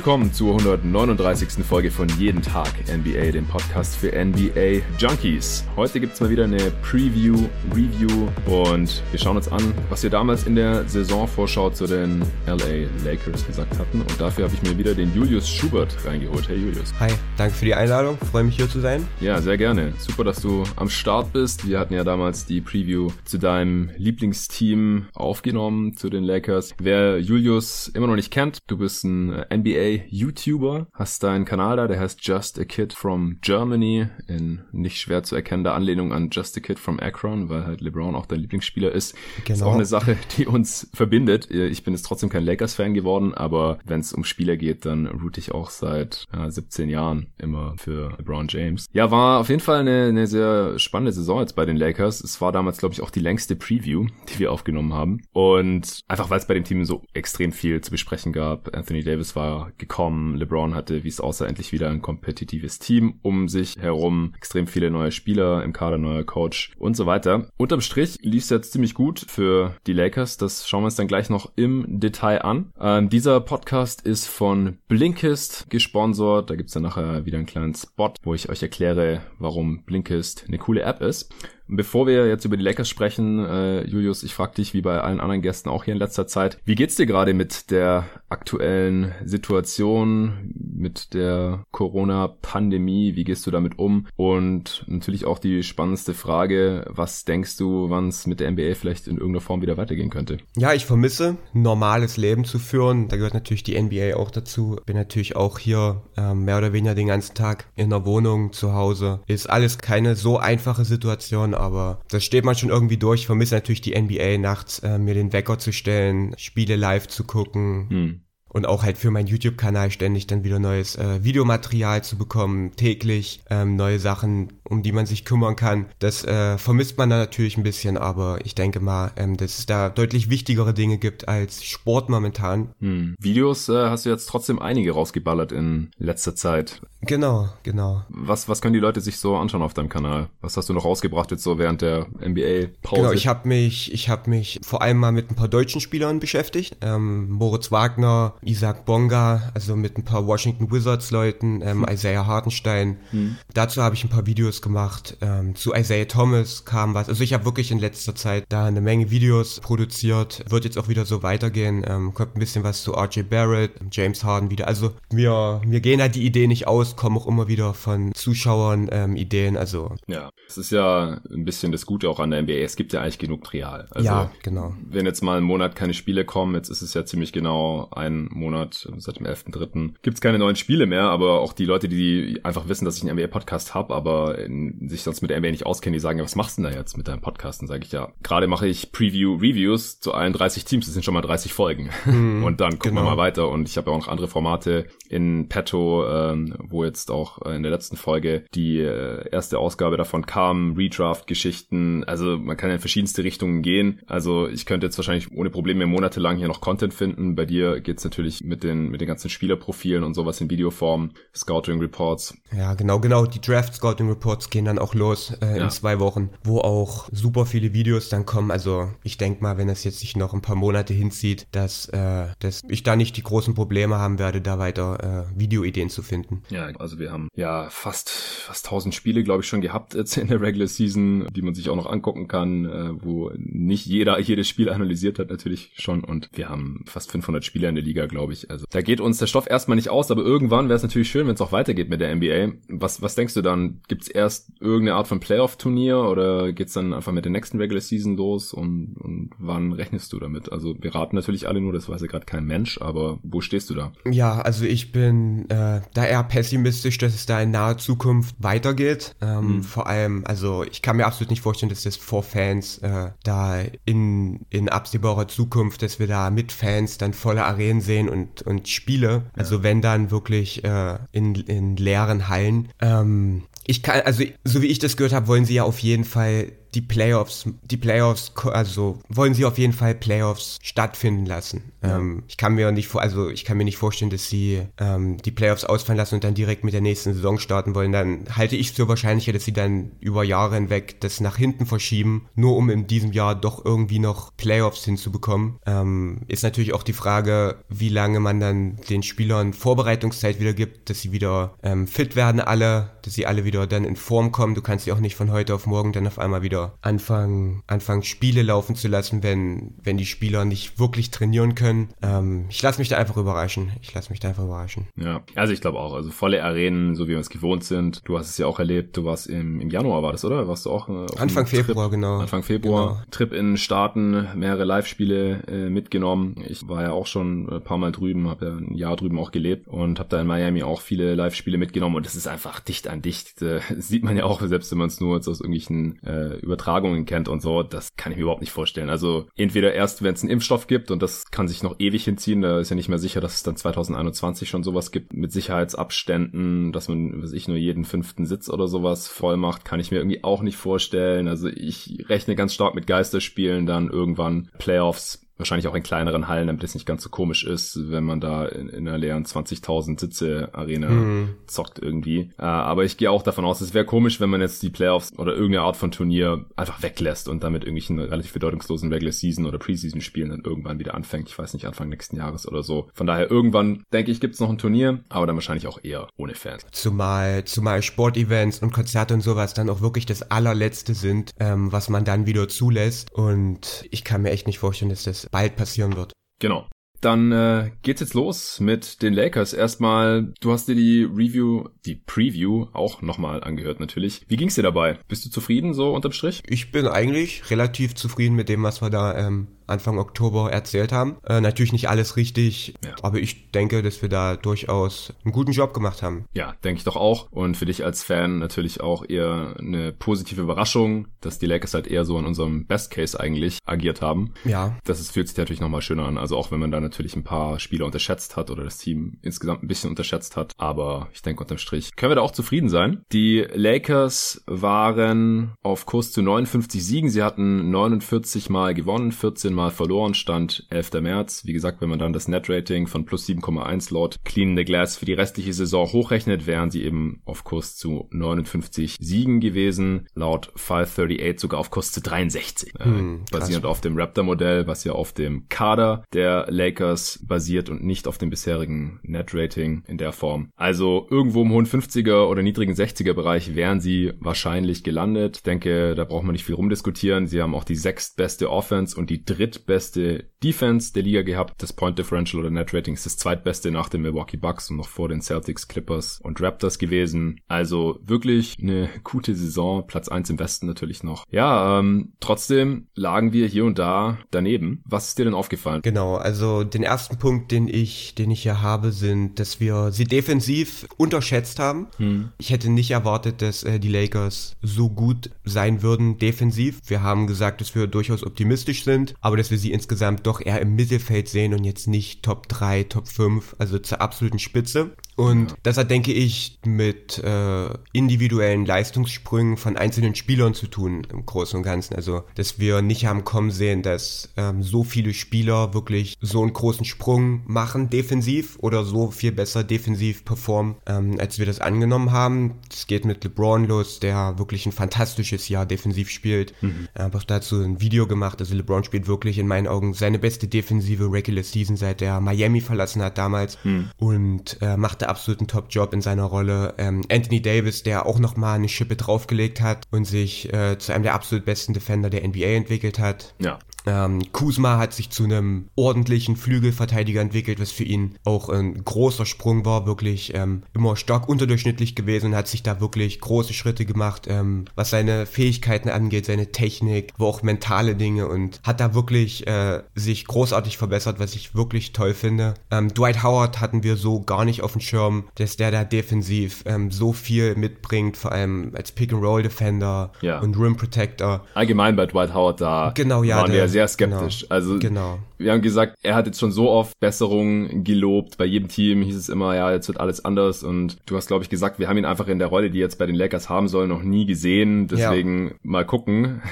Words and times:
Willkommen 0.00 0.32
zur 0.32 0.52
139. 0.52 1.62
Folge 1.62 1.90
von 1.90 2.08
Jeden 2.18 2.40
Tag 2.40 2.72
NBA, 2.88 3.32
dem 3.32 3.44
Podcast 3.44 3.96
für 3.96 4.08
NBA 4.12 4.80
Junkies. 4.98 5.66
Heute 5.76 6.00
gibt 6.00 6.14
es 6.14 6.20
mal 6.22 6.30
wieder 6.30 6.44
eine 6.44 6.70
Preview, 6.80 7.36
Review 7.74 8.26
und 8.46 9.02
wir 9.10 9.20
schauen 9.20 9.36
uns 9.36 9.48
an, 9.48 9.74
was 9.90 10.02
wir 10.02 10.08
damals 10.08 10.46
in 10.46 10.54
der 10.56 10.88
Saisonvorschau 10.88 11.68
zu 11.68 11.86
den 11.86 12.22
LA 12.46 12.86
Lakers 13.04 13.46
gesagt 13.46 13.78
hatten. 13.78 14.00
Und 14.00 14.18
dafür 14.18 14.44
habe 14.44 14.54
ich 14.54 14.62
mir 14.62 14.78
wieder 14.78 14.94
den 14.94 15.14
Julius 15.14 15.46
Schubert 15.46 15.94
reingeholt. 16.06 16.48
Hey 16.48 16.56
Julius. 16.56 16.94
Hi, 16.98 17.10
danke 17.36 17.52
für 17.52 17.66
die 17.66 17.74
Einladung. 17.74 18.16
Freue 18.30 18.44
mich 18.44 18.56
hier 18.56 18.70
zu 18.70 18.80
sein. 18.80 19.06
Ja, 19.20 19.42
sehr 19.42 19.58
gerne. 19.58 19.92
Super, 19.98 20.24
dass 20.24 20.40
du 20.40 20.64
am 20.76 20.88
Start 20.88 21.34
bist. 21.34 21.68
Wir 21.68 21.78
hatten 21.78 21.92
ja 21.92 22.04
damals 22.04 22.46
die 22.46 22.62
Preview 22.62 23.10
zu 23.26 23.36
deinem 23.36 23.90
Lieblingsteam 23.98 25.08
aufgenommen, 25.12 25.94
zu 25.94 26.08
den 26.08 26.24
Lakers. 26.24 26.74
Wer 26.78 27.18
Julius 27.18 27.88
immer 27.88 28.06
noch 28.06 28.16
nicht 28.16 28.30
kennt, 28.30 28.60
du 28.66 28.78
bist 28.78 29.04
ein 29.04 29.44
NBA 29.52 29.89
NBA-YouTuber, 29.90 30.86
hast 30.92 31.22
deinen 31.22 31.44
Kanal 31.44 31.76
da, 31.76 31.88
der 31.88 32.00
heißt 32.00 32.26
Just 32.26 32.58
a 32.58 32.64
Kid 32.64 32.92
from 32.92 33.38
Germany, 33.40 34.06
in 34.28 34.60
nicht 34.72 35.00
schwer 35.00 35.22
zu 35.22 35.34
erkennender 35.34 35.74
Anlehnung 35.74 36.12
an 36.12 36.30
Just 36.30 36.56
a 36.56 36.60
Kid 36.60 36.78
from 36.78 37.00
Akron, 37.00 37.48
weil 37.48 37.66
halt 37.66 37.80
LeBron 37.80 38.14
auch 38.14 38.26
dein 38.26 38.40
Lieblingsspieler 38.40 38.92
ist. 38.92 39.14
Genau. 39.44 39.56
Ist 39.56 39.62
auch 39.62 39.74
eine 39.74 39.84
Sache, 39.84 40.16
die 40.36 40.46
uns 40.46 40.88
verbindet. 40.94 41.50
Ich 41.50 41.84
bin 41.84 41.94
jetzt 41.94 42.02
trotzdem 42.02 42.28
kein 42.28 42.44
Lakers-Fan 42.44 42.94
geworden, 42.94 43.34
aber 43.34 43.78
wenn 43.84 44.00
es 44.00 44.12
um 44.12 44.24
Spieler 44.24 44.56
geht, 44.56 44.86
dann 44.86 45.06
root 45.06 45.38
ich 45.38 45.52
auch 45.52 45.70
seit 45.70 46.26
ja, 46.32 46.50
17 46.50 46.88
Jahren 46.88 47.28
immer 47.38 47.74
für 47.76 48.16
LeBron 48.18 48.46
James. 48.48 48.86
Ja, 48.92 49.10
war 49.10 49.40
auf 49.40 49.48
jeden 49.48 49.60
Fall 49.60 49.80
eine, 49.80 50.06
eine 50.06 50.26
sehr 50.26 50.78
spannende 50.78 51.12
Saison 51.12 51.40
jetzt 51.40 51.56
bei 51.56 51.64
den 51.64 51.76
Lakers. 51.76 52.22
Es 52.22 52.40
war 52.40 52.52
damals, 52.52 52.78
glaube 52.78 52.94
ich, 52.94 53.02
auch 53.02 53.10
die 53.10 53.20
längste 53.20 53.56
Preview, 53.56 54.06
die 54.28 54.38
wir 54.38 54.52
aufgenommen 54.52 54.94
haben. 54.94 55.22
Und 55.32 56.00
einfach, 56.08 56.30
weil 56.30 56.38
es 56.38 56.46
bei 56.46 56.54
dem 56.54 56.64
Team 56.64 56.84
so 56.84 57.02
extrem 57.12 57.52
viel 57.52 57.80
zu 57.80 57.90
besprechen 57.90 58.32
gab. 58.32 58.74
Anthony 58.74 59.02
Davis 59.02 59.36
war 59.36 59.72
gekommen. 59.80 60.36
LeBron 60.36 60.74
hatte, 60.76 61.02
wie 61.02 61.08
es 61.08 61.20
aussah, 61.20 61.46
endlich 61.46 61.72
wieder 61.72 61.90
ein 61.90 62.02
kompetitives 62.02 62.78
Team 62.78 63.18
um 63.22 63.48
sich 63.48 63.76
herum. 63.78 64.32
Extrem 64.36 64.68
viele 64.68 64.90
neue 64.90 65.10
Spieler 65.10 65.64
im 65.64 65.72
Kader, 65.72 65.98
neuer 65.98 66.22
Coach 66.22 66.72
und 66.78 66.96
so 66.96 67.06
weiter. 67.06 67.48
Unterm 67.56 67.80
Strich 67.80 68.18
lief 68.22 68.44
es 68.44 68.50
jetzt 68.50 68.72
ziemlich 68.72 68.94
gut 68.94 69.24
für 69.26 69.74
die 69.86 69.92
Lakers. 69.92 70.36
Das 70.36 70.68
schauen 70.68 70.82
wir 70.82 70.86
uns 70.86 70.94
dann 70.94 71.08
gleich 71.08 71.30
noch 71.30 71.50
im 71.56 71.84
Detail 71.88 72.42
an. 72.42 72.72
Ähm, 72.78 73.08
dieser 73.08 73.40
Podcast 73.40 74.02
ist 74.02 74.28
von 74.28 74.78
Blinkist 74.86 75.68
gesponsert. 75.70 76.50
Da 76.50 76.54
gibt's 76.54 76.74
dann 76.74 76.84
nachher 76.84 77.26
wieder 77.26 77.38
einen 77.38 77.46
kleinen 77.46 77.74
Spot, 77.74 78.12
wo 78.22 78.34
ich 78.34 78.48
euch 78.48 78.62
erkläre, 78.62 79.22
warum 79.38 79.82
Blinkist 79.84 80.44
eine 80.46 80.58
coole 80.58 80.82
App 80.82 81.00
ist. 81.00 81.34
Bevor 81.72 82.08
wir 82.08 82.26
jetzt 82.26 82.44
über 82.44 82.56
die 82.56 82.64
Lakers 82.64 82.88
sprechen, 82.88 83.44
äh, 83.44 83.84
Julius, 83.86 84.24
ich 84.24 84.34
frage 84.34 84.56
dich, 84.56 84.74
wie 84.74 84.82
bei 84.82 85.00
allen 85.00 85.20
anderen 85.20 85.40
Gästen 85.40 85.68
auch 85.68 85.84
hier 85.84 85.94
in 85.94 86.00
letzter 86.00 86.26
Zeit, 86.26 86.58
wie 86.64 86.74
geht's 86.74 86.96
dir 86.96 87.06
gerade 87.06 87.32
mit 87.32 87.70
der 87.70 88.06
aktuellen 88.28 89.12
Situation, 89.24 90.52
mit 90.54 91.14
der 91.14 91.64
Corona-Pandemie? 91.70 93.14
Wie 93.14 93.22
gehst 93.22 93.46
du 93.46 93.52
damit 93.52 93.78
um? 93.78 94.08
Und 94.16 94.84
natürlich 94.88 95.26
auch 95.26 95.38
die 95.38 95.62
spannendste 95.62 96.12
Frage, 96.12 96.86
was 96.88 97.24
denkst 97.24 97.56
du, 97.56 97.88
wann 97.88 98.08
es 98.08 98.26
mit 98.26 98.40
der 98.40 98.50
NBA 98.50 98.74
vielleicht 98.74 99.06
in 99.06 99.18
irgendeiner 99.18 99.40
Form 99.40 99.62
wieder 99.62 99.76
weitergehen 99.76 100.10
könnte? 100.10 100.38
Ja, 100.56 100.72
ich 100.72 100.86
vermisse, 100.86 101.36
normales 101.52 102.16
Leben 102.16 102.44
zu 102.44 102.58
führen. 102.58 103.06
Da 103.06 103.16
gehört 103.16 103.34
natürlich 103.34 103.62
die 103.62 103.80
NBA 103.80 104.16
auch 104.16 104.32
dazu. 104.32 104.76
Bin 104.86 104.96
natürlich 104.96 105.36
auch 105.36 105.58
hier 105.60 106.02
äh, 106.16 106.34
mehr 106.34 106.58
oder 106.58 106.72
weniger 106.72 106.96
den 106.96 107.06
ganzen 107.06 107.34
Tag 107.34 107.66
in 107.76 107.90
der 107.90 108.04
Wohnung, 108.04 108.52
zu 108.52 108.74
Hause. 108.74 109.20
Ist 109.28 109.48
alles 109.48 109.78
keine 109.78 110.16
so 110.16 110.38
einfache 110.38 110.84
Situation, 110.84 111.54
aber 111.60 112.00
das 112.08 112.24
steht 112.24 112.44
man 112.44 112.54
schon 112.54 112.70
irgendwie 112.70 112.96
durch. 112.96 113.20
Ich 113.20 113.26
vermisse 113.26 113.54
natürlich 113.54 113.80
die 113.80 114.00
NBA 114.00 114.38
nachts, 114.38 114.80
äh, 114.80 114.98
mir 114.98 115.14
den 115.14 115.32
Wecker 115.32 115.58
zu 115.58 115.72
stellen, 115.72 116.34
Spiele 116.36 116.76
live 116.76 117.08
zu 117.08 117.24
gucken. 117.24 117.86
Hm 117.88 118.20
und 118.52 118.66
auch 118.66 118.82
halt 118.82 118.98
für 118.98 119.10
meinen 119.10 119.28
YouTube-Kanal 119.28 119.90
ständig 119.90 120.26
dann 120.26 120.44
wieder 120.44 120.58
neues 120.58 120.96
äh, 120.96 121.22
Videomaterial 121.22 122.02
zu 122.02 122.18
bekommen, 122.18 122.72
täglich 122.72 123.42
ähm, 123.48 123.76
neue 123.76 123.98
Sachen, 123.98 124.59
um 124.70 124.82
die 124.82 124.92
man 124.92 125.06
sich 125.06 125.24
kümmern 125.24 125.56
kann. 125.56 125.86
Das 125.98 126.24
äh, 126.24 126.56
vermisst 126.58 126.96
man 126.96 127.10
da 127.10 127.18
natürlich 127.18 127.56
ein 127.56 127.62
bisschen, 127.62 127.98
aber 127.98 128.38
ich 128.44 128.54
denke 128.54 128.80
mal, 128.80 129.12
ähm, 129.16 129.36
dass 129.36 129.58
es 129.58 129.66
da 129.66 129.90
deutlich 129.90 130.30
wichtigere 130.30 130.72
Dinge 130.72 130.98
gibt 130.98 131.28
als 131.28 131.64
Sport 131.64 132.08
momentan. 132.08 132.74
Hm. 132.80 133.14
Videos 133.18 133.68
äh, 133.68 133.88
hast 133.88 134.06
du 134.06 134.10
jetzt 134.10 134.26
trotzdem 134.26 134.58
einige 134.58 134.92
rausgeballert 134.92 135.52
in 135.52 135.90
letzter 135.98 136.34
Zeit. 136.34 136.80
Genau, 137.02 137.48
genau. 137.62 138.02
Was, 138.10 138.48
was 138.48 138.60
können 138.60 138.74
die 138.74 138.80
Leute 138.80 139.00
sich 139.00 139.18
so 139.18 139.36
anschauen 139.36 139.62
auf 139.62 139.72
deinem 139.72 139.88
Kanal? 139.88 140.28
Was 140.42 140.56
hast 140.56 140.68
du 140.68 140.74
noch 140.74 140.84
rausgebracht 140.84 141.30
jetzt 141.30 141.42
so 141.42 141.58
während 141.58 141.80
der 141.80 142.06
NBA-Pause? 142.20 143.02
Genau, 143.02 143.12
ich 143.12 143.26
habe 143.26 143.48
mich, 143.48 143.92
ich 143.92 144.10
habe 144.10 144.28
mich 144.28 144.60
vor 144.62 144.82
allem 144.82 144.98
mal 144.98 145.12
mit 145.12 145.30
ein 145.30 145.34
paar 145.34 145.48
deutschen 145.48 145.80
Spielern 145.80 146.20
beschäftigt. 146.20 146.76
Ähm, 146.82 147.30
Moritz 147.30 147.72
Wagner, 147.72 148.34
Isaac 148.42 148.84
Bonga, 148.84 149.50
also 149.54 149.76
mit 149.76 149.96
ein 149.96 150.04
paar 150.04 150.26
Washington 150.26 150.70
Wizards 150.70 151.10
Leuten, 151.10 151.62
ähm, 151.62 151.86
hm. 151.86 151.94
Isaiah 151.94 152.26
Hartenstein. 152.26 152.98
Hm. 153.10 153.36
Dazu 153.54 153.82
habe 153.82 153.94
ich 153.94 154.04
ein 154.04 154.10
paar 154.10 154.26
Videos 154.26 154.59
gemacht. 154.62 155.16
Ähm, 155.20 155.54
zu 155.54 155.74
Isaiah 155.74 156.08
Thomas 156.08 156.64
kam 156.64 156.94
was. 156.94 157.08
Also 157.08 157.22
ich 157.22 157.34
habe 157.34 157.44
wirklich 157.44 157.70
in 157.70 157.78
letzter 157.78 158.14
Zeit 158.14 158.44
da 158.48 158.64
eine 158.64 158.80
Menge 158.80 159.10
Videos 159.10 159.60
produziert. 159.60 160.42
Wird 160.48 160.64
jetzt 160.64 160.78
auch 160.78 160.88
wieder 160.88 161.04
so 161.04 161.22
weitergehen. 161.22 161.84
Ähm, 161.86 162.14
kommt 162.14 162.36
ein 162.36 162.40
bisschen 162.40 162.64
was 162.64 162.82
zu 162.82 162.94
RJ 162.94 163.22
Barrett, 163.22 163.72
James 163.92 164.24
Harden 164.24 164.50
wieder. 164.50 164.66
Also 164.66 164.92
mir, 165.12 165.60
mir 165.66 165.80
gehen 165.80 166.00
halt 166.00 166.14
die 166.14 166.24
Ideen 166.24 166.48
nicht 166.48 166.66
aus, 166.66 166.96
kommen 166.96 167.18
auch 167.18 167.26
immer 167.26 167.48
wieder 167.48 167.74
von 167.74 168.14
Zuschauern 168.14 168.88
ähm, 168.90 169.16
Ideen. 169.16 169.56
Also 169.56 169.96
ja, 170.06 170.30
es 170.48 170.56
ist 170.56 170.72
ja 170.72 171.20
ein 171.30 171.44
bisschen 171.44 171.72
das 171.72 171.84
Gute 171.84 172.08
auch 172.08 172.20
an 172.20 172.30
der 172.30 172.42
NBA. 172.42 172.54
Es 172.54 172.76
gibt 172.76 172.92
ja 172.92 173.02
eigentlich 173.02 173.18
genug 173.18 173.50
Material. 173.50 173.88
Also, 173.90 174.06
ja, 174.06 174.30
genau. 174.42 174.74
Wenn 174.82 175.06
jetzt 175.06 175.22
mal 175.22 175.36
einen 175.36 175.46
Monat 175.46 175.74
keine 175.74 175.94
Spiele 175.94 176.24
kommen, 176.24 176.54
jetzt 176.54 176.68
ist 176.68 176.82
es 176.82 176.94
ja 176.94 177.04
ziemlich 177.04 177.32
genau 177.32 177.88
ein 177.90 178.28
Monat, 178.30 178.88
seit 178.98 179.18
dem 179.18 179.26
11.3. 179.26 179.94
gibt 180.02 180.14
es 180.14 180.20
keine 180.20 180.38
neuen 180.38 180.56
Spiele 180.56 180.86
mehr, 180.86 181.04
aber 181.04 181.40
auch 181.40 181.52
die 181.52 181.64
Leute, 181.64 181.88
die 181.88 182.40
einfach 182.44 182.68
wissen, 182.68 182.84
dass 182.84 182.96
ich 182.96 183.02
einen 183.02 183.18
NBA-Podcast 183.18 183.74
habe, 183.74 183.94
aber 183.94 184.38
sich 184.86 185.02
sonst 185.02 185.22
mit 185.22 185.30
NBA 185.30 185.50
nicht 185.50 185.66
auskennen, 185.66 185.94
die 185.94 186.00
sagen, 186.00 186.18
ja, 186.18 186.24
was 186.24 186.36
machst 186.36 186.58
du 186.58 186.62
denn 186.62 186.72
da 186.72 186.76
jetzt 186.76 186.96
mit 186.96 187.08
deinem 187.08 187.20
Podcast? 187.20 187.60
Dann 187.60 187.68
sage 187.68 187.84
ich 187.84 187.92
ja, 187.92 188.12
gerade 188.22 188.46
mache 188.46 188.66
ich 188.66 188.92
Preview-Reviews 188.92 190.00
zu 190.00 190.12
allen 190.14 190.32
30 190.32 190.64
Teams, 190.64 190.86
das 190.86 190.94
sind 190.94 191.04
schon 191.04 191.14
mal 191.14 191.20
30 191.20 191.52
Folgen. 191.52 191.90
Mhm, 192.04 192.44
und 192.44 192.60
dann 192.60 192.72
gucken 192.72 192.96
genau. 192.96 193.02
wir 193.02 193.10
mal 193.10 193.16
weiter. 193.16 193.48
Und 193.48 193.68
ich 193.68 193.76
habe 193.76 193.90
ja 193.90 193.96
auch 193.96 194.00
noch 194.00 194.08
andere 194.08 194.28
Formate 194.28 194.86
in 195.08 195.48
petto, 195.48 196.06
ähm, 196.08 196.54
wo 196.58 196.84
jetzt 196.84 197.10
auch 197.10 197.42
in 197.42 197.62
der 197.62 197.72
letzten 197.72 197.96
Folge 197.96 198.44
die 198.54 198.78
äh, 198.78 199.28
erste 199.30 199.58
Ausgabe 199.58 199.96
davon 199.96 200.26
kam, 200.26 200.74
Redraft-Geschichten. 200.76 202.04
Also 202.04 202.38
man 202.38 202.56
kann 202.56 202.70
ja 202.70 202.76
in 202.76 202.80
verschiedenste 202.80 203.24
Richtungen 203.24 203.62
gehen. 203.62 204.00
Also 204.06 204.48
ich 204.48 204.66
könnte 204.66 204.86
jetzt 204.86 204.98
wahrscheinlich 204.98 205.32
ohne 205.32 205.50
Probleme 205.50 205.86
monatelang 205.86 206.36
hier 206.36 206.48
noch 206.48 206.60
Content 206.60 206.94
finden. 206.94 207.34
Bei 207.34 207.44
dir 207.44 207.80
geht's 207.80 208.04
natürlich 208.04 208.42
mit 208.42 208.62
den, 208.62 208.88
mit 208.88 209.00
den 209.00 209.08
ganzen 209.08 209.30
Spielerprofilen 209.30 210.04
und 210.04 210.14
sowas 210.14 210.40
in 210.40 210.50
Videoform, 210.50 211.10
Scouting 211.34 211.80
Reports. 211.80 212.34
Ja, 212.56 212.74
genau, 212.74 213.00
genau. 213.00 213.26
Die 213.26 213.40
Draft 213.40 213.74
Scouting 213.74 214.08
Reports 214.08 214.39
gehen 214.48 214.64
dann 214.64 214.78
auch 214.78 214.94
los 214.94 215.34
äh, 215.42 215.58
ja. 215.58 215.64
in 215.64 215.70
zwei 215.70 215.98
Wochen, 216.00 216.30
wo 216.44 216.60
auch 216.60 217.08
super 217.12 217.44
viele 217.44 217.74
Videos 217.74 218.08
dann 218.08 218.24
kommen. 218.24 218.50
Also 218.50 218.88
ich 219.02 219.18
denke 219.18 219.42
mal, 219.42 219.58
wenn 219.58 219.68
das 219.68 219.84
jetzt 219.84 219.98
sich 219.98 220.16
noch 220.16 220.32
ein 220.32 220.40
paar 220.40 220.56
Monate 220.56 220.94
hinzieht, 220.94 221.46
dass, 221.52 221.88
äh, 221.88 222.28
dass 222.38 222.62
ich 222.68 222.82
da 222.82 222.96
nicht 222.96 223.16
die 223.16 223.22
großen 223.22 223.54
Probleme 223.54 223.98
haben 223.98 224.18
werde, 224.18 224.40
da 224.40 224.58
weiter 224.58 225.26
äh, 225.34 225.38
Videoideen 225.38 225.90
zu 225.90 226.02
finden. 226.02 226.42
Ja, 226.48 226.66
also 226.78 226.98
wir 226.98 227.12
haben 227.12 227.28
ja 227.34 227.68
fast, 227.68 228.08
fast 228.08 228.64
1000 228.66 228.94
Spiele, 228.94 229.22
glaube 229.22 229.42
ich, 229.42 229.48
schon 229.48 229.60
gehabt 229.60 229.94
jetzt 229.94 230.16
in 230.16 230.28
der 230.28 230.40
Regular 230.40 230.68
Season, 230.68 231.26
die 231.34 231.42
man 231.42 231.54
sich 231.54 231.68
auch 231.68 231.76
noch 231.76 231.90
angucken 231.90 232.28
kann, 232.28 232.64
äh, 232.64 233.04
wo 233.04 233.30
nicht 233.36 233.84
jeder 233.84 234.18
jedes 234.30 234.48
Spiel 234.48 234.70
analysiert 234.70 235.18
hat 235.18 235.30
natürlich 235.30 235.72
schon 235.76 236.04
und 236.04 236.30
wir 236.32 236.48
haben 236.48 236.84
fast 236.86 237.10
500 237.10 237.44
Spieler 237.44 237.68
in 237.68 237.74
der 237.74 237.84
Liga, 237.84 238.06
glaube 238.06 238.30
glaube 238.30 238.32
ich. 238.34 238.50
Also 238.50 238.66
da 238.70 238.82
geht 238.82 239.00
uns 239.00 239.18
der 239.18 239.26
Stoff 239.26 239.48
erstmal 239.48 239.76
nicht 239.76 239.88
aus, 239.88 240.10
aber 240.10 240.22
irgendwann 240.22 240.68
wäre 240.68 240.76
es 240.76 240.82
natürlich 240.82 241.10
schön, 241.10 241.26
wenn 241.26 241.34
es 241.34 241.40
auch 241.40 241.52
weitergeht 241.52 241.88
mit 241.88 242.00
der 242.00 242.14
NBA. 242.14 242.52
Was, 242.68 243.02
was 243.02 243.14
denkst 243.14 243.34
du 243.34 243.42
dann? 243.42 243.80
Gibt 243.88 244.02
es 244.02 244.08
erst 244.08 244.29
irgendeine 244.60 244.96
Art 244.96 245.08
von 245.08 245.20
Playoff-Turnier 245.20 245.98
oder 245.98 246.52
geht 246.52 246.68
es 246.68 246.74
dann 246.74 246.92
einfach 246.92 247.12
mit 247.12 247.24
der 247.24 247.32
nächsten 247.32 247.58
Regular 247.58 247.80
Season 247.80 248.16
los 248.16 248.52
und, 248.52 248.96
und 248.98 249.30
wann 249.38 249.72
rechnest 249.72 250.12
du 250.12 250.18
damit? 250.18 250.52
Also 250.52 250.74
wir 250.78 250.94
raten 250.94 251.16
natürlich 251.16 251.48
alle 251.48 251.60
nur, 251.60 251.72
das 251.72 251.88
weiß 251.88 252.00
ja 252.00 252.06
gerade 252.06 252.26
kein 252.26 252.44
Mensch, 252.44 252.80
aber 252.80 253.18
wo 253.22 253.40
stehst 253.40 253.70
du 253.70 253.74
da? 253.74 253.92
Ja, 254.10 254.40
also 254.40 254.64
ich 254.64 254.92
bin 254.92 255.48
äh, 255.50 255.80
da 255.94 256.04
eher 256.04 256.22
pessimistisch, 256.24 256.98
dass 256.98 257.14
es 257.14 257.26
da 257.26 257.40
in 257.40 257.50
naher 257.50 257.78
Zukunft 257.78 258.34
weitergeht. 258.38 259.16
Ähm, 259.20 259.40
hm. 259.40 259.62
Vor 259.62 259.86
allem, 259.86 260.24
also 260.26 260.64
ich 260.64 260.82
kann 260.82 260.96
mir 260.96 261.06
absolut 261.06 261.30
nicht 261.30 261.42
vorstellen, 261.42 261.70
dass 261.70 261.82
das 261.82 261.96
vor 261.96 262.22
Fans 262.22 262.78
äh, 262.78 263.10
da 263.24 263.62
in, 263.84 264.46
in 264.50 264.68
absehbarer 264.68 265.28
Zukunft, 265.28 265.82
dass 265.82 265.98
wir 265.98 266.06
da 266.06 266.30
mit 266.30 266.52
Fans 266.52 266.98
dann 266.98 267.14
volle 267.14 267.44
Arenen 267.44 267.80
sehen 267.80 268.08
und, 268.08 268.42
und 268.42 268.68
Spiele. 268.68 269.30
Also 269.34 269.56
ja. 269.56 269.62
wenn 269.62 269.82
dann 269.82 270.10
wirklich 270.10 270.64
äh, 270.64 270.98
in, 271.12 271.34
in 271.34 271.76
leeren 271.76 272.28
Hallen. 272.28 272.68
Ähm, 272.80 273.42
ich 273.66 273.82
kann, 273.82 274.00
also 274.02 274.24
so 274.44 274.62
wie 274.62 274.66
ich 274.66 274.78
das 274.78 274.96
gehört 274.96 275.12
habe, 275.12 275.28
wollen 275.28 275.44
sie 275.44 275.54
ja 275.54 275.64
auf 275.64 275.78
jeden 275.78 276.04
Fall 276.04 276.52
die 276.74 276.80
Playoffs, 276.80 277.46
die 277.62 277.76
Playoffs, 277.76 278.32
also 278.44 278.98
wollen 279.08 279.34
sie 279.34 279.44
auf 279.44 279.58
jeden 279.58 279.72
Fall 279.72 279.94
Playoffs 279.94 280.58
stattfinden 280.62 281.26
lassen. 281.26 281.72
Ja. 281.82 281.98
Ähm, 281.98 282.22
ich 282.28 282.36
kann 282.36 282.54
mir 282.54 282.70
nicht 282.72 282.88
vor, 282.88 283.00
also 283.00 283.28
ich 283.28 283.44
kann 283.44 283.56
mir 283.56 283.64
nicht 283.64 283.76
vorstellen, 283.76 284.10
dass 284.10 284.28
sie 284.28 284.62
ähm, 284.78 285.18
die 285.22 285.30
Playoffs 285.30 285.64
ausfallen 285.64 285.96
lassen 285.96 286.16
und 286.16 286.24
dann 286.24 286.34
direkt 286.34 286.64
mit 286.64 286.74
der 286.74 286.80
nächsten 286.80 287.14
Saison 287.14 287.38
starten 287.38 287.74
wollen. 287.74 287.92
Dann 287.92 288.24
halte 288.36 288.56
ich 288.56 288.70
es 288.70 288.76
für 288.76 288.88
wahrscheinlicher, 288.88 289.32
dass 289.32 289.44
sie 289.44 289.52
dann 289.52 289.92
über 290.00 290.22
Jahre 290.22 290.54
hinweg 290.54 291.00
das 291.00 291.20
nach 291.20 291.36
hinten 291.36 291.66
verschieben, 291.66 292.28
nur 292.34 292.56
um 292.56 292.70
in 292.70 292.86
diesem 292.86 293.12
Jahr 293.12 293.34
doch 293.34 293.64
irgendwie 293.64 293.98
noch 293.98 294.36
Playoffs 294.36 294.84
hinzubekommen. 294.84 295.58
Ähm, 295.66 296.22
ist 296.28 296.42
natürlich 296.42 296.72
auch 296.72 296.82
die 296.82 296.92
Frage, 296.92 297.56
wie 297.68 297.88
lange 297.88 298.20
man 298.20 298.40
dann 298.40 298.76
den 298.88 299.02
Spielern 299.02 299.52
Vorbereitungszeit 299.54 300.40
wieder 300.40 300.52
gibt, 300.52 300.90
dass 300.90 301.00
sie 301.00 301.12
wieder 301.12 301.54
ähm, 301.62 301.86
fit 301.86 302.14
werden 302.14 302.40
alle, 302.40 302.90
dass 303.02 303.14
sie 303.14 303.26
alle 303.26 303.44
wieder 303.44 303.66
dann 303.66 303.84
in 303.84 303.96
Form 303.96 304.32
kommen. 304.32 304.54
Du 304.54 304.62
kannst 304.62 304.84
sie 304.84 304.92
auch 304.92 305.00
nicht 305.00 305.16
von 305.16 305.32
heute 305.32 305.54
auf 305.54 305.66
morgen 305.66 305.92
dann 305.92 306.06
auf 306.06 306.18
einmal 306.18 306.42
wieder 306.42 306.59
anfangen, 306.82 307.62
anfangen 307.66 308.02
Spiele 308.02 308.42
laufen 308.42 308.74
zu 308.74 308.88
lassen, 308.88 309.22
wenn, 309.22 309.74
wenn 309.82 309.96
die 309.96 310.06
Spieler 310.06 310.44
nicht 310.44 310.78
wirklich 310.78 311.10
trainieren 311.10 311.54
können. 311.54 311.88
Ähm, 312.02 312.46
ich 312.48 312.62
lasse 312.62 312.78
mich 312.78 312.88
da 312.88 312.96
einfach 312.96 313.16
überraschen. 313.16 313.72
Ich 313.82 313.92
lasse 313.94 314.10
mich 314.10 314.20
da 314.20 314.28
einfach 314.28 314.44
überraschen. 314.44 314.86
Ja, 314.96 315.22
also 315.34 315.52
ich 315.52 315.60
glaube 315.60 315.78
auch. 315.78 315.94
Also 315.94 316.10
volle 316.10 316.42
Arenen, 316.42 316.94
so 316.94 317.06
wie 317.06 317.12
wir 317.12 317.18
es 317.18 317.30
gewohnt 317.30 317.64
sind. 317.64 318.02
Du 318.04 318.18
hast 318.18 318.30
es 318.30 318.38
ja 318.38 318.46
auch 318.46 318.58
erlebt. 318.58 318.96
Du 318.96 319.04
warst 319.04 319.26
im, 319.26 319.60
im 319.60 319.70
Januar, 319.70 320.02
war 320.02 320.12
das, 320.12 320.24
oder? 320.24 320.48
Warst 320.48 320.66
du 320.66 320.70
auch? 320.70 320.88
Äh, 320.88 321.06
Anfang 321.18 321.46
Februar, 321.46 321.88
Trip, 321.88 321.92
genau. 321.92 322.18
Anfang 322.18 322.42
Februar. 322.42 322.88
Genau. 322.88 323.02
Trip 323.10 323.32
in 323.32 323.56
Staaten, 323.56 324.28
mehrere 324.34 324.64
Live-Spiele 324.64 325.42
äh, 325.48 325.70
mitgenommen. 325.70 326.36
Ich 326.48 326.68
war 326.68 326.82
ja 326.82 326.92
auch 326.92 327.06
schon 327.06 327.48
ein 327.48 327.62
paar 327.62 327.78
Mal 327.78 327.92
drüben, 327.92 328.28
habe 328.28 328.46
ja 328.46 328.52
ein 328.52 328.74
Jahr 328.74 328.96
drüben 328.96 329.18
auch 329.18 329.30
gelebt 329.30 329.68
und 329.68 329.98
habe 329.98 330.08
da 330.08 330.20
in 330.20 330.26
Miami 330.26 330.62
auch 330.62 330.80
viele 330.80 331.14
Live-Spiele 331.14 331.58
mitgenommen 331.58 331.96
und 331.96 332.06
es 332.06 332.14
ist 332.14 332.26
einfach 332.26 332.60
dicht 332.60 332.88
an 332.88 333.02
dicht. 333.02 333.42
Äh, 333.42 333.60
sieht 333.78 334.04
man 334.04 334.16
ja 334.16 334.24
auch, 334.24 334.40
selbst 334.42 334.70
wenn 334.70 334.78
man 334.78 334.88
es 334.88 335.00
nur 335.00 335.16
jetzt 335.16 335.28
aus 335.28 335.40
irgendwelchen 335.40 336.02
äh, 336.02 336.38
Übertragungen 336.50 337.06
kennt 337.06 337.28
und 337.28 337.40
so. 337.40 337.62
Das 337.62 337.96
kann 337.96 338.12
ich 338.12 338.18
mir 338.18 338.22
überhaupt 338.22 338.40
nicht 338.40 338.52
vorstellen. 338.52 338.90
Also 338.90 339.28
entweder 339.36 339.72
erst, 339.72 340.02
wenn 340.02 340.14
es 340.14 340.22
einen 340.22 340.30
Impfstoff 340.30 340.66
gibt 340.66 340.90
und 340.90 341.02
das 341.02 341.24
kann 341.30 341.48
sich 341.48 341.62
noch 341.62 341.76
ewig 341.78 342.04
hinziehen, 342.04 342.42
da 342.42 342.58
ist 342.58 342.70
ja 342.70 342.76
nicht 342.76 342.88
mehr 342.88 342.98
sicher, 342.98 343.20
dass 343.20 343.36
es 343.36 343.42
dann 343.42 343.56
2021 343.56 344.48
schon 344.48 344.62
sowas 344.62 344.90
gibt 344.90 345.12
mit 345.12 345.32
Sicherheitsabständen, 345.32 346.72
dass 346.72 346.88
man, 346.88 347.22
weiß 347.22 347.32
ich, 347.32 347.48
nur 347.48 347.56
jeden 347.56 347.84
fünften 347.84 348.26
Sitz 348.26 348.50
oder 348.50 348.68
sowas 348.68 349.08
voll 349.08 349.36
macht, 349.36 349.64
kann 349.64 349.80
ich 349.80 349.90
mir 349.90 349.98
irgendwie 349.98 350.24
auch 350.24 350.42
nicht 350.42 350.56
vorstellen. 350.56 351.28
Also 351.28 351.48
ich 351.48 352.04
rechne 352.08 352.34
ganz 352.34 352.54
stark 352.54 352.74
mit 352.74 352.86
Geisterspielen 352.86 353.66
dann 353.66 353.88
irgendwann 353.88 354.50
Playoffs 354.58 355.26
Wahrscheinlich 355.40 355.68
auch 355.68 355.74
in 355.74 355.82
kleineren 355.82 356.28
Hallen, 356.28 356.48
damit 356.48 356.62
es 356.62 356.74
nicht 356.74 356.86
ganz 356.86 357.02
so 357.02 357.08
komisch 357.08 357.44
ist, 357.44 357.90
wenn 357.90 358.04
man 358.04 358.20
da 358.20 358.44
in, 358.44 358.68
in 358.68 358.86
einer 358.86 358.98
leeren 358.98 359.24
20.000 359.24 359.98
Sitze 359.98 360.50
Arena 360.52 360.90
mhm. 360.90 361.34
zockt 361.46 361.78
irgendwie. 361.78 362.30
Äh, 362.38 362.42
aber 362.42 362.84
ich 362.84 362.96
gehe 362.98 363.10
auch 363.10 363.22
davon 363.22 363.44
aus, 363.44 363.60
es 363.60 363.72
wäre 363.72 363.84
komisch, 363.84 364.20
wenn 364.20 364.28
man 364.30 364.42
jetzt 364.42 364.62
die 364.62 364.70
Playoffs 364.70 365.12
oder 365.16 365.32
irgendeine 365.32 365.62
Art 365.62 365.76
von 365.76 365.90
Turnier 365.90 366.44
einfach 366.56 366.82
weglässt 366.82 367.28
und 367.28 367.42
damit 367.42 367.64
irgendwelchen 367.64 367.98
relativ 367.98 368.34
bedeutungslosen 368.34 368.92
Regular 368.92 369.12
Season 369.12 369.46
oder 369.46 369.58
Preseason 369.58 370.00
Spielen 370.00 370.30
dann 370.30 370.42
irgendwann 370.44 370.78
wieder 370.78 370.94
anfängt. 370.94 371.28
Ich 371.28 371.38
weiß 371.38 371.54
nicht, 371.54 371.66
Anfang 371.66 371.88
nächsten 371.88 372.16
Jahres 372.16 372.46
oder 372.46 372.62
so. 372.62 372.88
Von 372.94 373.06
daher 373.06 373.30
irgendwann, 373.30 373.84
denke 373.92 374.10
ich, 374.10 374.20
gibt's 374.20 374.40
noch 374.40 374.50
ein 374.50 374.58
Turnier, 374.58 375.00
aber 375.08 375.26
dann 375.26 375.36
wahrscheinlich 375.36 375.66
auch 375.66 375.82
eher 375.82 376.08
ohne 376.16 376.34
Fans. 376.34 376.66
Zumal, 376.70 377.44
zumal 377.44 377.82
Sportevents 377.82 378.58
und 378.60 378.72
Konzerte 378.72 379.14
und 379.14 379.22
sowas 379.22 379.54
dann 379.54 379.70
auch 379.70 379.80
wirklich 379.80 380.06
das 380.06 380.30
allerletzte 380.30 380.94
sind, 380.94 381.32
ähm, 381.40 381.72
was 381.72 381.88
man 381.88 382.04
dann 382.04 382.26
wieder 382.26 382.48
zulässt. 382.48 383.12
Und 383.12 383.86
ich 383.90 384.04
kann 384.04 384.22
mir 384.22 384.30
echt 384.30 384.46
nicht 384.46 384.58
vorstellen, 384.58 384.90
dass 384.90 385.04
das 385.04 385.28
bald 385.30 385.56
passieren 385.56 385.96
wird. 385.96 386.12
Genau. 386.40 386.68
Dann 387.00 387.32
äh, 387.32 387.70
geht's 387.82 388.02
jetzt 388.02 388.12
los 388.14 388.60
mit 388.60 389.00
den 389.00 389.14
Lakers. 389.14 389.54
Erstmal, 389.54 390.34
du 390.40 390.52
hast 390.52 390.68
dir 390.68 390.74
die 390.74 391.02
Review, 391.02 391.68
die 391.86 391.94
Preview 391.94 392.66
auch 392.74 393.00
nochmal 393.00 393.42
angehört 393.42 393.80
natürlich. 393.80 394.22
Wie 394.28 394.36
ging's 394.36 394.56
dir 394.56 394.62
dabei? 394.62 394.98
Bist 395.08 395.24
du 395.24 395.30
zufrieden 395.30 395.72
so 395.72 395.94
unterm 395.94 396.12
Strich? 396.12 396.42
Ich 396.46 396.72
bin 396.72 396.86
eigentlich 396.86 397.48
relativ 397.50 397.94
zufrieden 397.94 398.36
mit 398.36 398.50
dem, 398.50 398.62
was 398.62 398.82
wir 398.82 398.90
da 398.90 399.16
ähm, 399.16 399.48
Anfang 399.70 399.98
Oktober 399.98 400.50
erzählt 400.50 400.92
haben. 400.92 401.16
Äh, 401.24 401.40
natürlich 401.40 401.72
nicht 401.72 401.88
alles 401.88 402.16
richtig, 402.16 402.74
ja. 402.84 402.94
aber 403.02 403.18
ich 403.18 403.50
denke, 403.50 403.82
dass 403.82 404.02
wir 404.02 404.08
da 404.08 404.36
durchaus 404.36 405.12
einen 405.24 405.32
guten 405.32 405.52
Job 405.52 405.74
gemacht 405.74 406.02
haben. 406.02 406.24
Ja, 406.32 406.54
denke 406.64 406.78
ich 406.78 406.84
doch 406.84 406.96
auch. 406.96 407.28
Und 407.30 407.56
für 407.56 407.66
dich 407.66 407.84
als 407.84 408.02
Fan 408.02 408.38
natürlich 408.38 408.80
auch 408.80 409.08
eher 409.08 409.54
eine 409.58 409.92
positive 409.92 410.42
Überraschung, 410.42 411.08
dass 411.20 411.38
die 411.38 411.46
Lakers 411.46 411.74
halt 411.74 411.86
eher 411.86 412.04
so 412.04 412.18
in 412.18 412.26
unserem 412.26 412.66
Best 412.66 412.90
Case 412.90 413.18
eigentlich 413.18 413.58
agiert 413.64 414.02
haben. 414.02 414.32
Ja. 414.44 414.76
Das 414.84 415.00
ist, 415.00 415.12
fühlt 415.12 415.28
sich 415.28 415.36
natürlich 415.36 415.60
nochmal 415.60 415.82
schöner 415.82 416.06
an. 416.06 416.18
Also 416.18 416.36
auch 416.36 416.50
wenn 416.50 416.60
man 416.60 416.70
da 416.70 416.80
natürlich 416.80 417.16
ein 417.16 417.24
paar 417.24 417.58
Spieler 417.58 417.86
unterschätzt 417.86 418.36
hat 418.36 418.50
oder 418.50 418.64
das 418.64 418.78
Team 418.78 419.18
insgesamt 419.22 419.62
ein 419.62 419.68
bisschen 419.68 419.90
unterschätzt 419.90 420.36
hat. 420.36 420.52
Aber 420.58 421.08
ich 421.12 421.22
denke 421.22 421.42
unterm 421.42 421.58
Strich 421.58 421.90
können 421.96 422.10
wir 422.10 422.16
da 422.16 422.22
auch 422.22 422.30
zufrieden 422.30 422.68
sein. 422.68 423.04
Die 423.12 423.46
Lakers 423.52 424.42
waren 424.46 425.52
auf 425.62 425.86
Kurs 425.86 426.12
zu 426.12 426.22
59 426.22 426.84
Siegen. 426.84 427.10
Sie 427.10 427.22
hatten 427.22 427.70
49 427.70 428.48
Mal 428.50 428.74
gewonnen, 428.74 429.12
14 429.12 429.52
Mal 429.52 429.59
Mal 429.60 429.70
verloren, 429.70 430.14
stand 430.14 430.66
11. 430.70 431.02
März. 431.02 431.44
Wie 431.44 431.52
gesagt, 431.52 431.82
wenn 431.82 431.90
man 431.90 431.98
dann 431.98 432.14
das 432.14 432.28
Net-Rating 432.28 432.86
von 432.86 433.04
plus 433.04 433.28
7,1 433.28 433.92
laut 433.92 434.16
Clean 434.24 434.56
the 434.56 434.64
Glass 434.64 434.96
für 434.96 435.04
die 435.04 435.12
restliche 435.12 435.52
Saison 435.52 435.92
hochrechnet, 435.92 436.46
wären 436.46 436.70
sie 436.70 436.82
eben 436.82 437.20
auf 437.26 437.44
Kurs 437.44 437.76
zu 437.76 438.08
59 438.10 438.96
Siegen 438.98 439.38
gewesen, 439.38 440.08
laut 440.14 440.50
538 440.56 441.38
sogar 441.38 441.60
auf 441.60 441.70
Kurs 441.70 441.92
zu 441.92 442.00
63. 442.00 442.72
Äh, 442.74 442.84
hm, 442.84 443.16
äh, 443.16 443.30
basierend 443.30 443.66
auf 443.66 443.82
dem 443.82 443.98
Raptor-Modell, 443.98 444.66
was 444.66 444.84
ja 444.84 444.92
auf 444.92 445.12
dem 445.12 445.46
Kader 445.50 446.04
der 446.14 446.46
Lakers 446.48 447.22
basiert 447.22 447.68
und 447.68 447.84
nicht 447.84 448.08
auf 448.08 448.16
dem 448.16 448.30
bisherigen 448.30 448.98
Net-Rating 449.02 449.84
in 449.86 449.98
der 449.98 450.12
Form. 450.12 450.52
Also 450.56 451.06
irgendwo 451.10 451.42
im 451.42 451.52
hohen 451.52 451.66
50er 451.66 452.28
oder 452.28 452.40
niedrigen 452.40 452.72
60er 452.72 453.12
Bereich 453.12 453.54
wären 453.54 453.82
sie 453.82 454.14
wahrscheinlich 454.20 454.84
gelandet. 454.84 455.36
Ich 455.36 455.42
denke, 455.42 455.94
da 455.94 456.04
braucht 456.04 456.24
man 456.24 456.32
nicht 456.32 456.46
viel 456.46 456.54
rumdiskutieren. 456.54 457.26
Sie 457.26 457.42
haben 457.42 457.54
auch 457.54 457.64
die 457.64 457.76
sechstbeste 457.76 458.50
Offense 458.50 458.96
und 458.96 459.10
die 459.10 459.22
dritte 459.22 459.49
drittbeste 459.50 460.24
Defense 460.42 460.92
der 460.92 461.02
Liga 461.02 461.22
gehabt. 461.22 461.62
Das 461.62 461.72
Point 461.72 461.98
Differential 461.98 462.40
oder 462.40 462.50
Net 462.50 462.72
Rating 462.72 462.94
ist 462.94 463.06
das 463.06 463.16
zweitbeste 463.16 463.70
nach 463.70 463.88
den 463.88 464.02
Milwaukee 464.02 464.36
Bucks 464.36 464.70
und 464.70 464.76
noch 464.76 464.88
vor 464.88 465.08
den 465.08 465.20
Celtics, 465.20 465.68
Clippers 465.68 466.20
und 466.22 466.40
Raptors 466.40 466.78
gewesen. 466.78 467.40
Also 467.46 467.98
wirklich 468.02 468.56
eine 468.60 468.88
gute 469.04 469.34
Saison. 469.34 469.86
Platz 469.86 470.08
eins 470.08 470.30
im 470.30 470.38
Westen 470.38 470.66
natürlich 470.66 471.02
noch. 471.02 471.26
Ja, 471.30 471.78
ähm, 471.78 472.12
trotzdem 472.20 472.86
lagen 472.94 473.32
wir 473.32 473.46
hier 473.46 473.64
und 473.64 473.78
da 473.78 474.18
daneben. 474.30 474.82
Was 474.84 475.08
ist 475.08 475.18
dir 475.18 475.24
denn 475.24 475.34
aufgefallen? 475.34 475.82
Genau, 475.82 476.16
also 476.16 476.64
den 476.64 476.82
ersten 476.82 477.18
Punkt, 477.18 477.50
den 477.52 477.68
ich, 477.68 478.14
den 478.14 478.30
ich 478.30 478.42
hier 478.42 478.62
habe, 478.62 478.92
sind, 478.92 479.38
dass 479.38 479.60
wir 479.60 479.92
sie 479.92 480.04
defensiv 480.04 480.86
unterschätzt 480.96 481.58
haben. 481.58 481.88
Hm. 481.98 482.30
Ich 482.38 482.50
hätte 482.50 482.70
nicht 482.70 482.90
erwartet, 482.90 483.42
dass 483.42 483.62
äh, 483.62 483.78
die 483.78 483.88
Lakers 483.88 484.56
so 484.62 484.88
gut 484.88 485.30
sein 485.44 485.82
würden 485.82 486.18
defensiv. 486.18 486.80
Wir 486.86 487.02
haben 487.02 487.26
gesagt, 487.26 487.60
dass 487.60 487.74
wir 487.74 487.86
durchaus 487.86 488.24
optimistisch 488.24 488.84
sind, 488.84 489.14
aber 489.20 489.29
dass 489.36 489.50
wir 489.50 489.58
sie 489.58 489.72
insgesamt 489.72 490.26
doch 490.26 490.40
eher 490.40 490.60
im 490.60 490.74
Mittelfeld 490.74 491.28
sehen 491.28 491.54
und 491.54 491.64
jetzt 491.64 491.86
nicht 491.86 492.22
Top 492.22 492.48
3, 492.48 492.84
Top 492.84 493.08
5, 493.08 493.56
also 493.58 493.78
zur 493.78 494.00
absoluten 494.00 494.38
Spitze. 494.38 494.92
Und 495.16 495.54
das 495.62 495.76
hat, 495.76 495.90
denke 495.90 496.12
ich, 496.12 496.58
mit 496.64 497.18
äh, 497.18 497.68
individuellen 497.92 498.64
Leistungssprüngen 498.64 499.56
von 499.56 499.76
einzelnen 499.76 500.14
Spielern 500.14 500.54
zu 500.54 500.66
tun 500.66 501.06
im 501.12 501.26
Großen 501.26 501.58
und 501.58 501.62
Ganzen. 501.62 501.94
Also, 501.94 502.22
dass 502.36 502.58
wir 502.58 502.80
nicht 502.80 503.06
haben 503.06 503.24
kommen 503.24 503.50
sehen, 503.50 503.82
dass 503.82 504.30
ähm, 504.36 504.62
so 504.62 504.82
viele 504.82 505.12
Spieler 505.12 505.74
wirklich 505.74 506.16
so 506.20 506.42
einen 506.42 506.52
großen 506.52 506.84
Sprung 506.84 507.42
machen 507.46 507.90
defensiv 507.90 508.56
oder 508.60 508.84
so 508.84 509.10
viel 509.10 509.32
besser 509.32 509.62
defensiv 509.62 510.24
performen, 510.24 510.76
ähm, 510.86 511.16
als 511.18 511.38
wir 511.38 511.46
das 511.46 511.60
angenommen 511.60 512.12
haben. 512.12 512.54
Das 512.68 512.86
geht 512.86 513.04
mit 513.04 513.22
LeBron 513.22 513.66
los, 513.66 514.00
der 514.00 514.38
wirklich 514.38 514.64
ein 514.66 514.72
fantastisches 514.72 515.48
Jahr 515.48 515.66
defensiv 515.66 516.08
spielt. 516.08 516.54
Mhm. 516.62 516.88
Ich 516.94 517.00
habe 517.00 517.18
auch 517.18 517.24
dazu 517.24 517.60
ein 517.60 517.80
Video 517.80 518.06
gemacht. 518.06 518.40
Also 518.40 518.54
LeBron 518.54 518.84
spielt 518.84 519.06
wirklich 519.06 519.38
in 519.38 519.46
meinen 519.46 519.66
Augen 519.66 519.92
seine 519.92 520.18
beste 520.18 520.48
defensive 520.48 521.12
Regular 521.12 521.44
Season, 521.44 521.76
seit 521.76 522.00
er 522.00 522.20
Miami 522.20 522.60
verlassen 522.60 523.02
hat 523.02 523.18
damals 523.18 523.58
mhm. 523.64 523.90
und 523.98 524.56
äh, 524.62 524.76
macht 524.76 525.02
da 525.02 525.09
absoluten 525.10 525.46
Top-Job 525.46 525.92
in 525.92 526.00
seiner 526.00 526.24
Rolle. 526.24 526.74
Ähm, 526.78 527.02
Anthony 527.10 527.42
Davis, 527.42 527.82
der 527.82 528.06
auch 528.06 528.18
nochmal 528.18 528.56
eine 528.56 528.68
Schippe 528.68 528.96
draufgelegt 528.96 529.60
hat 529.60 529.86
und 529.90 530.06
sich 530.06 530.52
äh, 530.52 530.78
zu 530.78 530.92
einem 530.92 531.02
der 531.02 531.14
absolut 531.14 531.44
besten 531.44 531.74
Defender 531.74 532.08
der 532.08 532.26
NBA 532.26 532.46
entwickelt 532.46 532.98
hat. 532.98 533.34
Ja. 533.38 533.58
Ähm, 533.86 534.32
Kuzma 534.32 534.78
hat 534.78 534.92
sich 534.92 535.10
zu 535.10 535.24
einem 535.24 535.68
ordentlichen 535.76 536.36
Flügelverteidiger 536.36 537.20
entwickelt, 537.20 537.60
was 537.60 537.72
für 537.72 537.84
ihn 537.84 538.16
auch 538.24 538.48
ein 538.48 538.84
großer 538.84 539.26
Sprung 539.26 539.64
war, 539.64 539.86
wirklich 539.86 540.34
ähm, 540.34 540.62
immer 540.74 540.96
stark 540.96 541.28
unterdurchschnittlich 541.28 541.94
gewesen 541.94 542.26
und 542.26 542.36
hat 542.36 542.48
sich 542.48 542.62
da 542.62 542.80
wirklich 542.80 543.20
große 543.20 543.52
Schritte 543.52 543.84
gemacht, 543.84 544.26
ähm, 544.28 544.66
was 544.74 544.90
seine 544.90 545.26
Fähigkeiten 545.26 545.88
angeht, 545.88 546.26
seine 546.26 546.52
Technik, 546.52 547.12
wo 547.16 547.26
auch 547.26 547.42
mentale 547.42 547.96
Dinge 547.96 548.28
und 548.28 548.60
hat 548.62 548.80
da 548.80 548.94
wirklich 548.94 549.46
äh, 549.46 549.82
sich 549.94 550.26
großartig 550.26 550.78
verbessert, 550.78 551.18
was 551.18 551.34
ich 551.34 551.54
wirklich 551.54 551.92
toll 551.92 552.14
finde. 552.14 552.54
Ähm, 552.70 552.92
Dwight 552.92 553.22
Howard 553.22 553.60
hatten 553.60 553.82
wir 553.82 553.96
so 553.96 554.20
gar 554.20 554.44
nicht 554.44 554.62
auf 554.62 554.72
dem 554.72 554.80
Schirm, 554.80 555.24
dass 555.36 555.56
der 555.56 555.70
da 555.70 555.84
defensiv 555.84 556.62
ähm, 556.66 556.90
so 556.90 557.12
viel 557.12 557.54
mitbringt, 557.54 558.16
vor 558.16 558.32
allem 558.32 558.72
als 558.74 558.92
Pick-and-Roll-Defender 558.92 560.12
ja. 560.20 560.40
und 560.40 560.58
Rim 560.58 560.76
Protector. 560.76 561.46
Allgemein 561.54 561.96
bei 561.96 562.06
Dwight 562.06 562.34
Howard 562.34 562.60
da 562.60 562.92
genau, 562.94 563.22
ja, 563.22 563.38
waren 563.38 563.52
wir 563.52 563.68
sehr 563.70 563.88
skeptisch. 563.88 564.40
Genau. 564.42 564.54
Also 564.54 564.78
genau. 564.78 565.18
wir 565.38 565.52
haben 565.52 565.62
gesagt, 565.62 565.96
er 566.02 566.14
hat 566.14 566.26
jetzt 566.26 566.38
schon 566.38 566.52
so 566.52 566.70
oft 566.70 566.98
Besserungen 567.00 567.84
gelobt. 567.84 568.36
Bei 568.38 568.44
jedem 568.44 568.68
Team 568.68 569.02
hieß 569.02 569.16
es 569.16 569.28
immer, 569.28 569.54
ja, 569.54 569.72
jetzt 569.72 569.88
wird 569.88 570.00
alles 570.00 570.24
anders. 570.24 570.62
Und 570.62 570.98
du 571.06 571.16
hast, 571.16 571.28
glaube 571.28 571.44
ich, 571.44 571.50
gesagt, 571.50 571.78
wir 571.78 571.88
haben 571.88 571.98
ihn 571.98 572.04
einfach 572.04 572.28
in 572.28 572.38
der 572.38 572.48
Rolle, 572.48 572.70
die 572.70 572.78
jetzt 572.78 572.98
bei 572.98 573.06
den 573.06 573.14
Lakers 573.14 573.48
haben 573.48 573.68
soll, 573.68 573.86
noch 573.86 574.02
nie 574.02 574.26
gesehen. 574.26 574.86
Deswegen 574.88 575.48
ja. 575.48 575.54
mal 575.62 575.86
gucken. 575.86 576.42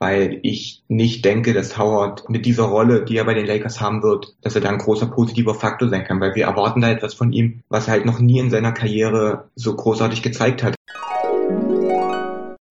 Weil 0.00 0.38
ich 0.42 0.84
nicht 0.86 1.24
denke, 1.24 1.52
dass 1.52 1.76
Howard 1.76 2.30
mit 2.30 2.46
dieser 2.46 2.64
Rolle, 2.64 3.04
die 3.04 3.16
er 3.16 3.24
bei 3.24 3.34
den 3.34 3.46
Lakers 3.46 3.80
haben 3.80 4.02
wird, 4.02 4.36
dass 4.42 4.54
er 4.54 4.60
da 4.60 4.68
ein 4.68 4.78
großer 4.78 5.06
positiver 5.06 5.54
Faktor 5.54 5.88
sein 5.88 6.04
kann, 6.04 6.20
weil 6.20 6.36
wir 6.36 6.44
erwarten 6.44 6.80
da 6.80 6.90
etwas 6.90 7.14
von 7.14 7.32
ihm, 7.32 7.62
was 7.68 7.88
er 7.88 7.94
halt 7.94 8.06
noch 8.06 8.20
nie 8.20 8.38
in 8.38 8.50
seiner 8.50 8.70
Karriere 8.70 9.50
so 9.56 9.74
großartig 9.74 10.22
gezeigt 10.22 10.62
hat. 10.62 10.76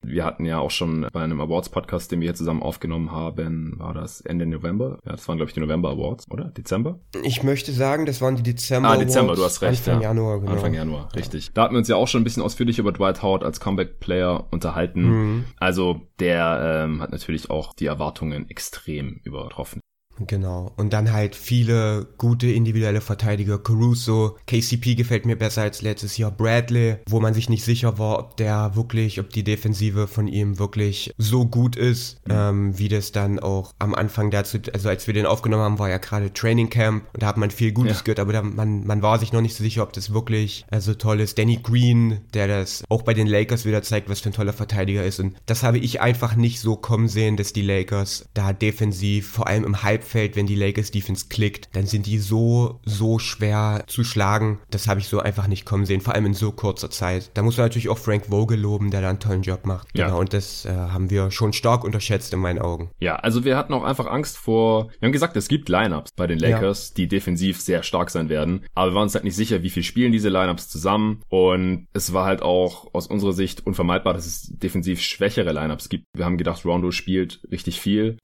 Wir 0.08 0.24
hatten 0.24 0.46
ja 0.46 0.60
auch 0.60 0.72
schon 0.72 1.08
bei 1.12 1.22
einem 1.22 1.42
Awards-Podcast, 1.42 2.12
den 2.12 2.22
wir 2.22 2.28
hier 2.28 2.36
zusammen 2.36 2.64
aufgenommen 2.64 3.12
haben, 3.12 3.76
war 3.78 3.94
das 3.94 4.22
Ende 4.22 4.46
November? 4.46 5.00
Ja, 5.06 5.12
das 5.12 5.28
waren, 5.28 5.38
glaube 5.38 5.50
ich, 5.50 5.54
die 5.54 5.60
November 5.60 5.90
Awards, 5.90 6.26
oder? 6.30 6.46
Dezember? 6.46 7.00
Ich 7.24 7.44
möchte 7.44 7.72
sagen, 7.74 8.06
das 8.06 8.22
waren 8.22 8.36
die 8.36 8.44
Dezember 8.44 8.90
Awards. 8.90 9.02
Ah, 9.02 9.06
Dezember, 9.06 9.36
du 9.36 9.44
hast 9.44 9.62
recht. 9.62 9.88
Anfang 9.88 10.02
ja. 10.02 10.10
Januar, 10.10 10.40
genau. 10.40 10.52
Anfang 10.54 10.74
Januar, 10.74 11.10
richtig. 11.16 11.52
Da 11.54 11.64
hatten 11.64 11.74
wir 11.74 11.80
uns 11.80 11.88
ja 11.88 11.96
auch 11.98 12.08
schon 12.08 12.22
ein 12.22 12.24
bisschen 12.24 12.44
ausführlich 12.44 12.80
über 12.80 12.92
Dwight 12.92 13.22
Howard 13.22 13.44
als 13.44 13.60
Comeback-Player 13.60 14.48
unterhalten. 14.52 15.02
Mhm. 15.02 15.46
Also 15.58 16.02
der 16.20 16.86
ähm, 16.86 17.02
hat 17.02 17.12
natürlich 17.12 17.50
auch 17.50 17.74
die 17.74 17.86
Erwartungen 17.86 18.50
extrem 18.50 19.20
übertroffen. 19.24 19.82
Genau. 20.26 20.72
Und 20.76 20.94
dann 20.94 21.12
halt 21.12 21.36
viele 21.36 22.08
gute 22.18 22.48
individuelle 22.48 23.02
Verteidiger. 23.02 23.60
Caruso, 23.60 24.38
KCP 24.48 24.96
gefällt 24.96 25.26
mir 25.26 25.36
besser 25.36 25.62
als 25.62 25.82
letztes 25.82 26.18
Jahr. 26.18 26.32
Bradley, 26.32 26.98
wo 27.08 27.20
man 27.20 27.34
sich 27.34 27.50
nicht 27.50 27.64
sicher 27.64 27.98
war, 27.98 28.20
ob 28.20 28.38
der 28.38 28.76
wirklich, 28.76 29.20
ob 29.20 29.30
die 29.30 29.44
Defensive 29.44 30.08
von 30.08 30.28
ihm 30.28 30.60
wirklich 30.60 31.14
so 31.18 31.46
gut 31.46 31.76
ist, 31.76 32.20
mhm. 32.28 32.34
ähm, 32.34 32.80
wie 32.80 32.88
das 32.88 33.12
dann 33.12 33.40
auch 33.40 33.74
am 33.80 33.94
Anfang 33.94 34.32
dazu, 34.32 34.58
also 34.74 34.90
als 34.90 35.08
wir 35.08 35.14
den 35.14 35.26
aufgenommen 35.26 35.64
haben, 35.64 35.80
war 35.80 35.90
ja 35.90 35.98
gerade 35.98 36.34
Training 36.34 36.70
Camp 36.70 37.06
und 37.14 37.24
da 37.24 37.28
hat 37.28 37.38
man 37.38 37.52
viel 37.52 37.72
Gutes 37.72 37.98
ja. 37.98 38.04
gehört, 38.04 38.20
aber 38.20 38.34
da, 38.34 38.42
man, 38.42 38.86
man 38.86 39.02
war 39.02 39.20
sich 39.20 39.34
noch 39.34 39.42
nicht 39.42 39.56
so 39.56 39.64
sicher, 39.64 39.84
ob 39.84 39.94
das 39.94 40.14
wirklich 40.14 40.66
also 40.70 40.94
toll 40.94 41.20
ist. 41.20 41.38
Danny 41.38 41.60
Green, 41.62 42.20
der 42.34 42.48
das 42.48 42.84
auch 42.90 43.02
bei 43.02 43.14
den 43.14 43.28
Lakers 43.28 43.66
wieder 43.66 43.84
zeigt, 43.84 44.10
was 44.10 44.22
für 44.22 44.30
ein 44.30 44.34
toller 44.34 44.54
Verteidiger 44.54 45.04
ist. 45.04 45.20
Und 45.20 45.36
das 45.46 45.64
habe 45.64 45.78
ich 45.78 46.02
einfach 46.02 46.36
nicht 46.36 46.60
so 46.60 46.76
kommen 46.76 47.08
sehen, 47.08 47.38
dass 47.38 47.54
die 47.54 47.62
Lakers 47.62 48.26
da 48.34 48.54
defensiv, 48.54 49.30
vor 49.30 49.48
allem 49.48 49.64
im 49.64 49.84
Halb 49.84 50.04
Halbfeld, 50.08 50.36
wenn 50.36 50.48
die 50.48 50.56
Lakers 50.56 50.92
Defense 50.92 51.26
klickt, 51.30 51.70
dann 51.74 51.86
sind 51.86 52.06
die 52.06 52.18
so, 52.18 52.80
so 52.86 53.20
schwer 53.20 53.84
zu 53.88 54.04
schlagen. 54.04 54.60
Das 54.72 54.88
habe 54.88 55.00
ich 55.00 55.08
so 55.08 55.20
einfach 55.20 55.48
nicht 55.48 55.66
kommen 55.66 55.86
sehen, 55.86 56.02
vor 56.02 56.14
allem 56.16 56.28
in 56.28 56.34
so 56.34 56.52
kurzer 56.52 56.90
Zeit. 56.90 57.32
Da 57.34 57.42
muss 57.42 57.58
man 57.58 57.66
natürlich 57.66 57.90
auch 57.90 57.98
Frank 57.98 58.28
Vogel 58.28 58.60
loben, 58.60 58.90
der 58.90 59.02
da 59.02 59.10
einen 59.10 59.20
tollen 59.20 59.42
Job 59.42 59.66
macht. 59.66 59.90
Ja. 59.94 60.08
Genau, 60.08 60.20
und 60.20 60.34
das 60.34 60.66
äh, 60.66 60.70
haben 60.70 61.10
wir 61.10 61.32
schon 61.32 61.54
stark 61.54 61.84
unterschätzt 61.84 62.34
in 62.34 62.40
meinen 62.40 62.60
Augen. 62.60 62.90
Ja, 63.00 63.18
also 63.18 63.44
wir 63.44 63.58
hatten 63.58 63.74
auch 63.74 63.84
einfach 63.84 64.08
Angst 64.08 64.38
vor, 64.38 64.90
wir 65.00 65.08
haben 65.08 65.14
gesagt, 65.14 65.36
es 65.36 65.48
gibt 65.48 65.70
Lineups 65.70 66.12
bei 66.16 66.28
den 66.28 66.40
Lakers, 66.40 66.90
ja. 66.90 66.94
die 66.98 67.08
defensiv 67.08 67.60
sehr 67.60 67.84
stark 67.84 68.10
sein 68.10 68.30
werden, 68.30 68.66
aber 68.74 68.92
wir 68.92 68.96
waren 68.96 69.04
uns 69.04 69.16
halt 69.16 69.26
nicht 69.26 69.36
sicher, 69.36 69.62
wie 69.64 69.70
viel 69.70 69.84
spielen 69.84 70.12
diese 70.12 70.30
Lineups 70.30 70.70
zusammen 70.70 71.22
und 71.30 71.88
es 71.94 72.14
war 72.14 72.26
halt 72.26 72.42
auch 72.42 72.94
aus 72.94 73.08
unserer 73.08 73.34
Sicht 73.34 73.66
unvermeidbar, 73.66 74.14
dass 74.14 74.26
es 74.26 74.48
defensiv 74.50 75.02
schwächere 75.02 75.52
Lineups 75.52 75.90
gibt. 75.90 76.06
Wir 76.16 76.26
haben 76.26 76.38
gedacht, 76.38 76.66
Rondo 76.66 76.92
spielt 76.92 77.42
richtig 77.52 77.82
viel. 77.82 78.18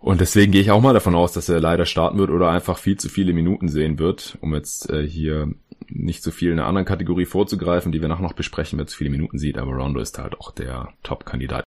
Und 0.00 0.20
deswegen 0.20 0.52
gehe 0.52 0.60
ich 0.60 0.70
auch 0.70 0.80
mal 0.80 0.94
davon 0.94 1.14
aus, 1.14 1.32
dass 1.32 1.48
er 1.48 1.60
leider 1.60 1.84
starten 1.84 2.18
wird 2.18 2.30
oder 2.30 2.50
einfach 2.50 2.78
viel 2.78 2.96
zu 2.96 3.08
viele 3.08 3.32
Minuten 3.32 3.68
sehen 3.68 3.98
wird, 3.98 4.38
um 4.40 4.54
jetzt 4.54 4.88
äh, 4.90 5.06
hier 5.06 5.52
nicht 5.88 6.22
zu 6.22 6.30
viel 6.30 6.52
in 6.52 6.58
einer 6.58 6.68
anderen 6.68 6.86
Kategorie 6.86 7.26
vorzugreifen, 7.26 7.92
die 7.92 8.00
wir 8.00 8.08
nachher 8.08 8.22
noch 8.22 8.32
besprechen, 8.32 8.78
wer 8.78 8.86
zu 8.86 8.96
viele 8.96 9.10
Minuten 9.10 9.38
sieht, 9.38 9.58
aber 9.58 9.72
Rondo 9.72 10.00
ist 10.00 10.18
halt 10.18 10.38
auch 10.40 10.52
der 10.52 10.88
Top-Kandidat. 11.02 11.64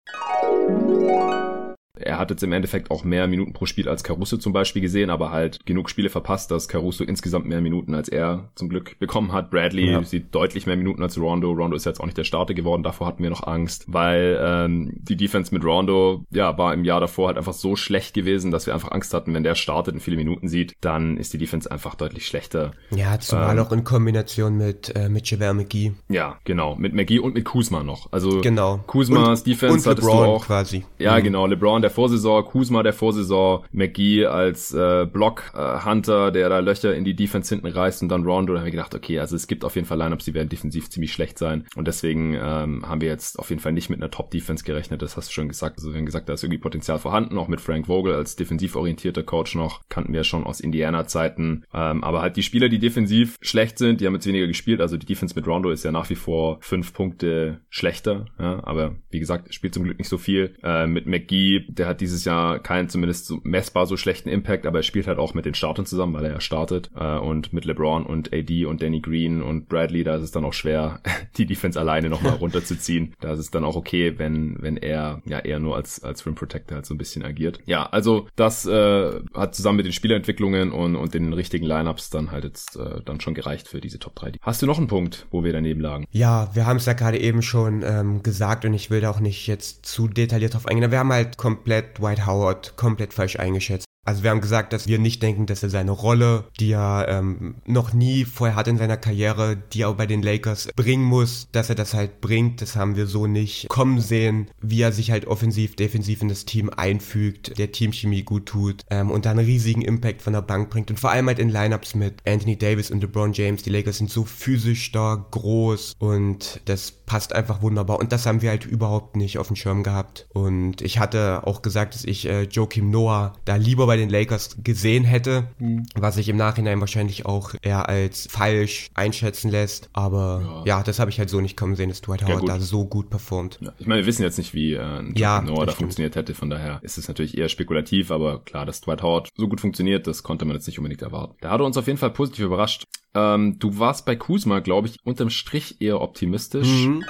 Er 2.01 2.19
hat 2.19 2.31
jetzt 2.31 2.43
im 2.43 2.53
Endeffekt 2.53 2.91
auch 2.91 3.05
mehr 3.05 3.27
Minuten 3.27 3.53
pro 3.53 3.67
Spiel 3.67 3.89
als 3.89 4.05
Caruso 4.05 4.37
zum 4.37 4.53
Beispiel 4.53 4.83
gesehen, 4.83 5.11
aber 5.11 5.31
halt 5.31 5.65
genug 5.67 5.91
Spiele 5.91 6.09
verpasst, 6.09 6.51
dass 6.51 6.69
Caruso 6.69 7.05
insgesamt 7.05 7.47
mehr 7.47 7.61
Minuten 7.61 7.95
als 7.95 8.09
er 8.09 8.51
zum 8.55 8.69
Glück 8.69 8.99
bekommen 8.99 9.33
hat. 9.33 9.51
Bradley 9.51 9.91
ja. 9.91 10.03
sieht 10.03 10.35
deutlich 10.35 10.67
mehr 10.67 10.77
Minuten 10.77 11.03
als 11.03 11.19
Rondo. 11.19 11.51
Rondo 11.53 11.77
ist 11.77 11.87
jetzt 11.87 12.01
auch 12.01 12.07
nicht 12.07 12.19
der 12.19 12.25
Starter 12.25 12.55
geworden, 12.55 12.83
davor 12.83 13.07
hatten 13.07 13.23
wir 13.23 13.31
noch 13.31 13.47
Angst, 13.47 13.85
weil 13.89 14.39
ähm, 14.41 14.93
die 14.97 15.17
Defense 15.17 15.53
mit 15.55 15.65
Rondo 15.65 16.25
ja 16.31 16.57
war 16.59 16.75
im 16.75 16.85
Jahr 16.85 17.01
davor 17.01 17.29
halt 17.29 17.39
einfach 17.39 17.53
so 17.53 17.77
schlecht 17.77 18.15
gewesen, 18.15 18.51
dass 18.51 18.67
wir 18.67 18.75
einfach 18.75 18.93
Angst 18.93 19.15
hatten, 19.15 19.35
wenn 19.35 19.43
der 19.43 19.55
startet 19.55 19.95
und 19.95 20.01
viele 20.01 20.17
Minuten 20.17 20.49
sieht, 20.49 20.75
dann 20.81 21.17
ist 21.17 21.33
die 21.33 21.39
Defense 21.39 21.71
einfach 21.71 21.95
deutlich 21.95 22.27
schlechter. 22.27 22.73
Ja, 22.91 23.19
zumal 23.21 23.59
ähm, 23.59 23.65
auch 23.65 23.73
in 23.73 23.85
Kombination 23.85 24.57
mit 24.57 24.95
äh, 24.97 25.09
mit 25.09 25.31
Javale 25.31 25.55
McGee. 25.55 25.93
Ja, 26.09 26.39
genau, 26.45 26.77
mit 26.77 26.95
McGee 26.95 27.19
und 27.19 27.35
mit 27.35 27.45
Kuzma 27.45 27.83
noch. 27.83 28.13
Also 28.13 28.41
genau. 28.41 28.81
Kuzmas 28.87 29.41
und, 29.41 29.47
Defense 29.47 29.75
und 29.75 29.87
hattest 29.87 30.09
LeBron 30.09 30.25
du 30.25 30.31
auch 30.31 30.47
quasi. 30.47 30.85
Ja, 30.99 31.19
mhm. 31.19 31.25
genau, 31.25 31.47
LeBron 31.47 31.83
der 31.89 31.95
Vorsaison, 31.95 32.45
Kuzma 32.45 32.83
der 32.83 32.93
Vorsaison, 32.93 33.65
McGee 33.73 34.27
als 34.27 34.75
äh, 34.75 35.07
Block-Hunter, 35.11 36.29
äh, 36.29 36.33
der 36.33 36.51
da 36.51 36.59
Löcher 36.59 36.95
in 36.95 37.05
die 37.05 37.17
Defense 37.17 37.55
hinten 37.55 37.67
reißt 37.67 38.03
und 38.03 38.11
dann 38.11 38.25
Rondo. 38.25 38.53
Da 38.53 38.59
haben 38.61 38.67
wir 38.67 38.73
gedacht, 38.73 38.95
okay, 38.95 39.19
also 39.19 39.35
es 39.37 39.47
gibt 39.47 39.65
auf 39.65 39.75
jeden 39.75 39.87
Fall 39.87 39.97
Lineups, 39.97 40.27
die 40.27 40.35
werden 40.35 40.51
defensiv 40.51 40.91
ziemlich 40.91 41.13
schlecht 41.13 41.39
sein. 41.39 41.65
Und 41.77 41.89
deswegen 41.89 42.35
ähm, 42.35 42.87
haben 42.87 43.01
wir 43.01 43.09
jetzt 43.09 43.39
auf 43.39 43.49
jeden 43.49 43.61
Fall 43.61 43.73
nicht 43.73 43.89
mit 43.89 44.01
einer 44.01 44.11
Top-Defense 44.11 44.65
gerechnet, 44.65 45.01
das 45.01 45.17
hast 45.17 45.31
du 45.31 45.33
schon 45.33 45.49
gesagt. 45.49 45.79
Also 45.79 45.93
wir 45.93 45.99
haben 45.99 46.05
gesagt, 46.07 46.29
da 46.29 46.35
ist 46.35 46.43
irgendwie 46.45 46.59
Potenzial 46.59 46.99
vorhanden, 46.99 47.39
auch 47.39 47.49
mit 47.49 47.63
Frank 47.63 47.87
Vogel 47.87 48.15
als 48.15 48.37
defensiv 48.37 48.77
orientierter 48.77 49.23
Coach 49.23 49.55
noch, 49.55 49.81
kannten 49.89 50.13
wir 50.13 50.25
schon 50.25 50.45
aus 50.45 50.61
Indiana-Zeiten. 50.61 51.65
Ähm, 51.73 52.05
aber 52.05 52.21
halt 52.21 52.37
die 52.37 52.43
Spieler, 52.43 52.69
die 52.69 52.79
defensiv 52.79 53.37
schlecht 53.41 53.79
sind, 53.79 54.03
die 54.03 54.07
haben 54.07 54.15
jetzt 54.15 54.27
weniger 54.27 54.47
gespielt. 54.47 54.83
Also 54.83 54.99
die 54.99 55.07
Defense 55.07 55.35
mit 55.35 55.47
Rondo 55.47 55.71
ist 55.71 55.85
ja 55.85 55.93
nach 55.93 56.11
wie 56.11 56.17
vor 56.17 56.59
fünf 56.61 56.93
Punkte 56.93 57.61
schlechter. 57.71 58.27
Ja, 58.39 58.63
aber 58.65 58.97
wie 59.11 59.21
gesagt, 59.21 59.55
spielt 59.55 59.73
zum 59.73 59.85
Glück 59.85 59.99
nicht 59.99 60.09
so 60.09 60.19
viel. 60.19 60.55
Äh, 60.63 60.87
mit 60.87 61.07
McGee, 61.07 61.65
der 61.79 61.87
hat 61.87 62.01
dieses 62.01 62.25
Jahr 62.25 62.59
keinen 62.59 62.89
zumindest 62.89 63.27
so 63.27 63.41
messbar 63.43 63.87
so 63.87 63.97
schlechten 63.97 64.29
Impact, 64.29 64.67
aber 64.67 64.81
er 64.81 64.83
spielt 64.83 65.07
halt 65.07 65.19
auch 65.19 65.35
mit 65.35 65.45
den 65.45 65.55
Startern 65.55 65.87
zusammen, 65.87 66.15
weil 66.15 66.25
er 66.25 66.33
ja 66.33 66.41
startet. 66.41 66.91
Äh, 66.97 67.19
und 67.19 67.53
mit 67.53 67.65
LeBron 67.65 68.05
und 68.05 68.33
AD 68.33 68.67
und 68.67 68.83
Danny 68.83 69.01
Green 69.01 69.43
und 69.43 69.69
Bradley, 69.69 70.05
da 70.05 70.17
ist 70.17 70.23
es 70.23 70.31
dann 70.31 70.45
auch 70.45 70.53
schwer, 70.53 71.01
die 71.37 71.47
Defense 71.47 71.79
alleine 71.79 72.09
nochmal 72.09 72.35
runterzuziehen. 72.41 73.15
Da 73.21 73.33
ist 73.33 73.41
es 73.41 73.51
dann 73.51 73.65
auch 73.65 73.77
okay, 73.77 74.19
wenn, 74.19 74.57
wenn 74.61 74.77
er 74.77 75.23
ja 75.25 75.39
eher 75.39 75.59
nur 75.59 75.77
als, 75.77 76.03
als 76.03 76.27
Rim 76.27 76.35
Protector 76.35 76.77
halt 76.77 76.87
so 76.87 76.95
ein 76.95 76.99
bisschen 76.99 77.25
agiert. 77.25 77.61
Ja, 77.67 77.87
also 77.87 78.29
das 78.37 78.67
äh, 78.67 79.21
hat 79.35 79.55
zusammen 79.55 79.77
mit 79.77 79.87
den 79.87 79.93
Spielentwicklungen 79.93 80.73
und, 80.73 80.97
und 80.97 81.15
den 81.15 81.33
richtigen 81.33 81.67
Lineups 81.67 82.11
dann 82.11 82.31
halt 82.31 82.45
jetzt 82.45 82.77
äh, 82.77 83.01
dann 83.05 83.21
schon 83.21 83.35
gereicht 83.35 83.69
für 83.69 83.81
diese 83.81 83.99
Top 83.99 84.15
3. 84.17 84.33
Hast 84.43 84.63
du 84.63 84.67
noch 84.67 84.79
einen 84.79 84.89
Punkt, 84.89 85.27
wo 85.31 85.45
wir 85.45 85.53
daneben 85.53 85.81
lagen? 85.81 86.05
Ja, 86.11 86.51
wir 86.55 86.67
haben 86.67 86.77
es 86.77 86.87
ja 86.87 86.93
gerade 86.93 87.19
eben 87.19 87.43
schon 87.43 87.83
ähm, 87.85 88.23
gesagt 88.23 88.65
und 88.65 88.75
ich 88.75 88.91
will 88.91 89.01
da 89.01 89.11
auch 89.11 89.21
nicht 89.21 89.47
jetzt 89.47 89.87
zu 89.87 90.09
detailliert 90.09 90.55
drauf 90.55 90.67
eingehen. 90.67 90.91
Wir 90.91 90.99
haben 90.99 91.13
halt 91.13 91.37
komplett 91.37 91.58
Dwight 91.65 92.27
Howard 92.27 92.77
komplett 92.77 93.15
falsch 93.15 93.39
eingeschätzt. 93.39 93.89
Also 94.09 94.23
wir 94.23 94.31
haben 94.31 94.41
gesagt, 94.41 94.73
dass 94.73 94.89
wir 94.89 94.99
nicht 94.99 95.23
denken, 95.23 95.45
dass 95.45 95.63
er 95.63 95.69
seine 95.69 95.91
Rolle, 95.91 96.45
die 96.59 96.73
er 96.73 97.07
ähm, 97.11 97.57
noch 97.67 97.93
nie 97.93 98.25
vorher 98.25 98.57
hat 98.57 98.67
in 98.67 98.79
seiner 98.79 98.97
Karriere, 98.97 99.59
die 99.75 99.83
er 99.83 99.91
auch 99.91 99.97
bei 99.97 100.07
den 100.07 100.23
Lakers 100.23 100.71
bringen 100.75 101.05
muss, 101.05 101.49
dass 101.53 101.69
er 101.69 101.75
das 101.75 101.93
halt 101.93 102.23
bringt. 102.23 102.63
Das 102.63 102.75
haben 102.75 102.97
wir 102.97 103.07
so 103.07 103.27
nicht 103.27 103.69
kommen 103.69 104.01
sehen, 104.01 104.51
wie 104.63 104.81
er 104.81 104.93
sich 104.93 105.11
halt 105.11 105.27
offensiv, 105.27 105.77
defensiv 105.77 106.23
in 106.23 106.31
das 106.31 106.47
Team 106.47 106.71
einfügt, 106.71 107.59
der 107.59 107.71
Teamchemie 107.71 108.23
gut 108.23 108.47
tut 108.47 108.83
ähm, 108.89 109.11
und 109.11 109.27
dann 109.27 109.39
einen 109.39 109.47
riesigen 109.47 109.83
Impact 109.83 110.23
von 110.23 110.33
der 110.33 110.41
Bank 110.41 110.71
bringt. 110.71 110.91
Und 110.91 110.99
vor 110.99 111.11
allem 111.11 111.27
halt 111.27 111.39
in 111.39 111.51
Lineups 111.51 111.95
mit 111.95 112.27
Anthony 112.27 112.57
Davis 112.57 112.91
und 112.91 113.03
LeBron 113.03 113.35
James. 113.35 113.63
Die 113.63 113.71
Lakers 113.71 113.99
sind 113.99 114.09
so 114.09 114.25
physisch 114.25 114.85
stark, 114.85 115.33
groß 115.33 115.97
und 115.99 116.63
das 116.65 116.95
passt 117.09 117.35
einfach 117.35 117.63
wunderbar. 117.63 117.99
Und 117.99 118.13
das 118.13 118.27
haben 118.27 118.43
wir 118.43 118.51
halt 118.51 118.67
überhaupt 118.67 119.17
nicht 119.17 119.39
auf 119.39 119.49
dem 119.49 119.57
Schirm 119.57 119.83
gehabt. 119.83 120.29
Und 120.33 120.83
ich 120.83 120.99
hatte 120.99 121.47
auch 121.47 121.63
gesagt, 121.63 121.95
dass 121.95 122.05
ich 122.05 122.29
äh, 122.29 122.43
Joakim 122.43 122.91
Noah 122.91 123.33
da 123.47 123.57
lieber 123.57 123.87
bei 123.87 123.97
den 123.97 124.11
Lakers 124.11 124.59
gesehen 124.63 125.05
hätte, 125.05 125.49
mhm. 125.59 125.87
was 125.97 126.17
sich 126.17 126.29
im 126.29 126.37
Nachhinein 126.37 126.81
wahrscheinlich 126.81 127.25
auch 127.25 127.55
eher 127.63 127.89
als 127.89 128.29
falsch 128.31 128.91
einschätzen 128.95 129.51
lässt. 129.51 129.89
Aber 129.95 130.63
ja, 130.67 130.77
ja 130.77 130.83
das 130.83 130.99
habe 130.99 131.11
ich 131.11 131.19
halt 131.19 131.31
so 131.31 131.41
nicht 131.41 131.57
kommen 131.57 131.77
sehen, 131.77 131.89
dass 131.89 132.03
Dwight 132.03 132.25
Howard 132.25 132.47
ja, 132.47 132.59
da 132.59 132.61
so 132.61 132.85
gut 132.85 133.09
performt. 133.09 133.59
Ja, 133.63 133.73
ich 133.79 133.87
meine, 133.87 134.03
wir 134.03 134.07
wissen 134.07 134.23
jetzt 134.23 134.37
nicht, 134.37 134.53
wie 134.53 134.75
äh, 134.75 135.03
ja, 135.17 135.41
Noah 135.41 135.65
da 135.65 135.73
funktioniert 135.73 136.15
hätte, 136.15 136.35
von 136.35 136.51
daher 136.51 136.79
ist 136.83 136.99
es 136.99 137.09
natürlich 137.09 137.39
eher 137.39 137.49
spekulativ, 137.49 138.11
aber 138.11 138.41
klar, 138.41 138.67
dass 138.67 138.83
Dwight 138.83 139.03
Howard 139.03 139.31
so 139.35 139.49
gut 139.49 139.63
funktioniert, 139.63 140.07
das 140.07 140.23
konnte 140.23 140.45
man 140.45 140.55
jetzt 140.57 140.67
nicht 140.67 140.79
unbedingt 140.79 141.01
erwarten. 141.01 141.37
Da 141.41 141.51
hat 141.51 141.61
er 141.61 141.65
uns 141.65 141.79
auf 141.79 141.87
jeden 141.87 141.99
Fall 141.99 142.11
positiv 142.11 142.45
überrascht. 142.45 142.85
Ähm, 143.15 143.59
du 143.59 143.79
warst 143.79 144.07
bei 144.07 144.17
Kuzma, 144.17 144.61
glaube 144.61 144.89
ich, 144.89 144.97
unterm 145.05 145.31
Strich 145.31 145.81
eher 145.81 146.01
optimistisch. 146.01 146.87
Mhm. 146.87 147.05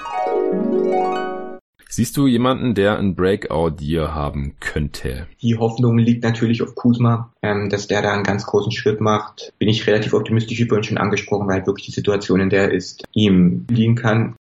Siehst 1.91 2.19
du 2.19 2.27
jemanden, 2.27 2.75
der 2.75 2.99
ein 2.99 3.15
Breakout 3.15 3.71
dir 3.81 4.15
haben 4.15 4.57
könnte? 4.61 5.27
Die 5.41 5.57
Hoffnung 5.57 5.97
liegt 5.97 6.23
natürlich 6.23 6.63
auf 6.63 6.75
Kuzma, 6.75 7.33
ähm, 7.43 7.71
dass 7.71 7.89
der 7.89 8.03
da 8.03 8.13
einen 8.13 8.25
ganz 8.25 8.45
großen 8.47 8.73
Schritt 8.73 9.01
macht. 9.01 9.55
Bin 9.59 9.69
ich 9.69 9.87
relativ 9.87 10.13
optimistisch, 10.13 10.59
wie 10.59 10.67
vorhin 10.67 10.85
schon 10.85 10.99
angesprochen, 10.99 11.49
weil 11.49 11.67
wirklich 11.67 11.87
die 11.87 11.93
Situation, 11.93 12.41
in 12.41 12.51
der 12.51 12.65
er 12.65 12.73
ist, 12.73 13.05
ihm 13.15 13.67
liegen 13.71 13.95
kann. 13.95 14.37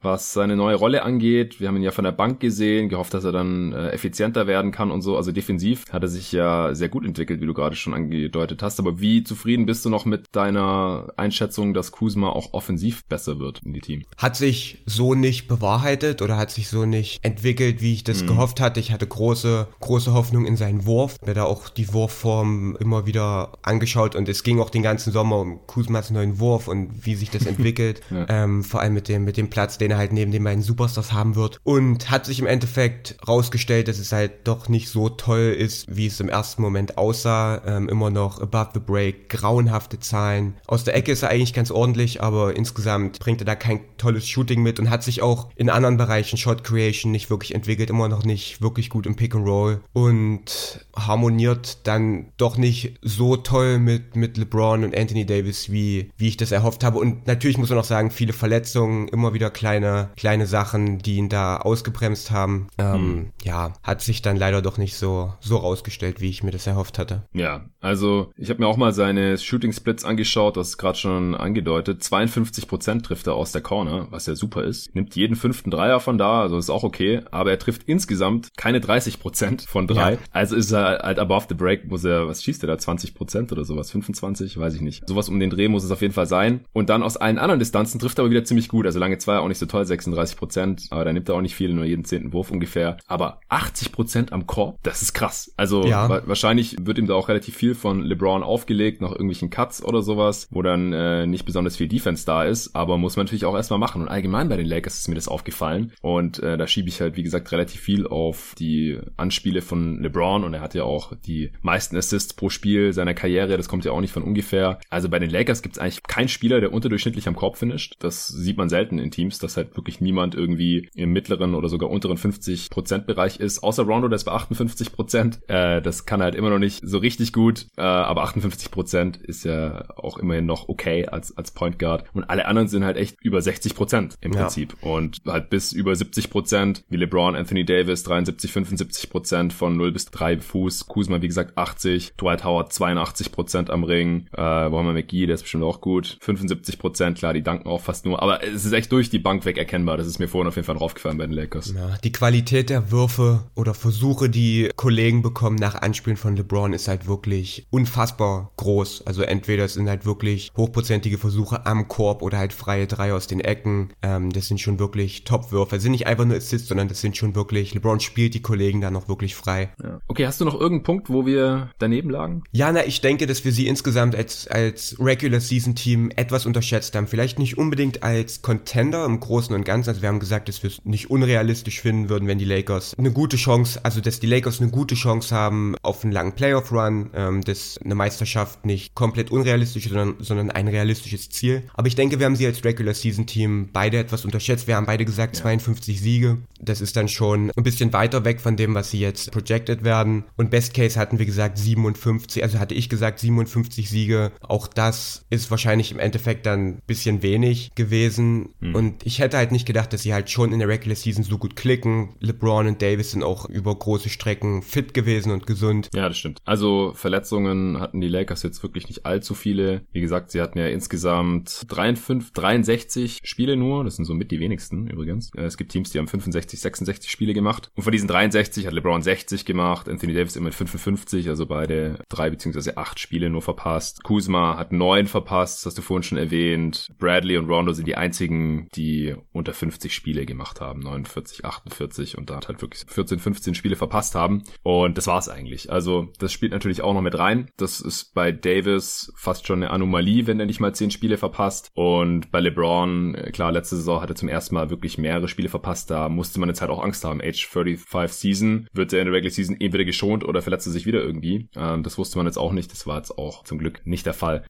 Was 0.00 0.32
seine 0.32 0.56
neue 0.56 0.76
Rolle 0.76 1.02
angeht. 1.02 1.60
Wir 1.60 1.68
haben 1.68 1.76
ihn 1.76 1.82
ja 1.82 1.90
von 1.90 2.04
der 2.04 2.12
Bank 2.12 2.40
gesehen, 2.40 2.88
gehofft, 2.88 3.14
dass 3.14 3.24
er 3.24 3.32
dann 3.32 3.72
äh, 3.72 3.90
effizienter 3.90 4.46
werden 4.46 4.70
kann 4.70 4.90
und 4.90 5.02
so. 5.02 5.16
Also 5.16 5.32
defensiv 5.32 5.84
hat 5.90 6.02
er 6.02 6.08
sich 6.08 6.32
ja 6.32 6.74
sehr 6.74 6.88
gut 6.88 7.04
entwickelt, 7.04 7.40
wie 7.40 7.46
du 7.46 7.54
gerade 7.54 7.76
schon 7.76 7.94
angedeutet 7.94 8.62
hast. 8.62 8.78
Aber 8.78 9.00
wie 9.00 9.24
zufrieden 9.24 9.66
bist 9.66 9.84
du 9.84 9.90
noch 9.90 10.04
mit 10.04 10.26
deiner 10.32 11.08
Einschätzung, 11.16 11.74
dass 11.74 11.92
Kuzma 11.92 12.28
auch 12.28 12.52
offensiv 12.52 13.04
besser 13.06 13.38
wird 13.38 13.60
in 13.64 13.72
die 13.72 13.80
Team? 13.80 14.04
Hat 14.16 14.36
sich 14.36 14.82
so 14.86 15.14
nicht 15.14 15.48
bewahrheitet 15.48 16.22
oder 16.22 16.36
hat 16.36 16.50
sich 16.50 16.68
so 16.68 16.84
nicht 16.84 17.24
entwickelt, 17.24 17.82
wie 17.82 17.94
ich 17.94 18.04
das 18.04 18.22
mhm. 18.22 18.28
gehofft 18.28 18.60
hatte. 18.60 18.80
Ich 18.80 18.92
hatte 18.92 19.06
große, 19.06 19.66
große 19.80 20.12
Hoffnung 20.12 20.46
in 20.46 20.56
seinen 20.56 20.86
Wurf. 20.86 21.16
Mir 21.26 21.34
da 21.34 21.44
auch 21.44 21.68
die 21.68 21.92
Wurfform 21.92 22.76
immer 22.78 23.06
wieder 23.06 23.52
angeschaut 23.62 24.14
und 24.14 24.28
es 24.28 24.42
ging 24.42 24.60
auch 24.60 24.70
den 24.70 24.82
ganzen 24.82 25.12
Sommer 25.12 25.38
um 25.38 25.66
Kuzmas 25.66 26.10
neuen 26.10 26.38
Wurf 26.38 26.68
und 26.68 27.04
wie 27.04 27.14
sich 27.14 27.30
das 27.30 27.46
entwickelt. 27.46 28.00
ja. 28.10 28.26
ähm, 28.28 28.62
vor 28.62 28.80
allem 28.80 28.94
mit 28.94 29.08
dem, 29.08 29.24
mit 29.24 29.36
dem 29.36 29.50
Platz, 29.50 29.78
den 29.78 29.87
er 29.90 29.98
halt 29.98 30.12
neben 30.12 30.32
den 30.32 30.44
beiden 30.44 30.62
Superstars 30.62 31.12
haben 31.12 31.36
wird. 31.36 31.58
Und 31.64 32.10
hat 32.10 32.26
sich 32.26 32.38
im 32.38 32.46
Endeffekt 32.46 33.16
rausgestellt, 33.26 33.88
dass 33.88 33.98
es 33.98 34.12
halt 34.12 34.46
doch 34.46 34.68
nicht 34.68 34.88
so 34.88 35.08
toll 35.08 35.54
ist, 35.58 35.86
wie 35.88 36.06
es 36.06 36.20
im 36.20 36.28
ersten 36.28 36.62
Moment 36.62 36.98
aussah. 36.98 37.62
Ähm, 37.66 37.88
immer 37.88 38.10
noch 38.10 38.40
above 38.40 38.70
the 38.74 38.80
break, 38.80 39.28
grauenhafte 39.28 39.98
Zahlen. 39.98 40.54
Aus 40.66 40.84
der 40.84 40.94
Ecke 40.94 41.12
ist 41.12 41.22
er 41.22 41.30
eigentlich 41.30 41.54
ganz 41.54 41.70
ordentlich, 41.70 42.22
aber 42.22 42.56
insgesamt 42.56 43.18
bringt 43.18 43.40
er 43.40 43.46
da 43.46 43.54
kein 43.54 43.80
tolles 43.96 44.28
Shooting 44.28 44.62
mit 44.62 44.78
und 44.78 44.90
hat 44.90 45.02
sich 45.02 45.22
auch 45.22 45.48
in 45.56 45.70
anderen 45.70 45.96
Bereichen 45.96 46.36
Shot 46.36 46.64
Creation 46.64 47.12
nicht 47.12 47.30
wirklich 47.30 47.54
entwickelt, 47.54 47.90
immer 47.90 48.08
noch 48.08 48.24
nicht 48.24 48.62
wirklich 48.62 48.90
gut 48.90 49.06
im 49.06 49.16
Pick 49.16 49.34
and 49.34 49.46
Roll 49.46 49.80
und 49.92 50.86
harmoniert 50.94 51.86
dann 51.86 52.32
doch 52.36 52.56
nicht 52.56 52.98
so 53.02 53.36
toll 53.36 53.78
mit, 53.78 54.16
mit 54.16 54.36
LeBron 54.36 54.84
und 54.84 54.96
Anthony 54.96 55.26
Davis, 55.26 55.70
wie, 55.70 56.10
wie 56.16 56.28
ich 56.28 56.36
das 56.36 56.52
erhofft 56.52 56.84
habe. 56.84 56.98
Und 56.98 57.26
natürlich 57.26 57.58
muss 57.58 57.70
man 57.70 57.78
auch 57.78 57.84
sagen, 57.84 58.10
viele 58.10 58.32
Verletzungen, 58.32 59.08
immer 59.08 59.34
wieder 59.34 59.50
kleine, 59.50 59.77
kleine 60.16 60.46
Sachen, 60.46 60.98
die 60.98 61.16
ihn 61.16 61.28
da 61.28 61.58
ausgebremst 61.58 62.30
haben. 62.30 62.68
Ähm, 62.78 62.94
hm. 62.94 63.32
Ja, 63.42 63.72
hat 63.82 64.02
sich 64.02 64.22
dann 64.22 64.36
leider 64.36 64.62
doch 64.62 64.78
nicht 64.78 64.96
so, 64.96 65.32
so 65.40 65.56
rausgestellt, 65.56 66.20
wie 66.20 66.30
ich 66.30 66.42
mir 66.42 66.50
das 66.50 66.66
erhofft 66.66 66.98
hatte. 66.98 67.24
Ja, 67.32 67.66
also 67.80 68.30
ich 68.36 68.50
habe 68.50 68.60
mir 68.60 68.66
auch 68.66 68.76
mal 68.76 68.92
seine 68.92 69.38
Shooting 69.38 69.72
Splits 69.72 70.04
angeschaut, 70.04 70.56
das 70.56 70.70
ist 70.70 70.78
gerade 70.78 70.98
schon 70.98 71.34
angedeutet. 71.34 72.02
52% 72.02 73.02
trifft 73.02 73.26
er 73.26 73.34
aus 73.34 73.52
der 73.52 73.62
Corner, 73.62 74.08
was 74.10 74.26
ja 74.26 74.34
super 74.34 74.64
ist. 74.64 74.94
Nimmt 74.94 75.14
jeden 75.16 75.36
fünften 75.36 75.70
Dreier 75.70 76.00
von 76.00 76.18
da, 76.18 76.40
also 76.42 76.58
ist 76.58 76.70
auch 76.70 76.84
okay. 76.84 77.20
Aber 77.30 77.50
er 77.50 77.58
trifft 77.58 77.82
insgesamt 77.84 78.48
keine 78.56 78.80
30% 78.80 79.68
von 79.68 79.86
drei. 79.86 80.12
Ja. 80.12 80.18
Also 80.32 80.56
ist 80.56 80.72
er 80.72 81.00
halt 81.02 81.18
above 81.18 81.46
the 81.48 81.54
break, 81.54 81.86
muss 81.86 82.04
er, 82.04 82.28
was 82.28 82.42
schießt 82.42 82.62
er 82.64 82.66
da? 82.68 82.74
20% 82.74 83.52
oder 83.52 83.64
sowas? 83.64 83.90
25? 83.90 84.58
Weiß 84.58 84.74
ich 84.74 84.80
nicht. 84.80 85.08
Sowas 85.08 85.28
um 85.28 85.38
den 85.40 85.50
Dreh 85.50 85.68
muss 85.68 85.84
es 85.84 85.90
auf 85.90 86.02
jeden 86.02 86.14
Fall 86.14 86.26
sein. 86.26 86.64
Und 86.72 86.90
dann 86.90 87.02
aus 87.02 87.16
allen 87.16 87.38
anderen 87.38 87.58
Distanzen 87.58 87.98
trifft 88.00 88.18
er 88.18 88.22
aber 88.22 88.30
wieder 88.30 88.44
ziemlich 88.44 88.68
gut. 88.68 88.86
Also 88.86 88.98
lange 88.98 89.18
zwei 89.18 89.38
auch 89.38 89.48
nicht 89.48 89.58
so 89.58 89.66
toll, 89.68 89.82
36%. 89.82 90.88
Aber 90.90 91.04
da 91.04 91.12
nimmt 91.12 91.28
er 91.28 91.34
auch 91.34 91.40
nicht 91.40 91.54
viel, 91.54 91.72
nur 91.72 91.84
jeden 91.84 92.04
zehnten 92.04 92.32
Wurf 92.32 92.50
ungefähr. 92.50 92.96
Aber 93.06 93.40
80% 93.50 94.32
am 94.32 94.46
Korb, 94.46 94.78
das 94.82 95.02
ist 95.02 95.14
krass. 95.14 95.52
Also 95.56 95.84
ja. 95.84 96.08
wa 96.08 96.22
wahrscheinlich 96.26 96.76
wird 96.80 96.98
ihm 96.98 97.06
da 97.06 97.14
auch 97.14 97.28
relativ 97.28 97.56
viel 97.56 97.74
von 97.74 98.02
LeBron 98.02 98.42
aufgelegt, 98.42 99.00
nach 99.00 99.12
irgendwelchen 99.12 99.50
Cuts 99.50 99.82
oder 99.82 100.02
sowas, 100.02 100.48
wo 100.50 100.62
dann 100.62 100.92
äh, 100.92 101.26
nicht 101.26 101.44
besonders 101.44 101.76
viel 101.76 101.88
Defense 101.88 102.24
da 102.26 102.44
ist. 102.44 102.74
Aber 102.74 102.98
muss 102.98 103.16
man 103.16 103.26
natürlich 103.26 103.44
auch 103.44 103.56
erstmal 103.56 103.78
machen. 103.78 104.02
Und 104.02 104.08
allgemein 104.08 104.48
bei 104.48 104.56
den 104.56 104.66
Lakers 104.66 104.98
ist 104.98 105.08
mir 105.08 105.14
das 105.14 105.28
aufgefallen. 105.28 105.92
Und 106.02 106.40
äh, 106.40 106.56
da 106.56 106.66
schiebe 106.66 106.88
ich 106.88 107.00
halt, 107.00 107.16
wie 107.16 107.22
gesagt, 107.22 107.52
relativ 107.52 107.80
viel 107.80 108.06
auf 108.06 108.54
die 108.58 108.98
Anspiele 109.16 109.62
von 109.62 110.02
LeBron. 110.02 110.44
Und 110.44 110.54
er 110.54 110.60
hat 110.60 110.74
ja 110.74 110.84
auch 110.84 111.12
die 111.26 111.52
meisten 111.62 111.96
Assists 111.96 112.34
pro 112.34 112.48
Spiel 112.48 112.92
seiner 112.92 113.14
Karriere. 113.14 113.56
Das 113.56 113.68
kommt 113.68 113.84
ja 113.84 113.92
auch 113.92 114.00
nicht 114.00 114.12
von 114.12 114.22
ungefähr. 114.22 114.78
Also 114.90 115.08
bei 115.08 115.18
den 115.18 115.30
Lakers 115.30 115.62
gibt 115.62 115.76
es 115.76 115.78
eigentlich 115.78 116.02
keinen 116.02 116.28
Spieler, 116.28 116.60
der 116.60 116.72
unterdurchschnittlich 116.72 117.28
am 117.28 117.36
Korb 117.36 117.56
finisht. 117.56 117.96
Das 117.98 118.26
sieht 118.28 118.56
man 118.56 118.68
selten 118.68 118.98
in 118.98 119.10
Teams, 119.10 119.38
dass 119.38 119.56
halt 119.58 119.76
wirklich 119.76 120.00
niemand 120.00 120.34
irgendwie 120.34 120.88
im 120.94 121.12
mittleren 121.12 121.54
oder 121.54 121.68
sogar 121.68 121.90
unteren 121.90 122.16
50% 122.16 123.04
Bereich 123.04 123.40
ist. 123.40 123.62
Außer 123.62 123.82
Rondo, 123.82 124.08
der 124.08 124.16
ist 124.16 124.24
bei 124.24 124.32
58%. 124.32 125.48
Äh, 125.48 125.82
das 125.82 126.06
kann 126.06 126.22
halt 126.22 126.34
immer 126.34 126.50
noch 126.50 126.58
nicht 126.58 126.80
so 126.84 126.98
richtig 126.98 127.32
gut. 127.32 127.66
Äh, 127.76 127.82
aber 127.82 128.24
58% 128.24 129.20
ist 129.22 129.44
ja 129.44 129.84
auch 129.96 130.18
immerhin 130.18 130.46
noch 130.46 130.68
okay 130.68 131.06
als, 131.06 131.36
als 131.36 131.50
Point 131.50 131.78
Guard. 131.78 132.04
Und 132.14 132.24
alle 132.24 132.46
anderen 132.46 132.68
sind 132.68 132.84
halt 132.84 132.96
echt 132.96 133.16
über 133.22 133.38
60% 133.38 134.16
im 134.20 134.32
ja. 134.32 134.40
Prinzip. 134.40 134.76
Und 134.80 135.18
halt 135.26 135.50
bis 135.50 135.72
über 135.72 135.92
70% 135.92 136.84
wie 136.88 136.96
LeBron, 136.96 137.36
Anthony 137.36 137.64
Davis 137.64 138.02
73, 138.04 138.50
75% 138.50 139.52
von 139.52 139.76
0 139.76 139.92
bis 139.92 140.06
3 140.06 140.38
Fuß. 140.38 140.86
Kuzma, 140.86 141.20
wie 141.22 141.28
gesagt, 141.28 141.56
80. 141.56 142.14
Dwight 142.16 142.44
Howard 142.44 142.72
82% 142.72 143.70
am 143.70 143.84
Ring. 143.84 144.26
Äh, 144.32 144.70
wir 144.86 144.92
McGee, 144.92 145.26
der 145.26 145.34
ist 145.34 145.42
bestimmt 145.42 145.64
auch 145.64 145.80
gut. 145.80 146.18
75%, 146.22 147.14
klar, 147.14 147.34
die 147.34 147.42
danken 147.42 147.68
auch 147.68 147.80
fast 147.80 148.04
nur. 148.04 148.22
Aber 148.22 148.42
es 148.42 148.64
ist 148.64 148.72
echt 148.72 148.92
durch 148.92 149.10
die 149.10 149.18
Bank 149.18 149.44
weg 149.48 149.58
erkennbar. 149.58 149.96
Das 149.96 150.06
ist 150.06 150.18
mir 150.18 150.28
vorhin 150.28 150.46
auf 150.46 150.56
jeden 150.56 150.66
Fall 150.66 150.76
draufgefallen 150.76 151.18
bei 151.18 151.26
den 151.26 151.32
Lakers. 151.32 151.72
Ja, 151.74 151.96
die 152.04 152.12
Qualität 152.12 152.70
der 152.70 152.92
Würfe 152.92 153.44
oder 153.56 153.74
Versuche, 153.74 154.28
die 154.28 154.70
Kollegen 154.76 155.22
bekommen 155.22 155.56
nach 155.56 155.74
Anspielen 155.74 156.16
von 156.16 156.36
LeBron 156.36 156.72
ist 156.72 156.86
halt 156.86 157.08
wirklich 157.08 157.66
unfassbar 157.70 158.52
groß. 158.56 159.06
Also 159.06 159.22
entweder 159.22 159.64
es 159.64 159.74
sind 159.74 159.88
halt 159.88 160.06
wirklich 160.06 160.52
hochprozentige 160.56 161.18
Versuche 161.18 161.66
am 161.66 161.88
Korb 161.88 162.22
oder 162.22 162.38
halt 162.38 162.52
freie 162.52 162.86
Drei 162.86 163.12
aus 163.12 163.26
den 163.26 163.40
Ecken. 163.40 163.90
Ähm, 164.02 164.30
das 164.30 164.46
sind 164.46 164.60
schon 164.60 164.78
wirklich 164.78 165.24
Top-Würfe. 165.24 165.76
Das 165.76 165.82
sind 165.82 165.92
nicht 165.92 166.06
einfach 166.06 166.24
nur 166.24 166.36
Assists, 166.36 166.68
sondern 166.68 166.88
das 166.88 167.00
sind 167.00 167.16
schon 167.16 167.34
wirklich, 167.34 167.74
LeBron 167.74 168.00
spielt 168.00 168.34
die 168.34 168.42
Kollegen 168.42 168.80
da 168.80 168.90
noch 168.90 169.08
wirklich 169.08 169.34
frei. 169.34 169.70
Ja. 169.82 170.00
Okay, 170.06 170.26
hast 170.26 170.40
du 170.40 170.44
noch 170.44 170.54
irgendeinen 170.54 170.82
Punkt, 170.82 171.10
wo 171.10 171.26
wir 171.26 171.70
daneben 171.78 172.10
lagen? 172.10 172.42
Ja, 172.52 172.70
na, 172.70 172.84
ich 172.84 173.00
denke, 173.00 173.26
dass 173.26 173.44
wir 173.44 173.52
sie 173.52 173.66
insgesamt 173.66 174.14
als, 174.14 174.46
als 174.48 174.96
Regular 175.00 175.40
Season 175.40 175.74
Team 175.74 176.10
etwas 176.14 176.46
unterschätzt 176.46 176.94
haben. 176.94 177.06
Vielleicht 177.06 177.38
nicht 177.38 177.56
unbedingt 177.56 178.02
als 178.02 178.42
Contender 178.42 179.04
im 179.04 179.20
Großen 179.20 179.37
und 179.46 179.64
Ganzen. 179.64 179.90
Also 179.90 180.02
wir 180.02 180.08
haben 180.08 180.20
gesagt, 180.20 180.48
dass 180.48 180.62
wir 180.62 180.70
es 180.70 180.84
nicht 180.84 181.10
unrealistisch 181.10 181.80
finden 181.80 182.08
würden, 182.08 182.28
wenn 182.28 182.38
die 182.38 182.44
Lakers 182.44 182.94
eine 182.98 183.12
gute 183.12 183.36
Chance, 183.36 183.80
also 183.82 184.00
dass 184.00 184.20
die 184.20 184.26
Lakers 184.26 184.60
eine 184.60 184.70
gute 184.70 184.94
Chance 184.94 185.34
haben 185.34 185.76
auf 185.82 186.02
einen 186.02 186.12
langen 186.12 186.32
Playoff-Run, 186.32 187.10
ähm, 187.14 187.42
dass 187.42 187.78
eine 187.84 187.94
Meisterschaft 187.94 188.66
nicht 188.66 188.94
komplett 188.94 189.30
unrealistisch 189.30 189.86
ist, 189.86 189.92
sondern, 189.92 190.16
sondern 190.20 190.50
ein 190.50 190.68
realistisches 190.68 191.30
Ziel. 191.30 191.62
Aber 191.74 191.88
ich 191.88 191.94
denke, 191.94 192.18
wir 192.18 192.26
haben 192.26 192.36
sie 192.36 192.46
als 192.46 192.64
Regular 192.64 192.94
Season 192.94 193.26
Team 193.26 193.68
beide 193.72 193.98
etwas 193.98 194.24
unterschätzt. 194.24 194.66
Wir 194.66 194.76
haben 194.76 194.86
beide 194.86 195.04
gesagt, 195.04 195.36
ja. 195.36 195.42
52 195.42 196.00
Siege. 196.00 196.38
Das 196.60 196.80
ist 196.80 196.96
dann 196.96 197.08
schon 197.08 197.52
ein 197.56 197.62
bisschen 197.62 197.92
weiter 197.92 198.24
weg 198.24 198.40
von 198.40 198.56
dem, 198.56 198.74
was 198.74 198.90
sie 198.90 199.00
jetzt 199.00 199.30
projected 199.30 199.84
werden. 199.84 200.24
Und 200.36 200.50
Best 200.50 200.74
Case 200.74 200.98
hatten 200.98 201.18
wir 201.18 201.26
gesagt 201.26 201.58
57, 201.58 202.42
also 202.42 202.58
hatte 202.58 202.74
ich 202.74 202.88
gesagt 202.88 203.20
57 203.20 203.88
Siege. 203.88 204.32
Auch 204.40 204.66
das 204.66 205.24
ist 205.30 205.50
wahrscheinlich 205.50 205.92
im 205.92 205.98
Endeffekt 205.98 206.46
dann 206.46 206.68
ein 206.68 206.82
bisschen 206.86 207.22
wenig 207.22 207.70
gewesen. 207.74 208.50
Mhm. 208.60 208.74
Und 208.74 209.06
ich 209.06 209.20
hätte 209.20 209.27
halt 209.34 209.52
nicht 209.52 209.66
gedacht, 209.66 209.92
dass 209.92 210.02
sie 210.02 210.12
halt 210.12 210.30
schon 210.30 210.52
in 210.52 210.58
der 210.58 210.68
Regular 210.68 210.96
Season 210.96 211.24
so 211.24 211.38
gut 211.38 211.56
klicken. 211.56 212.14
LeBron 212.20 212.66
und 212.66 212.82
Davis 212.82 213.12
sind 213.12 213.22
auch 213.22 213.48
über 213.48 213.74
große 213.74 214.08
Strecken 214.08 214.62
fit 214.62 214.94
gewesen 214.94 215.32
und 215.32 215.46
gesund. 215.46 215.88
Ja, 215.94 216.08
das 216.08 216.18
stimmt. 216.18 216.40
Also 216.44 216.92
Verletzungen 216.94 217.80
hatten 217.80 218.00
die 218.00 218.08
Lakers 218.08 218.42
jetzt 218.42 218.62
wirklich 218.62 218.88
nicht 218.88 219.06
allzu 219.06 219.34
viele. 219.34 219.82
Wie 219.92 220.00
gesagt, 220.00 220.30
sie 220.30 220.40
hatten 220.40 220.58
ja 220.58 220.66
insgesamt 220.66 221.64
53, 221.68 222.32
63 222.32 223.20
Spiele 223.22 223.56
nur. 223.56 223.84
Das 223.84 223.96
sind 223.96 224.04
somit 224.04 224.30
die 224.30 224.40
wenigsten 224.40 224.88
übrigens. 224.88 225.30
Es 225.36 225.56
gibt 225.56 225.72
Teams, 225.72 225.90
die 225.90 225.98
haben 225.98 226.08
65, 226.08 226.60
66 226.60 227.10
Spiele 227.10 227.34
gemacht. 227.34 227.70
Und 227.76 227.82
von 227.82 227.92
diesen 227.92 228.08
63 228.08 228.66
hat 228.66 228.72
LeBron 228.72 229.02
60 229.02 229.44
gemacht, 229.44 229.88
Anthony 229.88 230.14
Davis 230.14 230.36
immer 230.36 230.48
mit 230.48 230.54
55, 230.54 231.28
also 231.28 231.46
beide 231.46 231.98
drei 232.08 232.30
beziehungsweise 232.30 232.76
acht 232.76 232.98
Spiele 232.98 233.30
nur 233.30 233.42
verpasst. 233.42 234.02
Kuzma 234.02 234.56
hat 234.56 234.72
neun 234.72 235.06
verpasst, 235.06 235.58
das 235.58 235.66
hast 235.66 235.78
du 235.78 235.82
vorhin 235.82 236.02
schon 236.02 236.18
erwähnt. 236.18 236.88
Bradley 236.98 237.36
und 237.36 237.48
Rondo 237.48 237.72
sind 237.72 237.86
die 237.86 237.96
einzigen, 237.96 238.68
die 238.74 239.07
unter 239.32 239.52
50 239.52 239.94
Spiele 239.94 240.26
gemacht 240.26 240.60
haben. 240.60 240.80
49, 240.80 241.44
48 241.44 242.18
und 242.18 242.30
da 242.30 242.36
hat 242.36 242.48
halt 242.48 242.62
wirklich 242.62 242.84
14, 242.88 243.18
15 243.18 243.54
Spiele 243.54 243.76
verpasst 243.76 244.14
haben. 244.14 244.44
Und 244.62 244.98
das 244.98 245.06
war's 245.06 245.28
eigentlich. 245.28 245.70
Also 245.72 246.08
das 246.18 246.32
spielt 246.32 246.52
natürlich 246.52 246.82
auch 246.82 246.94
noch 246.94 247.02
mit 247.02 247.18
rein. 247.18 247.50
Das 247.56 247.80
ist 247.80 248.14
bei 248.14 248.32
Davis 248.32 249.12
fast 249.16 249.46
schon 249.46 249.62
eine 249.62 249.70
Anomalie, 249.70 250.26
wenn 250.26 250.40
er 250.40 250.46
nicht 250.46 250.60
mal 250.60 250.74
10 250.74 250.90
Spiele 250.90 251.16
verpasst. 251.16 251.70
Und 251.74 252.30
bei 252.30 252.40
LeBron, 252.40 253.14
äh, 253.14 253.30
klar, 253.30 253.52
letzte 253.52 253.76
Saison 253.76 254.00
hat 254.00 254.10
er 254.10 254.16
zum 254.16 254.28
ersten 254.28 254.54
Mal 254.54 254.70
wirklich 254.70 254.98
mehrere 254.98 255.28
Spiele 255.28 255.48
verpasst. 255.48 255.90
Da 255.90 256.08
musste 256.08 256.40
man 256.40 256.48
jetzt 256.48 256.60
halt 256.60 256.70
auch 256.70 256.82
Angst 256.82 257.04
haben. 257.04 257.20
Age 257.20 257.46
35 257.46 258.16
Season 258.16 258.68
wird 258.72 258.92
er 258.92 259.00
in 259.00 259.06
der 259.06 259.14
Regular 259.14 259.32
Season 259.32 259.60
entweder 259.60 259.84
geschont 259.84 260.24
oder 260.24 260.42
verletzt 260.42 260.66
er 260.66 260.72
sich 260.72 260.86
wieder 260.86 261.02
irgendwie. 261.02 261.48
Ähm, 261.56 261.82
das 261.82 261.98
wusste 261.98 262.18
man 262.18 262.26
jetzt 262.26 262.38
auch 262.38 262.52
nicht. 262.52 262.70
Das 262.72 262.86
war 262.86 262.96
jetzt 262.96 263.16
auch 263.18 263.44
zum 263.44 263.58
Glück 263.58 263.80
nicht 263.84 264.06
der 264.06 264.14
Fall. 264.14 264.44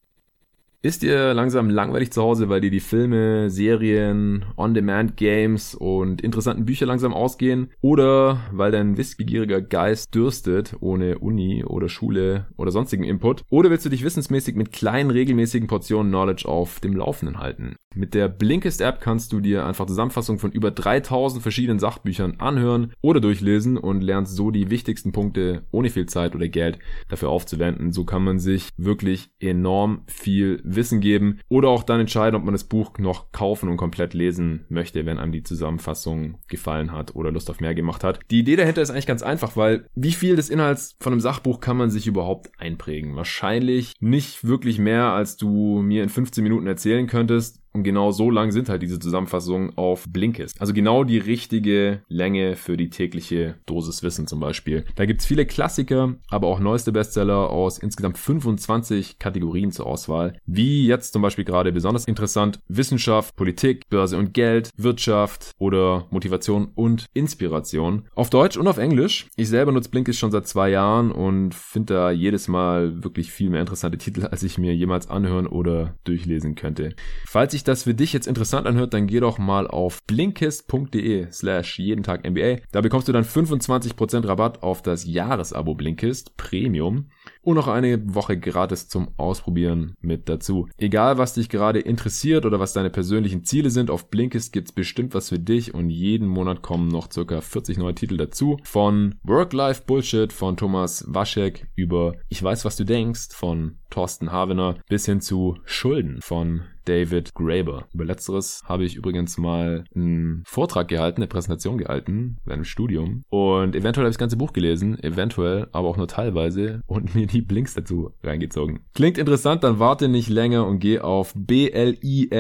Ist 0.81 1.03
dir 1.03 1.35
langsam 1.35 1.71
langweilig 1.71 2.13
zu 2.13 2.23
Hause, 2.23 2.49
weil 2.49 2.61
dir 2.61 2.71
die 2.71 2.79
Filme, 2.79 3.51
Serien, 3.51 4.45
On-Demand-Games 4.57 5.75
und 5.75 6.21
interessanten 6.21 6.67
Bücher 6.67 6.87
langsam 6.87 7.13
ausgehen? 7.13 7.73
Oder 7.81 8.39
weil 8.53 8.71
dein 8.71 8.97
wissbegieriger 8.97 9.61
Geist 9.61 10.15
dürstet, 10.15 10.77
ohne 10.79 11.19
Uni 11.19 11.65
oder 11.65 11.89
Schule 11.89 12.47
oder 12.57 12.71
sonstigen 12.71 13.03
Input? 13.03 13.43
Oder 13.51 13.71
willst 13.71 13.87
du 13.87 13.91
dich 13.91 14.05
wissensmäßig 14.05 14.55
mit 14.55 14.71
kleinen, 14.71 15.11
regelmäßigen 15.11 15.67
Portionen 15.67 16.13
Knowledge 16.13 16.47
auf 16.47 16.79
dem 16.79 16.95
Laufenden 16.95 17.41
halten? 17.41 17.75
Mit 17.99 18.15
der 18.15 18.29
Blinkist 18.29 18.81
App 18.81 19.01
kannst 19.01 19.33
du 19.33 19.41
dir 19.41 19.67
einfach 19.67 19.87
Zusammenfassung 19.87 20.39
von 20.39 20.53
über 20.53 20.71
3000 20.71 21.43
verschiedenen 21.43 21.81
Sachbüchern 21.81 22.37
anhören 22.39 22.93
oder 23.01 23.19
durchlesen 23.19 23.77
und 23.77 24.03
lernst 24.03 24.37
so 24.37 24.53
die 24.53 24.71
wichtigsten 24.71 25.11
Punkte 25.11 25.65
ohne 25.73 25.91
viel 25.91 26.07
Zeit 26.07 26.37
oder 26.37 26.47
Geld 26.47 26.79
dafür 27.09 27.31
aufzuwenden. 27.31 27.91
So 27.91 28.05
kann 28.05 28.23
man 28.23 28.39
sich 28.39 28.69
wirklich 28.77 29.31
enorm 29.41 30.05
viel 30.07 30.61
Wissen 30.63 31.01
geben 31.01 31.41
oder 31.49 31.71
auch 31.71 31.83
dann 31.83 31.99
entscheiden, 31.99 32.37
ob 32.37 32.45
man 32.45 32.55
das 32.55 32.63
Buch 32.63 32.97
noch 32.99 33.33
kaufen 33.33 33.69
und 33.69 33.79
komplett 33.79 34.15
lesen 34.15 34.65
möchte, 34.69 35.05
wenn 35.05 35.19
einem 35.19 35.33
die 35.33 35.43
Zusammenfassung 35.43 36.39
gefallen 36.47 36.93
hat 36.93 37.17
oder 37.17 37.33
Lust 37.33 37.51
auf 37.51 37.59
mehr 37.59 37.75
gemacht 37.75 38.05
hat. 38.05 38.21
Die 38.31 38.39
Idee 38.39 38.55
dahinter 38.55 38.81
ist 38.81 38.91
eigentlich 38.91 39.07
ganz 39.07 39.25
einfach, 39.25 39.57
weil 39.57 39.87
wie 39.97 40.13
viel 40.13 40.37
des 40.37 40.51
Inhalts 40.51 40.95
von 41.01 41.13
einem 41.13 41.21
Sachbuch 41.21 41.59
kann 41.59 41.77
man 41.77 41.91
sich 41.91 42.07
überhaupt 42.07 42.49
einprägen? 42.59 43.17
Wahrscheinlich 43.17 43.97
nicht 43.99 44.47
wirklich 44.47 44.79
mehr, 44.79 45.07
als 45.07 45.37
du 45.37 45.83
mir 45.83 46.05
in 46.05 46.11
15 46.11 46.45
Minuten 46.45 46.69
erzählen 46.69 47.09
könntest. 47.09 47.61
Und 47.73 47.83
genau 47.85 48.11
so 48.11 48.31
lang 48.31 48.51
sind 48.51 48.69
halt 48.69 48.83
diese 48.83 48.99
Zusammenfassungen 48.99 49.77
auf 49.77 50.05
Blinkist. 50.09 50.61
Also 50.61 50.73
genau 50.73 51.05
die 51.05 51.19
richtige 51.19 52.03
Länge 52.09 52.57
für 52.57 52.77
die 52.77 52.91
tägliche 52.91 53.57
Dosis 53.67 54.03
Wissen 54.03 54.27
zum 54.27 54.41
Beispiel. 54.41 54.85
Da 54.97 55.07
gibt's 55.07 55.27
viele 55.27 55.47
Klassiker, 55.47 56.15
aber 56.29 56.49
auch 56.49 56.61
neueste 56.61 56.93
Bestseller 56.93 57.51
aus 57.51 57.79
insgesamt 57.79 58.19
25 58.19 59.19
Kategorien 59.19 59.71
zur 59.73 59.87
Auswahl. 59.87 60.39
Wie 60.47 60.87
jetzt 60.87 61.13
zum 61.13 61.23
Beispiel 61.23 61.45
gerade 61.45 61.73
besonders 61.73 62.07
interessant 62.07 62.61
Wissenschaft, 62.69 63.37
Politik, 63.37 63.89
Börse 63.89 64.17
und 64.17 64.35
Geld, 64.35 64.71
Wirtschaft 64.77 65.53
oder 65.59 66.07
Motivation 66.11 66.73
und 66.75 67.07
Inspiration. 67.15 68.09
Auf 68.15 68.31
Deutsch 68.31 68.57
und 68.57 68.67
auf 68.67 68.79
Englisch. 68.79 69.29
Ich 69.37 69.49
selber 69.49 69.73
nutze 69.73 69.91
Blinkist 69.91 70.19
schon 70.19 70.31
seit 70.31 70.47
zwei 70.47 70.71
Jahren 70.71 71.13
und 71.13 71.55
finde 71.55 71.95
da 71.95 72.11
jedes 72.11 72.49
Mal 72.49 73.05
wirklich 73.05 73.31
viel 73.31 73.51
mehr 73.51 73.61
interessante 73.61 73.99
Titel, 73.99 74.25
als 74.27 74.43
ich 74.43 74.59
mir 74.59 74.75
jemals 74.75 75.09
anhören 75.09 75.47
oder 75.47 75.95
durchlesen 76.05 76.55
könnte. 76.55 76.95
Falls 77.27 77.55
sich 77.59 77.65
das 77.65 77.83
für 77.83 77.95
dich 77.95 78.13
jetzt 78.13 78.29
interessant 78.29 78.67
anhört, 78.67 78.95
dann 78.95 79.07
geh 79.07 79.21
doch 79.21 79.39
mal 79.39 79.67
auf 79.67 79.99
blinkist.de 80.07 81.31
slash 81.33 81.79
jeden 81.79 82.05
Tag 82.05 82.29
NBA. 82.29 82.59
Da 82.71 82.81
bekommst 82.81 83.09
du 83.09 83.13
dann 83.13 83.25
25% 83.25 84.27
Rabatt 84.27 84.63
auf 84.63 84.81
das 84.81 85.05
Jahresabo 85.05 85.75
Blinkist 85.75 86.37
Premium 86.37 87.11
und 87.43 87.57
noch 87.57 87.67
eine 87.67 88.15
Woche 88.15 88.39
gratis 88.39 88.89
zum 88.89 89.09
Ausprobieren 89.17 89.95
mit 90.01 90.29
dazu. 90.29 90.69
Egal, 90.77 91.19
was 91.19 91.35
dich 91.35 91.49
gerade 91.49 91.81
interessiert 91.81 92.47
oder 92.47 92.61
was 92.61 92.73
deine 92.73 92.91
persönlichen 92.91 93.45
Ziele 93.45 93.71
sind, 93.71 93.91
auf 93.91 94.09
Blinkist 94.09 94.53
gibt's 94.53 94.73
bestimmt 94.73 95.15
was 95.15 95.31
für 95.31 95.39
dich 95.41 95.75
und 95.75 95.91
jeden 95.91 96.29
Monat 96.29 96.63
kommen 96.63 96.89
noch 96.89 97.11
circa 97.11 97.41
40 97.41 97.79
neue 97.79 97.95
Titel 97.95 98.17
dazu. 98.17 98.59
Von 98.63 99.17
Work-Life 99.25 99.83
Bullshit 99.87 100.33
von 100.33 100.57
Thomas 100.57 101.05
Waschek 101.09 101.67
über 101.75 102.13
Ich 102.29 102.43
weiß, 102.43 102.65
was 102.65 102.77
du 102.77 102.85
denkst 102.85 103.31
von 103.33 103.79
Thorsten 103.91 104.31
Havener 104.31 104.77
bis 104.89 105.07
hin 105.07 105.21
zu 105.21 105.57
Schulden 105.65 106.21
von 106.21 106.63
David 106.89 107.35
Graeber. 107.35 107.87
Über 107.93 108.07
letzteres 108.07 108.63
habe 108.65 108.85
ich 108.85 108.97
übrigens 108.97 109.37
mal 109.37 109.85
einen 109.95 110.43
Vortrag 110.47 110.89
gehalten, 110.89 111.21
eine 111.21 111.29
Präsentation 111.29 111.77
gehalten 111.77 112.39
bei 112.45 112.55
einem 112.55 112.65
Studium 112.65 113.25
und 113.29 113.77
eventuell 113.77 114.05
habe 114.05 114.11
ich 114.11 114.15
das 114.15 114.19
ganze 114.19 114.39
Buch 114.39 114.53
gelesen, 114.55 114.99
eventuell, 115.03 115.69
aber 115.73 115.89
auch 115.89 115.97
nur 115.99 116.09
teilweise 116.09 116.83
und 116.87 117.15
mir 117.19 117.27
die 117.27 117.43
Blinks 117.43 117.75
dazu 117.75 118.15
reingezogen. 118.23 118.81
Klingt 118.95 119.19
interessant, 119.19 119.65
dann 119.65 119.79
warte 119.79 120.09
nicht 120.09 120.31
länger 120.31 120.67
und 120.67 120.79
geh 120.79 121.01
auf 121.01 121.35
blinkist.de 121.35 122.39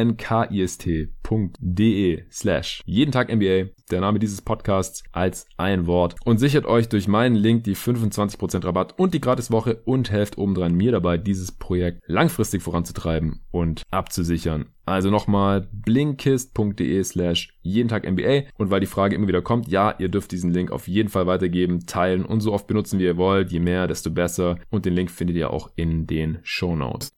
slash 2.31 2.83
jeden 2.87 3.13
Tag 3.13 3.35
NBA, 3.35 3.67
der 3.89 4.01
Name 4.01 4.19
dieses 4.19 4.43
Podcasts 4.43 5.03
als 5.13 5.47
ein 5.57 5.87
Wort 5.87 6.15
und 6.25 6.39
sichert 6.39 6.67
euch 6.67 6.89
durch 6.89 7.09
meinen 7.09 7.35
Link 7.35 7.65
die 7.65 7.77
25% 7.77 8.65
Rabatt 8.65 8.99
und 8.99 9.15
die 9.15 9.21
Gratiswoche 9.21 9.81
und 9.85 10.11
helft 10.11 10.39
obendrein 10.39 10.75
mir 10.75 10.93
dabei, 10.93 11.19
dieses 11.19 11.53
Projekt 11.53 12.03
langfristig 12.07 12.63
voranzutreiben 12.63 13.41
und 13.51 13.83
abzusichern. 13.91 14.67
Also 14.85 15.11
nochmal 15.11 15.69
blinkist.de 15.71 17.05
slash 17.05 17.55
jeden 17.61 17.89
Tag 17.89 18.11
NBA. 18.11 18.45
Und 18.57 18.71
weil 18.71 18.81
die 18.81 18.87
Frage 18.87 19.15
immer 19.15 19.29
wieder 19.29 19.43
kommt, 19.43 19.69
ja, 19.69 19.95
ihr 19.99 20.09
dürft 20.09 20.33
diesen 20.33 20.51
Link 20.51 20.71
auf 20.71 20.89
jeden 20.89 21.11
Fall 21.11 21.27
weitergeben, 21.27 21.85
teilen 21.85 22.25
und 22.25 22.41
so 22.41 22.55
oft 22.55 22.67
benutzen, 22.67 22.99
wie 22.99 23.05
ihr 23.05 23.19
wollt. 23.19 23.53
Je 23.53 23.61
mehr, 23.61 23.87
desto 23.87 24.11
besser. 24.11 24.59
Und 24.71 24.87
den 24.87 24.95
Link 24.95 25.11
findet 25.11 25.37
ihr 25.37 25.51
auch 25.51 25.71
in 25.77 26.07
den 26.07 26.39
Show 26.43 26.75
Notes 26.75 27.11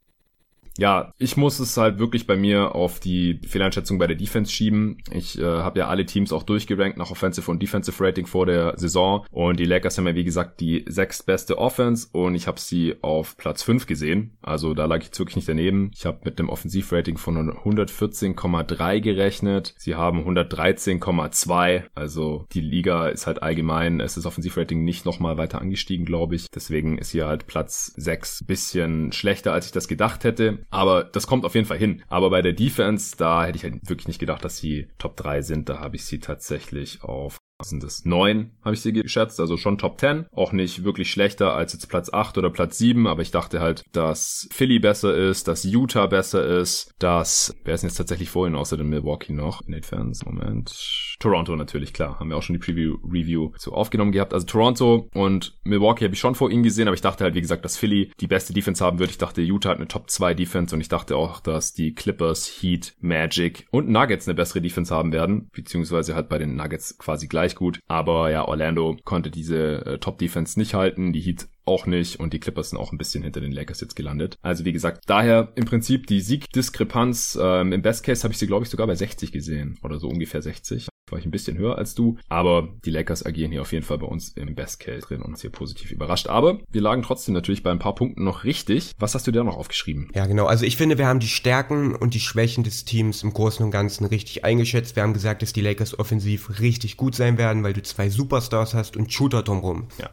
ja, 0.79 1.13
ich 1.19 1.37
muss 1.37 1.59
es 1.61 1.77
halt 1.77 1.99
wirklich 1.99 2.27
bei 2.27 2.37
mir 2.37 2.75
auf 2.75 3.01
die 3.01 3.41
Fehleinschätzung 3.47 3.99
bei 3.99 4.07
der 4.07 4.17
Defense 4.17 4.53
schieben. 4.53 4.99
Ich 5.13 5.39
äh, 5.39 5.45
habe 5.45 5.81
ja 5.81 5.89
alle 5.89 6.07
Teams 6.07 6.33
auch 6.33 6.43
durchgerankt 6.43 6.97
nach 6.97 7.11
Offensive 7.11 7.51
und 7.51 7.63
Defensive 7.63 8.03
Rating 8.03 8.27
vor 8.27 8.47
der 8.47 8.79
Saison 8.79 9.27
und 9.31 9.59
die 9.59 9.65
Lakers 9.65 9.99
haben 9.99 10.07
ja 10.07 10.15
wie 10.15 10.25
gesagt 10.25 10.61
die 10.61 10.85
sechstbeste 10.89 11.59
Offense 11.59 12.09
und 12.13 12.35
ich 12.35 12.47
habe 12.47 12.61
sie 12.61 12.97
auf 13.03 13.37
Platz 13.37 13.63
5 13.63 13.87
gesehen. 13.87 14.37
Also 14.43 14.75
da 14.75 14.87
lag 14.87 15.03
ich 15.03 15.19
wirklich 15.19 15.37
nicht 15.37 15.49
daneben. 15.49 15.91
Ich 15.95 16.07
habe 16.07 16.21
mit 16.25 16.39
einem 16.39 16.49
Offensivrating 16.49 17.19
von 17.19 17.51
114,3 17.51 19.01
gerechnet. 19.01 19.75
Sie 19.77 19.95
haben 19.95 20.27
113,2. 20.27 21.85
Also 21.95 22.47
die 22.53 22.61
Liga 22.61 23.09
ist 23.09 23.27
halt 23.27 23.43
allgemein, 23.43 24.01
es 24.01 24.17
ist 24.17 24.27
Offensivrating 24.27 24.85
nicht 24.85 25.05
nochmal 25.05 25.37
weiter 25.37 25.61
angestiegen, 25.61 26.07
glaube 26.07 26.37
ich. 26.37 26.51
Deswegen 26.51 26.99
ist 26.99 27.11
hier 27.11 27.27
halt 27.27 27.47
Platz 27.47 27.93
6 27.97 28.45
bisschen 28.47 29.13
schlechter, 29.13 29.53
als 29.53 29.67
ich 29.67 29.73
das 29.73 29.89
gedacht 29.89 30.25
hätte. 30.25 30.60
Aber 30.71 31.05
das 31.05 31.27
kommt 31.27 31.45
auf 31.45 31.55
jeden 31.55 31.67
Fall 31.67 31.79
hin. 31.79 32.03
Aber 32.09 32.31
bei 32.31 32.43
der 32.43 32.53
Defense, 32.53 33.17
da 33.17 33.45
hätte 33.45 33.57
ich 33.57 33.65
halt 33.65 33.89
wirklich 33.89 34.09
nicht 34.09 34.21
gedacht, 34.21 34.45
dass 34.45 34.59
sie 34.59 34.89
Top 34.99 35.17
3 35.17 35.43
sind. 35.43 35.69
Da 35.69 35.81
habe 35.81 35.97
ich 35.97 36.05
sie 36.05 36.19
tatsächlich 36.19 37.03
auf 37.03 37.39
was 37.61 37.69
sind 37.69 37.83
das? 37.83 38.05
Neun 38.05 38.51
habe 38.65 38.75
ich 38.75 38.81
sie 38.81 38.93
geschätzt, 38.93 39.39
also 39.39 39.57
schon 39.57 39.79
Top 39.79 40.01
10. 40.01 40.27
Auch 40.33 40.53
nicht 40.53 40.83
wirklich 40.85 41.11
schlechter 41.11 41.55
als 41.55 41.73
jetzt 41.73 41.89
Platz 41.89 42.13
8 42.13 42.39
oder 42.39 42.51
Platz 42.51 42.79
7, 42.79 43.07
aber 43.07 43.23
ich 43.23 43.31
dachte 43.31 43.61
halt, 43.61 43.85
dass 43.93 44.49
Philly 44.51 44.79
besser 44.79 45.15
ist, 45.15 45.47
dass 45.47 45.65
Utah 45.65 46.07
besser 46.07 46.45
ist, 46.45 46.93
dass, 46.99 47.55
wer 47.65 47.75
ist 47.75 47.83
denn 47.83 47.89
jetzt 47.89 47.97
tatsächlich 47.97 48.31
vorhin 48.31 48.55
außer 48.55 48.77
dem 48.77 48.89
Milwaukee 48.89 49.33
noch? 49.33 49.63
Nate 49.67 49.87
Fans, 49.87 50.25
Moment. 50.25 50.75
Toronto 51.21 51.55
natürlich, 51.55 51.93
klar. 51.93 52.19
Haben 52.19 52.31
wir 52.31 52.37
auch 52.37 52.43
schon 52.43 52.55
die 52.55 52.61
Preview-Review 52.61 53.53
so 53.59 53.73
aufgenommen 53.73 54.13
gehabt. 54.13 54.33
Also 54.33 54.47
Toronto 54.47 55.09
und 55.13 55.55
Milwaukee 55.65 56.05
habe 56.05 56.15
ich 56.15 56.21
schon 56.21 56.35
vor 56.35 56.51
ihnen 56.51 56.63
gesehen, 56.63 56.89
aber 56.89 56.95
ich 56.95 57.03
dachte 57.03 57.25
halt, 57.25 57.35
wie 57.35 57.43
gesagt, 57.43 57.65
dass 57.65 57.77
Philly 57.77 58.11
die 58.21 58.27
beste 58.27 58.55
Defense 58.55 58.83
haben 58.83 58.99
wird. 58.99 59.11
Ich 59.11 59.19
dachte, 59.19 59.43
Utah 59.43 59.71
hat 59.71 59.77
eine 59.77 59.89
Top 59.89 60.09
2 60.09 60.35
Defense 60.35 60.75
und 60.75 60.81
ich 60.81 60.89
dachte 60.89 61.17
auch, 61.17 61.41
dass 61.41 61.75
die 61.75 61.93
Clippers, 61.93 62.47
Heat, 62.47 62.95
Magic 63.01 63.67
und 63.71 63.91
Nuggets 63.91 64.27
eine 64.27 64.35
bessere 64.35 64.63
Defense 64.63 64.95
haben 64.95 65.13
werden, 65.13 65.51
beziehungsweise 65.53 66.15
halt 66.15 66.31
bei 66.31 66.39
den 66.39 66.57
Nuggets 66.57 66.97
quasi 66.97 67.29
gleich 67.29 67.50
gleich 67.51 67.59
gut. 67.59 67.81
Aber 67.89 68.31
ja, 68.31 68.47
Orlando 68.47 68.97
konnte 69.05 69.31
diese 69.31 69.85
äh, 69.87 69.99
Top-Defense 69.99 70.59
nicht 70.59 70.75
halten. 70.75 71.13
Die 71.13 71.21
Heat 71.21 71.49
auch 71.65 71.87
nicht 71.87 72.19
und 72.19 72.33
die 72.33 72.41
Clippers 72.41 72.71
sind 72.71 72.79
auch 72.79 72.93
ein 72.93 72.99
bisschen 72.99 73.23
hinter 73.23 73.41
den 73.41 73.53
Lakers 73.53 73.81
jetzt 73.81 73.97
gelandet. 73.97 74.37
Also 74.43 74.65
wie 74.65 74.73
gesagt, 74.73 75.05
daher 75.07 75.53
im 75.55 75.65
Prinzip 75.65 76.07
die 76.07 76.21
Siegdiskrepanz. 76.21 77.39
Ähm, 77.41 77.73
Im 77.73 77.83
Best 77.83 78.05
Case 78.05 78.23
habe 78.23 78.33
ich 78.33 78.39
sie, 78.39 78.47
glaube 78.47 78.65
ich, 78.65 78.71
sogar 78.71 78.87
bei 78.87 78.95
60 78.95 79.33
gesehen 79.33 79.79
oder 79.83 79.99
so 79.99 80.09
ungefähr 80.09 80.43
60 80.43 80.89
war 81.11 81.19
ich 81.19 81.25
ein 81.25 81.31
bisschen 81.31 81.59
höher 81.59 81.77
als 81.77 81.95
du. 81.95 82.17
Aber 82.29 82.69
die 82.85 82.91
Lakers 82.91 83.25
agieren 83.25 83.53
hier 83.53 83.63
auf 83.63 83.73
jeden 83.73 83.85
Fall 83.85 83.99
bei 83.99 84.07
uns 84.07 84.31
im 84.31 84.55
Best 84.55 84.81
Case 84.81 85.07
drin 85.07 85.23
und 85.23 85.31
uns 85.31 85.41
hier 85.41 85.51
positiv 85.51 85.91
überrascht. 85.91 86.29
Aber 86.29 86.59
wir 86.71 86.81
lagen 86.81 87.03
trotzdem 87.03 87.35
natürlich 87.35 87.63
bei 87.63 87.71
ein 87.71 87.79
paar 87.79 87.95
Punkten 87.95 88.25
noch 88.25 88.45
richtig. 88.45 88.93
Was 88.99 89.15
hast 89.15 89.27
du 89.27 89.33
da 89.33 89.45
noch 89.45 89.57
aufgeschrieben? 89.57 90.11
Ja, 90.15 90.27
genau. 90.27 90.47
Also 90.47 90.65
ich 90.65 90.77
finde, 90.77 90.99
wir 90.99 91.07
haben 91.07 91.21
die 91.21 91.29
Stärken 91.29 91.95
und 91.95 92.15
die 92.15 92.21
Schwächen 92.21 92.65
des 92.65 92.85
Teams 92.85 93.23
im 93.23 93.33
Großen 93.33 93.65
und 93.65 93.71
Ganzen 93.71 94.05
richtig 94.05 94.45
eingeschätzt. 94.45 94.97
Wir 94.97 95.03
haben 95.03 95.15
gesagt, 95.15 95.43
dass 95.43 95.53
die 95.53 95.61
Lakers 95.61 95.99
offensiv 95.99 96.61
richtig 96.61 96.97
gut 96.97 97.15
sein 97.15 97.39
werden, 97.39 97.63
weil 97.63 97.73
du 97.73 97.83
zwei 97.83 98.09
Superstars 98.09 98.75
hast 98.75 98.97
und 98.97 99.13
Shooter 99.13 99.43
drumherum. 99.43 99.89
Ja. 99.99 100.11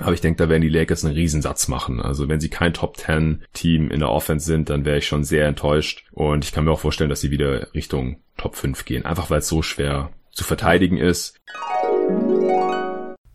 Aber 0.00 0.12
ich 0.12 0.20
denke, 0.20 0.42
da 0.42 0.48
werden 0.48 0.62
die 0.62 0.68
Lakers 0.68 1.04
einen 1.04 1.14
Riesensatz 1.14 1.68
machen. 1.68 2.00
Also 2.00 2.28
wenn 2.28 2.40
sie 2.40 2.48
kein 2.48 2.72
Top 2.72 2.96
10 2.96 3.44
Team 3.52 3.90
in 3.90 4.00
der 4.00 4.10
Offense 4.10 4.46
sind, 4.46 4.70
dann 4.70 4.84
wäre 4.84 4.98
ich 4.98 5.06
schon 5.06 5.24
sehr 5.24 5.46
enttäuscht. 5.46 6.06
Und 6.12 6.44
ich 6.44 6.52
kann 6.52 6.64
mir 6.64 6.70
auch 6.70 6.80
vorstellen, 6.80 7.10
dass 7.10 7.20
sie 7.20 7.30
wieder 7.30 7.74
Richtung 7.74 8.22
Top 8.36 8.56
5 8.56 8.84
gehen. 8.84 9.04
Einfach 9.04 9.28
weil 9.30 9.40
es 9.40 9.48
so 9.48 9.60
schwer 9.62 10.10
zu 10.30 10.44
verteidigen 10.44 10.96
ist. 10.96 11.36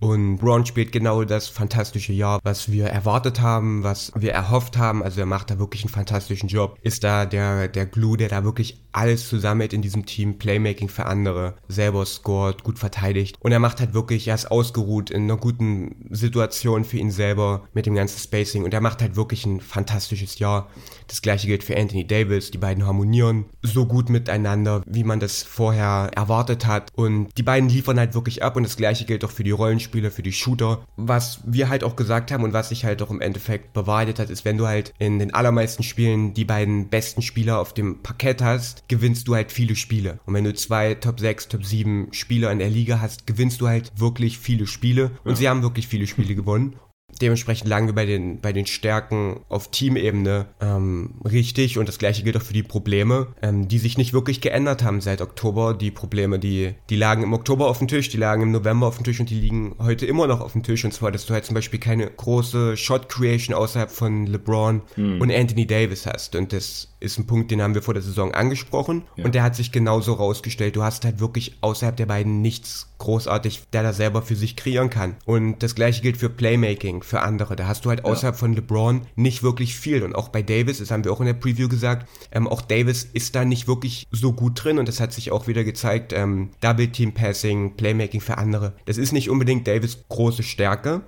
Und 0.03 0.35
Braun 0.35 0.65
spielt 0.65 0.91
genau 0.91 1.23
das 1.23 1.47
fantastische 1.47 2.11
Jahr, 2.11 2.41
was 2.43 2.69
wir 2.69 2.87
erwartet 2.87 3.39
haben, 3.39 3.83
was 3.83 4.11
wir 4.13 4.33
erhofft 4.33 4.77
haben. 4.77 5.01
Also 5.01 5.21
er 5.21 5.25
macht 5.25 5.49
da 5.49 5.59
wirklich 5.59 5.83
einen 5.83 5.93
fantastischen 5.93 6.49
Job. 6.49 6.77
Ist 6.81 7.05
da 7.05 7.25
der, 7.25 7.69
der 7.69 7.85
Glue, 7.85 8.17
der 8.17 8.27
da 8.27 8.43
wirklich 8.43 8.83
alles 8.91 9.29
zusammelt 9.29 9.71
in 9.71 9.81
diesem 9.81 10.05
Team. 10.05 10.37
Playmaking 10.37 10.89
für 10.89 11.05
andere, 11.05 11.55
selber 11.69 12.05
scored, 12.05 12.65
gut 12.65 12.79
verteidigt. 12.79 13.37
Und 13.39 13.53
er 13.53 13.59
macht 13.59 13.79
halt 13.79 13.93
wirklich, 13.93 14.27
er 14.27 14.35
ist 14.35 14.51
ausgeruht 14.51 15.09
in 15.09 15.23
einer 15.23 15.37
guten 15.37 16.09
Situation 16.09 16.83
für 16.83 16.97
ihn 16.97 17.09
selber 17.09 17.63
mit 17.73 17.85
dem 17.85 17.95
ganzen 17.95 18.19
Spacing. 18.19 18.65
Und 18.65 18.73
er 18.73 18.81
macht 18.81 19.01
halt 19.01 19.15
wirklich 19.15 19.45
ein 19.45 19.61
fantastisches 19.61 20.37
Jahr. 20.37 20.69
Das 21.07 21.21
gleiche 21.21 21.47
gilt 21.47 21.63
für 21.63 21.77
Anthony 21.77 22.05
Davis. 22.05 22.51
Die 22.51 22.57
beiden 22.57 22.85
harmonieren 22.85 23.45
so 23.61 23.85
gut 23.85 24.09
miteinander, 24.09 24.83
wie 24.85 25.05
man 25.05 25.21
das 25.21 25.43
vorher 25.43 26.11
erwartet 26.13 26.65
hat. 26.65 26.91
Und 26.93 27.29
die 27.37 27.43
beiden 27.43 27.69
liefern 27.69 27.97
halt 27.97 28.15
wirklich 28.15 28.43
ab. 28.43 28.57
Und 28.57 28.63
das 28.63 28.75
gleiche 28.75 29.05
gilt 29.05 29.23
auch 29.23 29.31
für 29.31 29.45
die 29.45 29.51
Rollenspieler 29.51 29.92
Spieler, 29.93 30.09
für 30.09 30.23
die 30.23 30.33
Shooter. 30.33 30.83
Was 30.97 31.41
wir 31.45 31.69
halt 31.69 31.83
auch 31.83 31.95
gesagt 31.95 32.31
haben 32.31 32.43
und 32.43 32.51
was 32.51 32.69
sich 32.69 32.83
halt 32.83 33.01
auch 33.03 33.11
im 33.11 33.21
Endeffekt 33.21 33.73
bewahrheitet 33.73 34.17
hat, 34.17 34.31
ist, 34.31 34.43
wenn 34.43 34.57
du 34.57 34.65
halt 34.65 34.91
in 34.97 35.19
den 35.19 35.35
allermeisten 35.35 35.83
Spielen 35.83 36.33
die 36.33 36.45
beiden 36.45 36.89
besten 36.89 37.21
Spieler 37.21 37.59
auf 37.59 37.73
dem 37.73 38.01
Parkett 38.01 38.41
hast, 38.41 38.89
gewinnst 38.89 39.27
du 39.27 39.35
halt 39.35 39.51
viele 39.51 39.75
Spiele. 39.75 40.19
Und 40.25 40.33
wenn 40.33 40.45
du 40.45 40.53
zwei 40.55 40.95
Top 40.95 41.19
6, 41.19 41.49
Top 41.49 41.63
7 41.63 42.07
Spieler 42.11 42.51
in 42.51 42.57
der 42.57 42.71
Liga 42.71 43.01
hast, 43.01 43.27
gewinnst 43.27 43.61
du 43.61 43.67
halt 43.67 43.91
wirklich 43.99 44.39
viele 44.39 44.65
Spiele. 44.65 45.11
Und 45.23 45.31
ja. 45.31 45.35
sie 45.35 45.49
haben 45.49 45.61
wirklich 45.61 45.87
viele 45.87 46.07
Spiele 46.07 46.33
gewonnen. 46.33 46.75
Dementsprechend 47.23 47.69
lagen 47.69 47.87
wir 47.87 47.95
bei 47.95 48.05
den, 48.05 48.41
bei 48.41 48.53
den 48.53 48.65
Stärken 48.65 49.39
auf 49.49 49.71
Teamebene 49.71 50.47
ähm, 50.61 51.15
richtig 51.23 51.77
und 51.77 51.87
das 51.87 51.97
gleiche 51.97 52.23
gilt 52.23 52.37
auch 52.37 52.41
für 52.41 52.53
die 52.53 52.63
Probleme, 52.63 53.27
ähm, 53.41 53.67
die 53.67 53.79
sich 53.79 53.97
nicht 53.97 54.13
wirklich 54.13 54.41
geändert 54.41 54.83
haben 54.83 55.01
seit 55.01 55.21
Oktober. 55.21 55.73
Die 55.73 55.89
Probleme, 55.89 56.37
die, 56.37 56.75
die 56.89 56.95
lagen 56.95 57.23
im 57.23 57.33
Oktober 57.33 57.67
auf 57.67 57.79
dem 57.79 57.87
Tisch, 57.87 58.09
die 58.09 58.17
lagen 58.17 58.43
im 58.43 58.51
November 58.51 58.87
auf 58.87 58.97
dem 58.97 59.05
Tisch 59.05 59.19
und 59.19 59.29
die 59.29 59.39
liegen 59.39 59.75
heute 59.79 60.05
immer 60.05 60.27
noch 60.27 60.41
auf 60.41 60.51
dem 60.51 60.63
Tisch. 60.63 60.83
Und 60.83 60.93
zwar, 60.93 61.11
dass 61.11 61.25
du 61.25 61.33
halt 61.33 61.45
zum 61.45 61.55
Beispiel 61.55 61.79
keine 61.79 62.07
große 62.07 62.75
Shot 62.75 63.09
Creation 63.09 63.55
außerhalb 63.55 63.89
von 63.89 64.27
LeBron 64.27 64.81
hm. 64.95 65.21
und 65.21 65.31
Anthony 65.31 65.65
Davis 65.65 66.05
hast. 66.05 66.35
Und 66.35 66.51
das 66.51 66.89
ist 66.99 67.17
ein 67.17 67.27
Punkt, 67.27 67.51
den 67.51 67.61
haben 67.61 67.75
wir 67.75 67.81
vor 67.81 67.93
der 67.93 68.03
Saison 68.03 68.33
angesprochen 68.33 69.03
ja. 69.15 69.25
und 69.25 69.35
der 69.35 69.43
hat 69.43 69.55
sich 69.55 69.71
genauso 69.71 70.13
rausgestellt. 70.13 70.75
Du 70.75 70.83
hast 70.83 71.05
halt 71.05 71.19
wirklich 71.19 71.57
außerhalb 71.61 71.95
der 71.95 72.05
beiden 72.05 72.41
nichts 72.41 72.93
großartig, 72.97 73.63
der 73.73 73.83
da 73.83 73.91
selber 73.91 74.21
für 74.21 74.35
sich 74.35 74.55
kreieren 74.55 74.89
kann. 74.89 75.17
Und 75.25 75.61
das 75.61 75.75
gleiche 75.75 76.01
gilt 76.01 76.17
für 76.17 76.29
Playmaking, 76.29 77.03
für 77.13 77.21
andere. 77.21 77.55
Da 77.55 77.67
hast 77.67 77.85
du 77.85 77.89
halt 77.89 78.05
außerhalb 78.05 78.33
ja. 78.33 78.39
von 78.39 78.53
LeBron 78.53 79.01
nicht 79.15 79.43
wirklich 79.43 79.75
viel. 79.75 80.01
Und 80.01 80.15
auch 80.15 80.29
bei 80.29 80.41
Davis, 80.41 80.79
das 80.79 80.89
haben 80.89 81.03
wir 81.03 81.13
auch 81.13 81.19
in 81.19 81.27
der 81.27 81.35
Preview 81.35 81.69
gesagt, 81.69 82.09
ähm, 82.31 82.47
auch 82.47 82.61
Davis 82.63 83.03
ist 83.03 83.35
da 83.35 83.45
nicht 83.45 83.67
wirklich 83.67 84.07
so 84.09 84.33
gut 84.33 84.63
drin 84.63 84.79
und 84.79 84.87
das 84.87 84.99
hat 84.99 85.13
sich 85.13 85.31
auch 85.31 85.45
wieder 85.45 85.63
gezeigt. 85.63 86.11
Ähm, 86.11 86.49
Double 86.59 86.87
Team 86.87 87.13
Passing, 87.13 87.75
Playmaking 87.77 88.19
für 88.19 88.39
andere. 88.39 88.73
Das 88.85 88.97
ist 88.97 89.11
nicht 89.11 89.29
unbedingt 89.29 89.67
Davis 89.67 90.05
große 90.09 90.41
Stärke. 90.41 91.03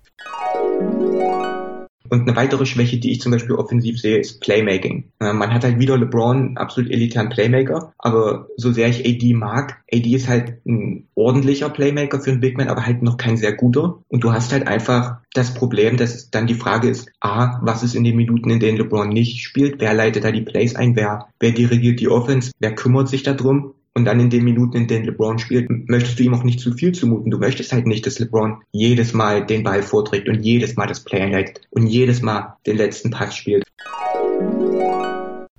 Und 2.09 2.21
eine 2.21 2.35
weitere 2.35 2.65
Schwäche, 2.65 2.97
die 2.97 3.11
ich 3.11 3.21
zum 3.21 3.31
Beispiel 3.31 3.55
offensiv 3.55 3.99
sehe, 3.99 4.17
ist 4.17 4.41
Playmaking. 4.41 5.11
Äh, 5.19 5.33
man 5.33 5.53
hat 5.53 5.63
halt 5.63 5.79
wieder 5.79 5.97
LeBron, 5.97 6.57
absolut 6.57 6.91
elitären 6.91 7.29
Playmaker, 7.29 7.93
aber 7.97 8.47
so 8.57 8.71
sehr 8.71 8.89
ich 8.89 9.05
AD 9.05 9.33
mag, 9.33 9.81
AD 9.91 10.09
ist 10.09 10.27
halt 10.27 10.65
ein 10.65 11.07
ordentlicher 11.15 11.69
Playmaker 11.69 12.19
für 12.19 12.31
einen 12.31 12.39
Big 12.39 12.57
Man, 12.57 12.67
aber 12.67 12.85
halt 12.85 13.01
noch 13.01 13.17
kein 13.17 13.37
sehr 13.37 13.53
guter. 13.53 13.99
Und 14.07 14.23
du 14.23 14.31
hast 14.31 14.51
halt 14.51 14.67
einfach 14.67 15.17
das 15.33 15.53
Problem, 15.53 15.97
dass 15.97 16.29
dann 16.29 16.47
die 16.47 16.55
Frage 16.55 16.89
ist, 16.89 17.09
A, 17.19 17.59
was 17.61 17.83
ist 17.83 17.95
in 17.95 18.03
den 18.03 18.15
Minuten, 18.15 18.49
in 18.49 18.59
denen 18.59 18.77
LeBron 18.77 19.09
nicht 19.09 19.41
spielt? 19.41 19.79
Wer 19.79 19.93
leitet 19.93 20.23
da 20.23 20.31
die 20.31 20.41
Plays 20.41 20.75
ein? 20.75 20.95
Wer, 20.95 21.27
wer 21.39 21.51
dirigiert 21.51 21.99
die 21.99 22.09
Offense? 22.09 22.51
Wer 22.59 22.75
kümmert 22.75 23.09
sich 23.09 23.23
darum? 23.23 23.73
Und 23.97 24.03
dann 24.03 24.19
in 24.19 24.29
den 24.29 24.43
Minuten, 24.43 24.75
in 24.75 24.87
denen 24.87 25.05
LeBron 25.05 25.39
spielt, 25.39 25.69
möchtest 25.69 26.19
du 26.19 26.23
ihm 26.23 26.33
auch 26.33 26.43
nicht 26.43 26.59
zu 26.59 26.73
viel 26.73 26.91
zumuten. 26.91 27.31
Du 27.31 27.37
möchtest 27.37 27.71
halt 27.71 27.87
nicht, 27.87 28.05
dass 28.05 28.19
LeBron 28.19 28.57
jedes 28.73 29.13
Mal 29.13 29.45
den 29.45 29.63
Ball 29.63 29.81
vorträgt 29.81 30.27
und 30.27 30.43
jedes 30.43 30.75
Mal 30.75 30.87
das 30.87 30.99
Play 30.99 31.21
einleitet 31.21 31.61
und 31.69 31.87
jedes 31.87 32.21
Mal 32.21 32.57
den 32.65 32.75
letzten 32.75 33.09
Pass 33.09 33.37
spielt. 33.37 33.63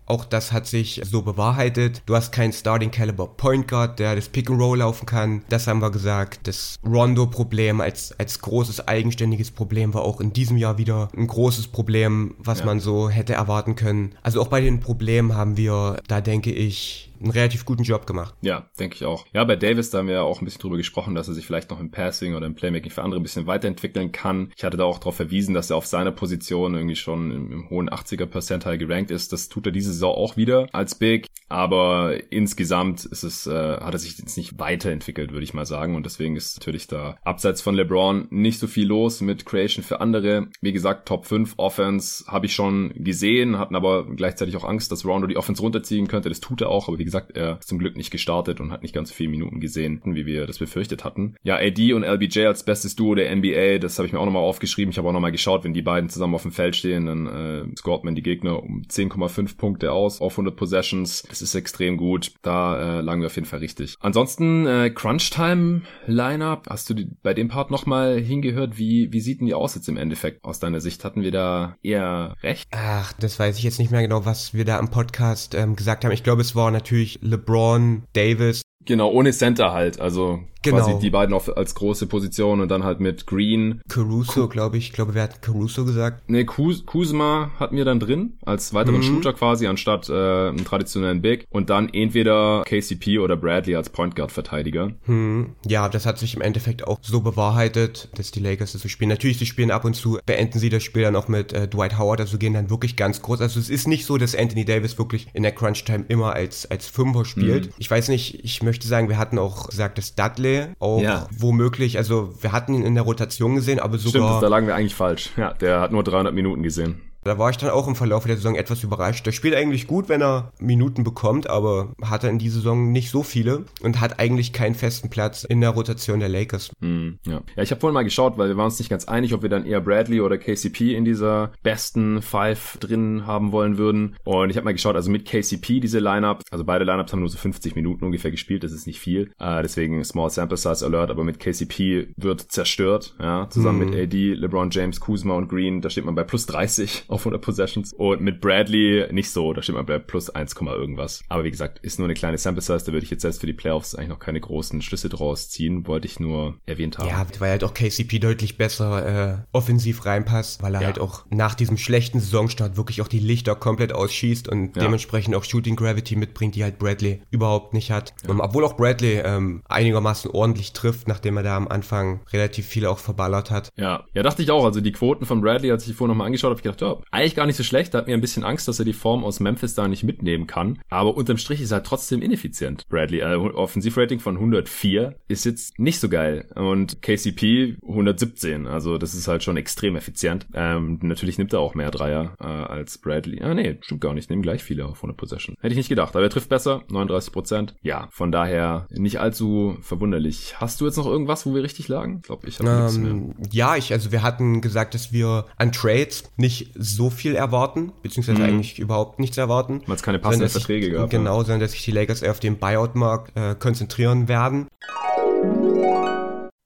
Auch 0.04 0.24
das 0.24 0.52
hat 0.52 0.66
sich 0.66 1.00
so 1.04 1.22
bewahrheitet. 1.22 2.02
Du 2.06 2.14
hast 2.14 2.30
keinen 2.30 2.52
Starting 2.52 2.90
Caliber 2.90 3.26
Point 3.26 3.68
Guard, 3.68 3.98
der 3.98 4.14
das 4.14 4.28
Pick 4.28 4.50
and 4.50 4.60
Roll 4.60 4.78
laufen 4.78 5.06
kann. 5.06 5.42
Das 5.48 5.66
haben 5.66 5.80
wir 5.80 5.90
gesagt. 5.90 6.46
Das 6.46 6.78
Rondo-Problem 6.86 7.80
als, 7.80 8.14
als 8.18 8.40
großes 8.40 8.86
eigenständiges 8.86 9.50
Problem 9.50 9.94
war 9.94 10.02
auch 10.02 10.20
in 10.20 10.34
diesem 10.34 10.58
Jahr 10.58 10.78
wieder 10.78 11.08
ein 11.16 11.26
großes 11.26 11.68
Problem, 11.68 12.34
was 12.38 12.60
ja. 12.60 12.66
man 12.66 12.80
so 12.80 13.08
hätte 13.08 13.32
erwarten 13.32 13.74
können. 13.74 14.12
Also 14.22 14.42
auch 14.42 14.48
bei 14.48 14.60
den 14.60 14.78
Problemen 14.78 15.34
haben 15.34 15.56
wir, 15.56 15.96
da 16.06 16.20
denke 16.20 16.52
ich, 16.52 17.10
einen 17.20 17.30
relativ 17.30 17.64
guten 17.64 17.82
Job 17.82 18.06
gemacht. 18.06 18.34
Ja, 18.40 18.68
denke 18.78 18.96
ich 18.96 19.04
auch. 19.04 19.26
Ja, 19.32 19.44
bei 19.44 19.56
Davis, 19.56 19.90
da 19.90 19.98
haben 19.98 20.08
wir 20.08 20.14
ja 20.14 20.22
auch 20.22 20.40
ein 20.40 20.44
bisschen 20.44 20.60
drüber 20.60 20.76
gesprochen, 20.76 21.14
dass 21.14 21.28
er 21.28 21.34
sich 21.34 21.46
vielleicht 21.46 21.70
noch 21.70 21.80
im 21.80 21.90
Passing 21.90 22.34
oder 22.34 22.46
im 22.46 22.54
Playmaking 22.54 22.90
für 22.90 23.02
andere 23.02 23.20
ein 23.20 23.22
bisschen 23.22 23.46
weiterentwickeln 23.46 24.12
kann. 24.12 24.52
Ich 24.56 24.64
hatte 24.64 24.76
da 24.76 24.84
auch 24.84 24.98
darauf 24.98 25.16
verwiesen, 25.16 25.54
dass 25.54 25.70
er 25.70 25.76
auf 25.76 25.86
seiner 25.86 26.12
Position 26.12 26.74
irgendwie 26.74 26.96
schon 26.96 27.30
im, 27.30 27.52
im 27.52 27.70
hohen 27.70 27.90
80er 27.90 28.26
Percentile 28.26 28.78
gerankt 28.78 29.10
ist. 29.10 29.32
Das 29.32 29.48
tut 29.48 29.66
er 29.66 29.72
diese 29.72 29.92
Saison 29.92 30.14
auch 30.14 30.36
wieder 30.36 30.68
als 30.72 30.94
Big. 30.94 31.26
Aber 31.48 32.18
insgesamt 32.30 33.04
ist 33.04 33.22
es, 33.22 33.46
äh, 33.46 33.50
hat 33.52 33.94
er 33.94 33.98
sich 33.98 34.18
jetzt 34.18 34.36
nicht 34.36 34.58
weiterentwickelt, 34.58 35.32
würde 35.32 35.44
ich 35.44 35.54
mal 35.54 35.66
sagen. 35.66 35.94
Und 35.94 36.06
deswegen 36.06 36.36
ist 36.36 36.58
natürlich 36.58 36.86
da 36.86 37.16
abseits 37.22 37.62
von 37.62 37.74
LeBron 37.74 38.26
nicht 38.30 38.58
so 38.58 38.66
viel 38.66 38.86
los 38.86 39.20
mit 39.20 39.46
Creation 39.46 39.84
für 39.84 40.00
andere. 40.00 40.48
Wie 40.60 40.72
gesagt, 40.72 41.06
Top 41.06 41.26
5 41.26 41.54
Offense 41.56 42.24
habe 42.26 42.46
ich 42.46 42.54
schon 42.54 42.92
gesehen, 42.96 43.58
hatten 43.58 43.76
aber 43.76 44.06
gleichzeitig 44.06 44.56
auch 44.56 44.64
Angst, 44.64 44.90
dass 44.90 45.04
Rondo 45.04 45.26
die 45.26 45.36
Offense 45.36 45.62
runterziehen 45.62 46.08
könnte. 46.08 46.28
Das 46.28 46.40
tut 46.40 46.60
er 46.60 46.68
auch, 46.68 46.88
aber 46.88 46.98
wie 46.98 47.04
gesagt, 47.04 47.36
er 47.36 47.58
ist 47.58 47.68
zum 47.68 47.78
Glück 47.78 47.96
nicht 47.96 48.10
gestartet 48.10 48.60
und 48.60 48.72
hat 48.72 48.82
nicht 48.82 48.94
ganz 48.94 49.10
so 49.10 49.14
viele 49.14 49.30
Minuten 49.30 49.60
gesehen, 49.60 50.00
wie 50.04 50.26
wir 50.26 50.46
das 50.46 50.58
befürchtet 50.58 51.04
hatten. 51.04 51.36
Ja, 51.42 51.56
AD 51.56 51.92
und 51.92 52.02
LBJ 52.02 52.46
als 52.46 52.64
bestes 52.64 52.96
Duo 52.96 53.14
der 53.14 53.34
NBA, 53.34 53.78
das 53.78 53.98
habe 53.98 54.06
ich 54.06 54.12
mir 54.12 54.18
auch 54.18 54.24
nochmal 54.24 54.42
aufgeschrieben. 54.42 54.90
Ich 54.90 54.98
habe 54.98 55.08
auch 55.08 55.12
nochmal 55.12 55.32
geschaut, 55.32 55.64
wenn 55.64 55.74
die 55.74 55.82
beiden 55.82 56.08
zusammen 56.08 56.34
auf 56.34 56.42
dem 56.42 56.52
Feld 56.52 56.74
stehen, 56.76 57.06
dann 57.06 57.26
äh, 57.26 57.76
scoret 57.76 58.04
man 58.04 58.14
die 58.14 58.22
Gegner 58.22 58.62
um 58.62 58.82
10,5 58.82 59.56
Punkte 59.56 59.92
aus 59.92 60.20
auf 60.20 60.32
100 60.32 60.56
Possessions. 60.56 61.22
Das 61.36 61.50
ist 61.50 61.54
extrem 61.54 61.98
gut. 61.98 62.32
Da 62.40 62.98
äh, 62.98 63.00
lagen 63.02 63.20
wir 63.20 63.26
auf 63.26 63.34
jeden 63.34 63.46
Fall 63.46 63.58
richtig. 63.58 63.96
Ansonsten 64.00 64.66
äh, 64.66 64.90
Crunch-Time 64.90 65.82
Lineup. 66.06 66.66
Hast 66.70 66.88
du 66.88 66.94
die, 66.94 67.08
bei 67.22 67.34
dem 67.34 67.48
Part 67.48 67.70
nochmal 67.70 68.18
hingehört? 68.18 68.78
Wie, 68.78 69.12
wie 69.12 69.20
sieht 69.20 69.40
denn 69.40 69.46
die 69.46 69.54
aus 69.54 69.74
jetzt 69.74 69.88
im 69.88 69.98
Endeffekt 69.98 70.42
aus 70.44 70.60
deiner 70.60 70.80
Sicht? 70.80 71.04
Hatten 71.04 71.22
wir 71.22 71.32
da 71.32 71.76
eher 71.82 72.34
recht? 72.42 72.66
Ach, 72.70 73.12
das 73.12 73.38
weiß 73.38 73.58
ich 73.58 73.64
jetzt 73.64 73.78
nicht 73.78 73.90
mehr 73.90 74.00
genau, 74.00 74.24
was 74.24 74.54
wir 74.54 74.64
da 74.64 74.78
am 74.78 74.90
Podcast 74.90 75.54
ähm, 75.54 75.76
gesagt 75.76 76.04
haben. 76.04 76.12
Ich 76.12 76.22
glaube, 76.22 76.40
es 76.40 76.56
war 76.56 76.70
natürlich 76.70 77.18
LeBron, 77.20 78.04
Davis. 78.14 78.62
Genau, 78.86 79.10
ohne 79.10 79.32
Center 79.32 79.72
halt. 79.72 80.00
Also 80.00 80.40
Genau. 80.70 80.84
Quasi 80.84 80.98
die 80.98 81.10
beiden 81.10 81.34
auf, 81.34 81.56
als 81.56 81.74
große 81.74 82.06
Position 82.06 82.60
und 82.60 82.68
dann 82.68 82.82
halt 82.82 82.98
mit 82.98 83.26
Green. 83.26 83.80
Caruso, 83.88 84.48
glaube 84.48 84.78
ich. 84.78 84.88
Ich 84.88 84.92
glaube, 84.92 85.14
wer 85.14 85.24
hat 85.24 85.40
Caruso 85.42 85.84
gesagt? 85.84 86.28
Nee, 86.28 86.44
Kuzma 86.44 87.52
hatten 87.58 87.76
wir 87.76 87.84
dann 87.84 88.00
drin, 88.00 88.34
als 88.44 88.74
weiteren 88.74 88.98
mhm. 88.98 89.02
Shooter 89.02 89.32
quasi, 89.32 89.66
anstatt 89.66 90.08
äh, 90.08 90.12
einem 90.12 90.64
traditionellen 90.64 91.22
Big. 91.22 91.46
Und 91.50 91.70
dann 91.70 91.88
entweder 91.88 92.64
KCP 92.66 93.20
oder 93.20 93.36
Bradley 93.36 93.76
als 93.76 93.90
Point 93.90 94.16
Guard 94.16 94.32
Verteidiger. 94.32 94.92
Mhm. 95.06 95.54
Ja, 95.66 95.88
das 95.88 96.04
hat 96.04 96.18
sich 96.18 96.34
im 96.34 96.40
Endeffekt 96.40 96.86
auch 96.86 96.98
so 97.00 97.20
bewahrheitet, 97.20 98.08
dass 98.16 98.32
die 98.32 98.40
Lakers 98.40 98.72
das 98.72 98.82
so 98.82 98.88
spielen. 98.88 99.10
Natürlich, 99.10 99.38
sie 99.38 99.46
spielen 99.46 99.70
ab 99.70 99.84
und 99.84 99.94
zu, 99.94 100.18
beenden 100.26 100.58
sie 100.58 100.68
das 100.68 100.82
Spiel 100.82 101.02
dann 101.02 101.14
auch 101.14 101.28
mit 101.28 101.52
äh, 101.52 101.68
Dwight 101.68 101.96
Howard, 101.96 102.20
also 102.20 102.38
gehen 102.38 102.54
dann 102.54 102.70
wirklich 102.70 102.96
ganz 102.96 103.22
groß. 103.22 103.40
Also 103.40 103.60
es 103.60 103.70
ist 103.70 103.86
nicht 103.86 104.04
so, 104.04 104.18
dass 104.18 104.34
Anthony 104.34 104.64
Davis 104.64 104.98
wirklich 104.98 105.28
in 105.32 105.44
der 105.44 105.52
Crunch 105.52 105.84
Time 105.84 106.04
immer 106.08 106.32
als, 106.32 106.68
als 106.68 106.88
Fünfer 106.88 107.24
spielt. 107.24 107.66
Mhm. 107.66 107.72
Ich 107.78 107.90
weiß 107.90 108.08
nicht, 108.08 108.42
ich 108.44 108.64
möchte 108.64 108.75
sagen, 108.82 109.08
wir 109.08 109.18
hatten 109.18 109.38
auch 109.38 109.68
gesagt, 109.68 109.98
dass 109.98 110.14
Dudley 110.14 110.66
auch 110.78 111.00
ja. 111.00 111.26
womöglich, 111.36 111.98
also 111.98 112.34
wir 112.40 112.52
hatten 112.52 112.74
ihn 112.74 112.82
in 112.82 112.94
der 112.94 113.04
Rotation 113.04 113.54
gesehen, 113.54 113.80
aber 113.80 113.98
sogar... 113.98 114.28
Stimmt, 114.28 114.42
da 114.42 114.48
lagen 114.48 114.66
wir 114.66 114.74
eigentlich 114.74 114.94
falsch. 114.94 115.30
Ja, 115.36 115.52
der 115.54 115.80
hat 115.80 115.92
nur 115.92 116.02
300 116.02 116.34
Minuten 116.34 116.62
gesehen. 116.62 117.00
Da 117.26 117.38
war 117.38 117.50
ich 117.50 117.56
dann 117.56 117.70
auch 117.70 117.88
im 117.88 117.96
Verlauf 117.96 118.24
der 118.24 118.36
Saison 118.36 118.54
etwas 118.54 118.82
überrascht. 118.84 119.26
Der 119.26 119.32
spielt 119.32 119.54
eigentlich 119.54 119.86
gut, 119.86 120.08
wenn 120.08 120.22
er 120.22 120.52
Minuten 120.60 121.04
bekommt, 121.04 121.50
aber 121.50 121.92
hat 122.02 122.24
er 122.24 122.30
in 122.30 122.38
dieser 122.38 122.56
Saison 122.56 122.92
nicht 122.92 123.10
so 123.10 123.22
viele 123.22 123.64
und 123.82 124.00
hat 124.00 124.20
eigentlich 124.20 124.52
keinen 124.52 124.74
festen 124.74 125.10
Platz 125.10 125.44
in 125.44 125.60
der 125.60 125.70
Rotation 125.70 126.20
der 126.20 126.28
Lakers. 126.28 126.70
Mm, 126.80 127.10
ja. 127.26 127.42
ja, 127.56 127.62
ich 127.62 127.70
habe 127.70 127.80
vorhin 127.80 127.94
mal 127.94 128.04
geschaut, 128.04 128.38
weil 128.38 128.48
wir 128.48 128.56
waren 128.56 128.66
uns 128.66 128.78
nicht 128.78 128.88
ganz 128.88 129.06
einig, 129.06 129.34
ob 129.34 129.42
wir 129.42 129.48
dann 129.48 129.66
eher 129.66 129.80
Bradley 129.80 130.20
oder 130.20 130.38
KCP 130.38 130.94
in 130.94 131.04
dieser 131.04 131.52
besten 131.62 132.22
Five 132.22 132.78
drin 132.78 133.26
haben 133.26 133.52
wollen 133.52 133.76
würden. 133.76 134.16
Und 134.24 134.50
ich 134.50 134.56
habe 134.56 134.64
mal 134.64 134.72
geschaut, 134.72 134.94
also 134.94 135.10
mit 135.10 135.24
KCP 135.24 135.80
diese 135.80 135.98
Lineup, 135.98 136.42
also 136.50 136.64
beide 136.64 136.84
Lineups 136.84 137.12
haben 137.12 137.20
nur 137.20 137.28
so 137.28 137.38
50 137.38 137.74
Minuten 137.74 138.04
ungefähr 138.04 138.30
gespielt, 138.30 138.62
das 138.62 138.72
ist 138.72 138.86
nicht 138.86 139.00
viel. 139.00 139.32
Äh, 139.38 139.62
deswegen 139.62 140.04
Small 140.04 140.30
Sample 140.30 140.56
Size 140.56 140.84
Alert, 140.86 141.10
aber 141.10 141.24
mit 141.24 141.40
KCP 141.40 142.14
wird 142.16 142.40
zerstört, 142.40 143.16
ja, 143.20 143.48
zusammen 143.50 143.78
mm. 143.78 143.90
mit 143.90 143.98
AD, 143.98 144.34
LeBron 144.34 144.70
James, 144.70 145.00
Kuzma 145.00 145.34
und 145.34 145.48
Green, 145.48 145.80
da 145.80 145.90
steht 145.90 146.04
man 146.04 146.14
bei 146.14 146.24
plus 146.24 146.46
30 146.46 147.06
auf 147.16 147.22
100 147.22 147.42
Possessions. 147.42 147.92
Und 147.92 148.20
mit 148.20 148.40
Bradley 148.40 149.06
nicht 149.10 149.30
so, 149.30 149.52
da 149.52 149.62
steht 149.62 149.74
man 149.74 149.86
bei 149.86 149.98
plus 149.98 150.30
1, 150.30 150.54
irgendwas. 150.54 151.22
Aber 151.28 151.44
wie 151.44 151.50
gesagt, 151.50 151.80
ist 151.80 151.98
nur 151.98 152.06
eine 152.06 152.14
kleine 152.14 152.38
Sample 152.38 152.62
Size, 152.62 152.84
da 152.86 152.92
würde 152.92 153.04
ich 153.04 153.10
jetzt 153.10 153.22
selbst 153.22 153.40
für 153.40 153.46
die 153.46 153.52
Playoffs 153.52 153.94
eigentlich 153.94 154.10
noch 154.10 154.18
keine 154.18 154.40
großen 154.40 154.82
Schlüsse 154.82 155.08
draus 155.08 155.48
ziehen, 155.48 155.86
wollte 155.86 156.06
ich 156.06 156.20
nur 156.20 156.54
erwähnt 156.66 156.98
haben. 156.98 157.08
Ja, 157.08 157.26
weil 157.38 157.50
halt 157.50 157.64
auch 157.64 157.74
KCP 157.74 158.18
deutlich 158.18 158.56
besser 158.56 159.34
äh, 159.34 159.38
offensiv 159.52 160.06
reinpasst, 160.06 160.62
weil 160.62 160.74
er 160.74 160.80
ja. 160.82 160.86
halt 160.86 161.00
auch 161.00 161.24
nach 161.30 161.54
diesem 161.54 161.76
schlechten 161.76 162.20
Saisonstart 162.20 162.76
wirklich 162.76 163.02
auch 163.02 163.08
die 163.08 163.18
Lichter 163.18 163.54
komplett 163.54 163.92
ausschießt 163.92 164.48
und 164.48 164.76
ja. 164.76 164.82
dementsprechend 164.82 165.34
auch 165.34 165.44
Shooting 165.44 165.76
Gravity 165.76 166.16
mitbringt, 166.16 166.54
die 166.54 166.62
halt 166.62 166.78
Bradley 166.78 167.22
überhaupt 167.30 167.74
nicht 167.74 167.90
hat. 167.90 168.14
Ja. 168.24 168.30
Um, 168.30 168.40
obwohl 168.40 168.64
auch 168.64 168.76
Bradley 168.76 169.20
ähm, 169.24 169.62
einigermaßen 169.68 170.30
ordentlich 170.30 170.72
trifft, 170.72 171.08
nachdem 171.08 171.36
er 171.36 171.42
da 171.42 171.56
am 171.56 171.68
Anfang 171.68 172.20
relativ 172.32 172.66
viel 172.66 172.86
auch 172.86 172.98
verballert 172.98 173.50
hat. 173.50 173.70
Ja, 173.76 174.04
ja, 174.12 174.22
dachte 174.22 174.42
ich 174.42 174.50
auch. 174.50 174.64
Also 174.64 174.80
die 174.80 174.92
Quoten 174.92 175.26
von 175.26 175.40
Bradley, 175.40 175.70
als 175.70 175.86
ich 175.86 175.94
vorhin 175.94 176.10
nochmal 176.10 176.26
angeschaut 176.26 176.50
habe, 176.50 176.58
ich 176.58 176.62
gedacht, 176.62 176.80
ja, 176.80 176.96
eigentlich 177.10 177.34
gar 177.34 177.46
nicht 177.46 177.56
so 177.56 177.62
schlecht. 177.62 177.94
Da 177.94 177.98
hat 177.98 178.06
mir 178.06 178.14
ein 178.14 178.20
bisschen 178.20 178.44
Angst, 178.44 178.68
dass 178.68 178.78
er 178.78 178.84
die 178.84 178.92
Form 178.92 179.24
aus 179.24 179.40
Memphis 179.40 179.74
da 179.74 179.88
nicht 179.88 180.04
mitnehmen 180.04 180.46
kann. 180.46 180.78
Aber 180.88 181.16
unterm 181.16 181.38
Strich 181.38 181.60
ist 181.60 181.70
er 181.70 181.82
trotzdem 181.82 182.22
ineffizient. 182.22 182.86
Bradley, 182.88 183.20
äh, 183.20 183.36
Offensivrating 183.36 184.20
von 184.20 184.36
104 184.36 185.14
ist 185.28 185.44
jetzt 185.44 185.78
nicht 185.78 186.00
so 186.00 186.08
geil. 186.08 186.48
Und 186.54 187.02
KCP 187.02 187.76
117. 187.82 188.66
Also 188.66 188.98
das 188.98 189.14
ist 189.14 189.28
halt 189.28 189.42
schon 189.42 189.56
extrem 189.56 189.96
effizient. 189.96 190.46
Ähm, 190.54 190.98
natürlich 191.02 191.38
nimmt 191.38 191.52
er 191.52 191.60
auch 191.60 191.74
mehr 191.74 191.90
Dreier 191.90 192.34
äh, 192.40 192.44
als 192.44 192.98
Bradley. 192.98 193.42
Ah 193.42 193.54
nee, 193.54 193.78
stimmt 193.80 194.00
gar 194.00 194.14
nicht. 194.14 194.30
Nehmen 194.30 194.42
gleich 194.42 194.62
viele 194.62 194.84
auf 194.86 194.98
100 194.98 195.16
Possession. 195.16 195.56
Hätte 195.60 195.72
ich 195.72 195.78
nicht 195.78 195.88
gedacht. 195.88 196.14
Aber 196.14 196.24
er 196.24 196.30
trifft 196.30 196.48
besser. 196.48 196.82
39 196.90 197.32
Prozent. 197.32 197.74
Ja, 197.82 198.08
von 198.10 198.32
daher 198.32 198.86
nicht 198.90 199.20
allzu 199.20 199.78
verwunderlich. 199.80 200.56
Hast 200.60 200.80
du 200.80 200.86
jetzt 200.86 200.96
noch 200.96 201.06
irgendwas, 201.06 201.46
wo 201.46 201.54
wir 201.54 201.62
richtig 201.62 201.88
lagen? 201.88 202.18
Ich 202.18 202.22
glaube, 202.22 202.48
ich 202.48 202.58
habe 202.58 202.68
ähm, 202.68 202.80
nichts 202.80 202.98
mehr. 202.98 203.48
Ja, 203.52 203.76
ich, 203.76 203.92
also 203.92 204.12
wir 204.12 204.22
hatten 204.22 204.60
gesagt, 204.60 204.94
dass 204.94 205.12
wir 205.12 205.46
an 205.56 205.72
Trades 205.72 206.24
nicht 206.36 206.72
so 206.74 206.95
viel 207.10 207.34
erwarten, 207.34 207.92
beziehungsweise 208.02 208.38
mhm. 208.38 208.44
eigentlich 208.44 208.78
überhaupt 208.78 209.18
nichts 209.18 209.36
erwarten. 209.36 209.82
Weil 209.86 209.96
es 209.96 210.02
keine 210.02 210.18
passenden 210.18 210.48
Verträge 210.48 210.90
gab. 210.90 211.10
Genau, 211.10 211.42
sondern 211.42 211.60
dass 211.60 211.72
sich 211.72 211.84
die 211.84 211.92
Lakers 211.92 212.22
eher 212.22 212.30
auf 212.30 212.40
den 212.40 212.58
Buyout-Markt 212.58 213.36
äh, 213.36 213.54
konzentrieren 213.54 214.28
werden. 214.28 214.66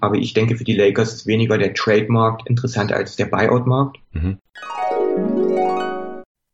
Aber 0.01 0.15
ich 0.15 0.33
denke, 0.33 0.57
für 0.57 0.65
die 0.65 0.75
Lakers 0.75 1.13
ist 1.13 1.27
weniger 1.27 1.59
der 1.59 1.75
Trademarkt 1.75 2.49
interessant 2.49 2.93
als 2.93 3.17
der 3.17 3.27
Buyout-Markt. 3.27 3.99
Mhm. 4.13 4.39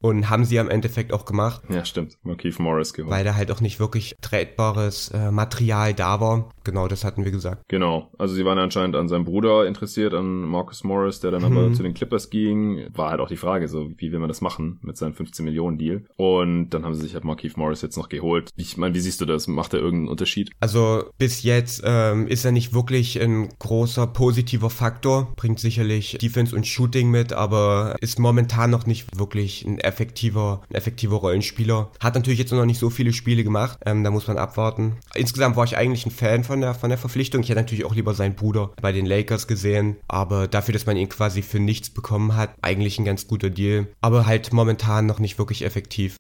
Und 0.03 0.29
haben 0.29 0.45
sie 0.45 0.59
am 0.59 0.69
Endeffekt 0.69 1.13
auch 1.13 1.25
gemacht. 1.25 1.63
Ja, 1.71 1.85
stimmt. 1.85 2.19
Markeith 2.23 2.59
Morris 2.59 2.93
geholt. 2.93 3.13
Weil 3.13 3.25
da 3.25 3.35
halt 3.35 3.51
auch 3.51 3.61
nicht 3.61 3.81
wirklich 3.81 4.15
tradbares 4.21 5.11
äh, 5.11 5.31
Material 5.31 5.95
da 5.95 6.21
war. 6.21 6.51
Genau, 6.65 6.87
das 6.87 7.05
hatten 7.05 7.25
wir 7.25 7.31
gesagt. 7.31 7.63
Genau. 7.69 8.11
Also 8.19 8.35
sie 8.35 8.45
waren 8.45 8.59
anscheinend 8.59 8.97
an 8.97 9.09
seinem 9.09 9.25
Bruder 9.25 9.67
interessiert, 9.67 10.13
an 10.15 10.43
Marcus 10.43 10.85
Morris, 10.85 11.21
der 11.21 11.31
dann 11.31 11.51
mhm. 11.51 11.57
aber 11.57 11.73
zu 11.73 11.83
den 11.83 11.95
Clippers 11.95 12.29
ging. 12.29 12.89
War 12.93 13.11
halt 13.11 13.21
auch 13.21 13.29
die 13.29 13.37
Frage, 13.37 13.69
so 13.69 13.91
wie 13.97 14.13
will 14.13 14.19
man 14.19 14.29
das 14.29 14.41
machen 14.41 14.79
mit 14.83 14.97
seinem 14.97 15.15
15 15.15 15.45
Millionen 15.45 15.79
Deal? 15.79 16.05
Und 16.17 16.71
dann 16.71 16.85
haben 16.85 16.95
sie 16.95 17.03
sich 17.03 17.15
halt 17.15 17.25
Markeith 17.25 17.57
Morris 17.57 17.83
jetzt 17.83 17.97
noch 17.97 18.09
geholt. 18.09 18.51
Ich 18.57 18.77
meine, 18.77 18.95
wie 18.95 19.01
siehst 19.01 19.21
du 19.21 19.25
das? 19.25 19.47
Macht 19.47 19.73
er 19.73 19.81
irgendeinen 19.81 20.09
Unterschied? 20.09 20.51
Also 20.61 21.05
bis 21.19 21.43
jetzt 21.43 21.83
ähm, 21.85 22.27
ist 22.27 22.45
er 22.45 22.53
nicht 22.53 22.75
wirklich 22.75 23.21
ein 23.21 23.49
großer 23.59 24.07
positiver 24.09 24.71
Faktor. 24.71 25.33
Bringt 25.37 25.61
sicherlich 25.61 26.19
Defense 26.21 26.55
und 26.55 26.67
Shooting 26.67 27.11
mit, 27.11 27.33
aber 27.33 27.97
ist 28.01 28.19
momentan 28.19 28.71
noch 28.71 28.87
nicht 28.87 29.19
wirklich 29.19 29.65
ein 29.65 29.79
effektiver, 29.87 30.63
ein 30.69 30.75
effektiver 30.75 31.17
Rollenspieler. 31.17 31.91
Hat 32.01 32.15
natürlich 32.15 32.39
jetzt 32.39 32.53
noch 32.53 32.65
nicht 32.65 32.81
so 32.81 32.91
viele 32.91 33.13
Spiele 33.13 33.45
gemacht, 33.45 33.79
ähm, 33.87 34.05
da 34.05 34.11
muss 34.11 34.27
man 34.27 34.39
abwarten. 34.39 34.97
Insgesamt 35.15 35.57
war 35.57 35.65
ich 35.65 35.77
eigentlich 35.77 36.07
ein 36.07 36.11
Fan 36.11 36.45
von 36.45 36.61
der, 36.61 36.75
von 36.75 36.91
der 36.91 36.99
Verpflichtung. 36.99 37.43
Ich 37.43 37.49
hätte 37.49 37.61
natürlich 37.61 37.85
auch 37.85 37.95
lieber 37.95 38.15
seinen 38.15 38.35
Bruder 38.35 38.73
bei 38.81 38.93
den 38.93 39.07
Lakers 39.07 39.47
gesehen, 39.47 39.97
aber 40.09 40.49
dafür, 40.49 40.73
dass 40.73 40.87
man 40.87 40.97
ihn 40.97 41.09
quasi 41.09 41.43
für 41.43 41.61
nichts 41.61 41.91
bekommen 41.91 42.37
hat, 42.37 42.51
eigentlich 42.63 42.99
ein 42.99 43.05
ganz 43.05 43.27
guter 43.27 43.51
Deal. 43.51 43.87
Aber 44.01 44.27
halt 44.27 44.53
momentan 44.53 45.07
noch 45.07 45.19
nicht 45.19 45.39
wirklich 45.39 45.65
effektiv. 45.65 46.17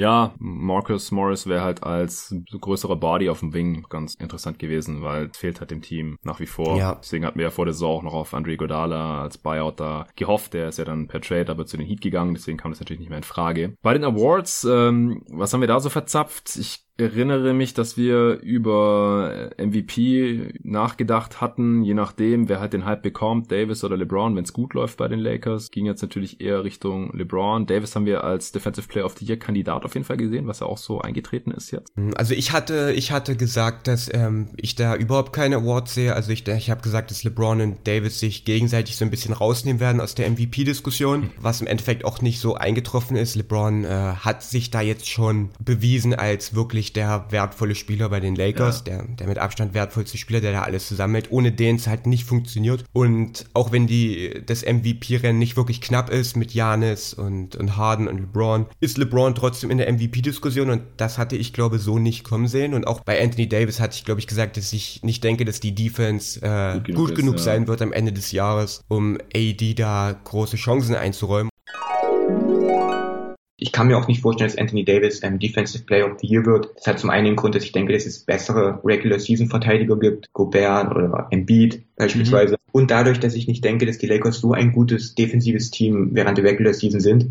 Ja, 0.00 0.32
Marcus 0.38 1.10
Morris 1.10 1.46
wäre 1.46 1.60
halt 1.60 1.82
als 1.82 2.34
größerer 2.58 2.96
Body 2.96 3.28
auf 3.28 3.40
dem 3.40 3.52
Wing 3.52 3.84
ganz 3.90 4.14
interessant 4.14 4.58
gewesen, 4.58 5.02
weil 5.02 5.26
es 5.26 5.36
fehlt 5.36 5.60
halt 5.60 5.70
dem 5.70 5.82
Team 5.82 6.16
nach 6.22 6.40
wie 6.40 6.46
vor. 6.46 6.78
Ja. 6.78 6.94
Deswegen 6.94 7.26
hatten 7.26 7.38
wir 7.38 7.44
ja 7.44 7.50
vor 7.50 7.66
der 7.66 7.74
Saison 7.74 7.98
auch 7.98 8.02
noch 8.02 8.14
auf 8.14 8.32
Andre 8.32 8.56
Godala 8.56 9.20
als 9.20 9.36
Buyout 9.36 9.78
da 9.78 10.06
gehofft. 10.16 10.54
Der 10.54 10.70
ist 10.70 10.78
ja 10.78 10.86
dann 10.86 11.06
per 11.06 11.20
Trade 11.20 11.52
aber 11.52 11.66
zu 11.66 11.76
den 11.76 11.84
Heat 11.84 12.00
gegangen, 12.00 12.32
deswegen 12.32 12.56
kam 12.56 12.70
das 12.70 12.80
natürlich 12.80 13.00
nicht 13.00 13.10
mehr 13.10 13.18
in 13.18 13.24
Frage. 13.24 13.76
Bei 13.82 13.92
den 13.92 14.04
Awards, 14.04 14.64
ähm, 14.64 15.22
was 15.28 15.52
haben 15.52 15.60
wir 15.60 15.68
da 15.68 15.80
so 15.80 15.90
verzapft? 15.90 16.56
Ich 16.56 16.86
erinnere 17.00 17.54
mich, 17.54 17.74
dass 17.74 17.96
wir 17.96 18.40
über 18.40 19.50
MVP 19.58 20.54
nachgedacht 20.62 21.40
hatten, 21.40 21.82
je 21.82 21.94
nachdem, 21.94 22.48
wer 22.48 22.60
halt 22.60 22.72
den 22.72 22.84
Hype 22.84 23.02
bekommt, 23.02 23.50
Davis 23.50 23.82
oder 23.82 23.96
LeBron, 23.96 24.36
wenn 24.36 24.44
es 24.44 24.52
gut 24.52 24.74
läuft 24.74 24.98
bei 24.98 25.08
den 25.08 25.18
Lakers. 25.18 25.70
Ging 25.70 25.86
jetzt 25.86 26.02
natürlich 26.02 26.40
eher 26.40 26.62
Richtung 26.62 27.16
LeBron. 27.16 27.66
Davis 27.66 27.96
haben 27.96 28.06
wir 28.06 28.24
als 28.24 28.52
Defensive 28.52 28.88
Player 28.88 29.06
of 29.06 29.16
the 29.18 29.24
Year 29.24 29.38
Kandidat 29.38 29.84
auf 29.84 29.94
jeden 29.94 30.04
Fall 30.04 30.18
gesehen, 30.18 30.46
was 30.46 30.60
ja 30.60 30.66
auch 30.66 30.78
so 30.78 31.00
eingetreten 31.00 31.50
ist 31.50 31.70
jetzt. 31.70 31.90
Hm, 31.96 32.12
also 32.16 32.34
ich 32.34 32.52
hatte, 32.52 32.92
ich 32.94 33.12
hatte 33.12 33.36
gesagt, 33.36 33.88
dass 33.88 34.12
ähm, 34.12 34.48
ich 34.56 34.74
da 34.74 34.94
überhaupt 34.94 35.32
keine 35.32 35.56
Awards 35.56 35.94
sehe. 35.94 36.14
Also 36.14 36.30
ich, 36.30 36.46
ich 36.46 36.70
habe 36.70 36.82
gesagt, 36.82 37.10
dass 37.10 37.24
LeBron 37.24 37.60
und 37.60 37.86
Davis 37.86 38.20
sich 38.20 38.44
gegenseitig 38.44 38.96
so 38.96 39.04
ein 39.04 39.10
bisschen 39.10 39.34
rausnehmen 39.34 39.80
werden 39.80 40.00
aus 40.00 40.14
der 40.14 40.30
MVP-Diskussion, 40.30 41.22
hm. 41.22 41.30
was 41.40 41.60
im 41.60 41.66
Endeffekt 41.66 42.04
auch 42.04 42.20
nicht 42.20 42.40
so 42.40 42.54
eingetroffen 42.54 43.16
ist. 43.16 43.36
LeBron 43.36 43.84
äh, 43.84 43.88
hat 43.88 44.42
sich 44.42 44.70
da 44.70 44.80
jetzt 44.80 45.08
schon 45.08 45.50
bewiesen 45.64 46.14
als 46.14 46.54
wirklich 46.54 46.89
der 46.92 47.26
wertvolle 47.30 47.74
Spieler 47.74 48.08
bei 48.08 48.20
den 48.20 48.34
Lakers, 48.34 48.84
ja. 48.86 48.96
der, 48.96 49.04
der 49.04 49.26
mit 49.26 49.38
Abstand 49.38 49.74
wertvollste 49.74 50.18
Spieler, 50.18 50.40
der 50.40 50.52
da 50.52 50.62
alles 50.62 50.88
zusammenhält, 50.88 51.30
ohne 51.30 51.52
den 51.52 51.76
es 51.76 51.86
halt 51.86 52.06
nicht 52.06 52.24
funktioniert. 52.24 52.84
Und 52.92 53.46
auch 53.54 53.72
wenn 53.72 53.86
die, 53.86 54.42
das 54.46 54.62
MVP-Rennen 54.62 55.38
nicht 55.38 55.56
wirklich 55.56 55.80
knapp 55.80 56.10
ist 56.10 56.36
mit 56.36 56.52
Janis 56.52 57.14
und, 57.14 57.56
und 57.56 57.76
Harden 57.76 58.08
und 58.08 58.18
LeBron, 58.18 58.66
ist 58.80 58.98
LeBron 58.98 59.34
trotzdem 59.34 59.70
in 59.70 59.78
der 59.78 59.92
MVP-Diskussion 59.92 60.70
und 60.70 60.82
das 60.96 61.18
hatte 61.18 61.36
ich, 61.36 61.52
glaube 61.52 61.78
so 61.78 61.98
nicht 61.98 62.24
kommen 62.24 62.48
sehen. 62.48 62.74
Und 62.74 62.86
auch 62.86 63.00
bei 63.00 63.22
Anthony 63.22 63.48
Davis 63.48 63.80
hatte 63.80 63.96
ich, 63.96 64.04
glaube 64.04 64.20
ich, 64.20 64.26
gesagt, 64.26 64.56
dass 64.56 64.72
ich 64.72 65.02
nicht 65.02 65.22
denke, 65.24 65.44
dass 65.44 65.60
die 65.60 65.74
Defense 65.74 66.40
äh, 66.42 66.74
gut 66.74 66.84
genug, 66.84 67.06
gut 67.08 67.16
genug 67.16 67.34
ist, 67.36 67.44
sein 67.44 67.62
ja. 67.62 67.68
wird 67.68 67.82
am 67.82 67.92
Ende 67.92 68.12
des 68.12 68.32
Jahres, 68.32 68.82
um 68.88 69.18
AD 69.34 69.74
da 69.74 70.18
große 70.24 70.56
Chancen 70.56 70.94
einzuräumen 70.94 71.49
ich 73.60 73.72
kann 73.72 73.86
mir 73.86 73.98
auch 73.98 74.08
nicht 74.08 74.22
vorstellen, 74.22 74.48
dass 74.48 74.58
Anthony 74.58 74.84
Davis 74.84 75.22
ähm, 75.22 75.38
Defensive 75.38 75.84
Player 75.84 76.10
of 76.10 76.18
the 76.20 76.26
Year 76.26 76.46
wird. 76.46 76.70
Das 76.76 76.86
hat 76.86 76.98
zum 76.98 77.10
einen 77.10 77.26
den 77.26 77.36
Grund, 77.36 77.54
dass 77.54 77.62
ich 77.62 77.72
denke, 77.72 77.92
dass 77.92 78.06
es 78.06 78.20
bessere 78.20 78.80
Regular 78.82 79.18
Season 79.18 79.48
Verteidiger 79.48 79.98
gibt, 79.98 80.32
Gobert 80.32 80.90
oder 80.90 81.28
Embiid 81.30 81.82
beispielsweise. 81.96 82.54
Mhm. 82.54 82.58
Und 82.72 82.90
dadurch, 82.90 83.20
dass 83.20 83.34
ich 83.34 83.48
nicht 83.48 83.62
denke, 83.62 83.84
dass 83.84 83.98
die 83.98 84.06
Lakers 84.06 84.40
so 84.40 84.52
ein 84.52 84.72
gutes 84.72 85.14
defensives 85.14 85.70
Team 85.70 86.10
während 86.12 86.38
der 86.38 86.44
Regular 86.44 86.72
Season 86.72 87.00
sind. 87.00 87.30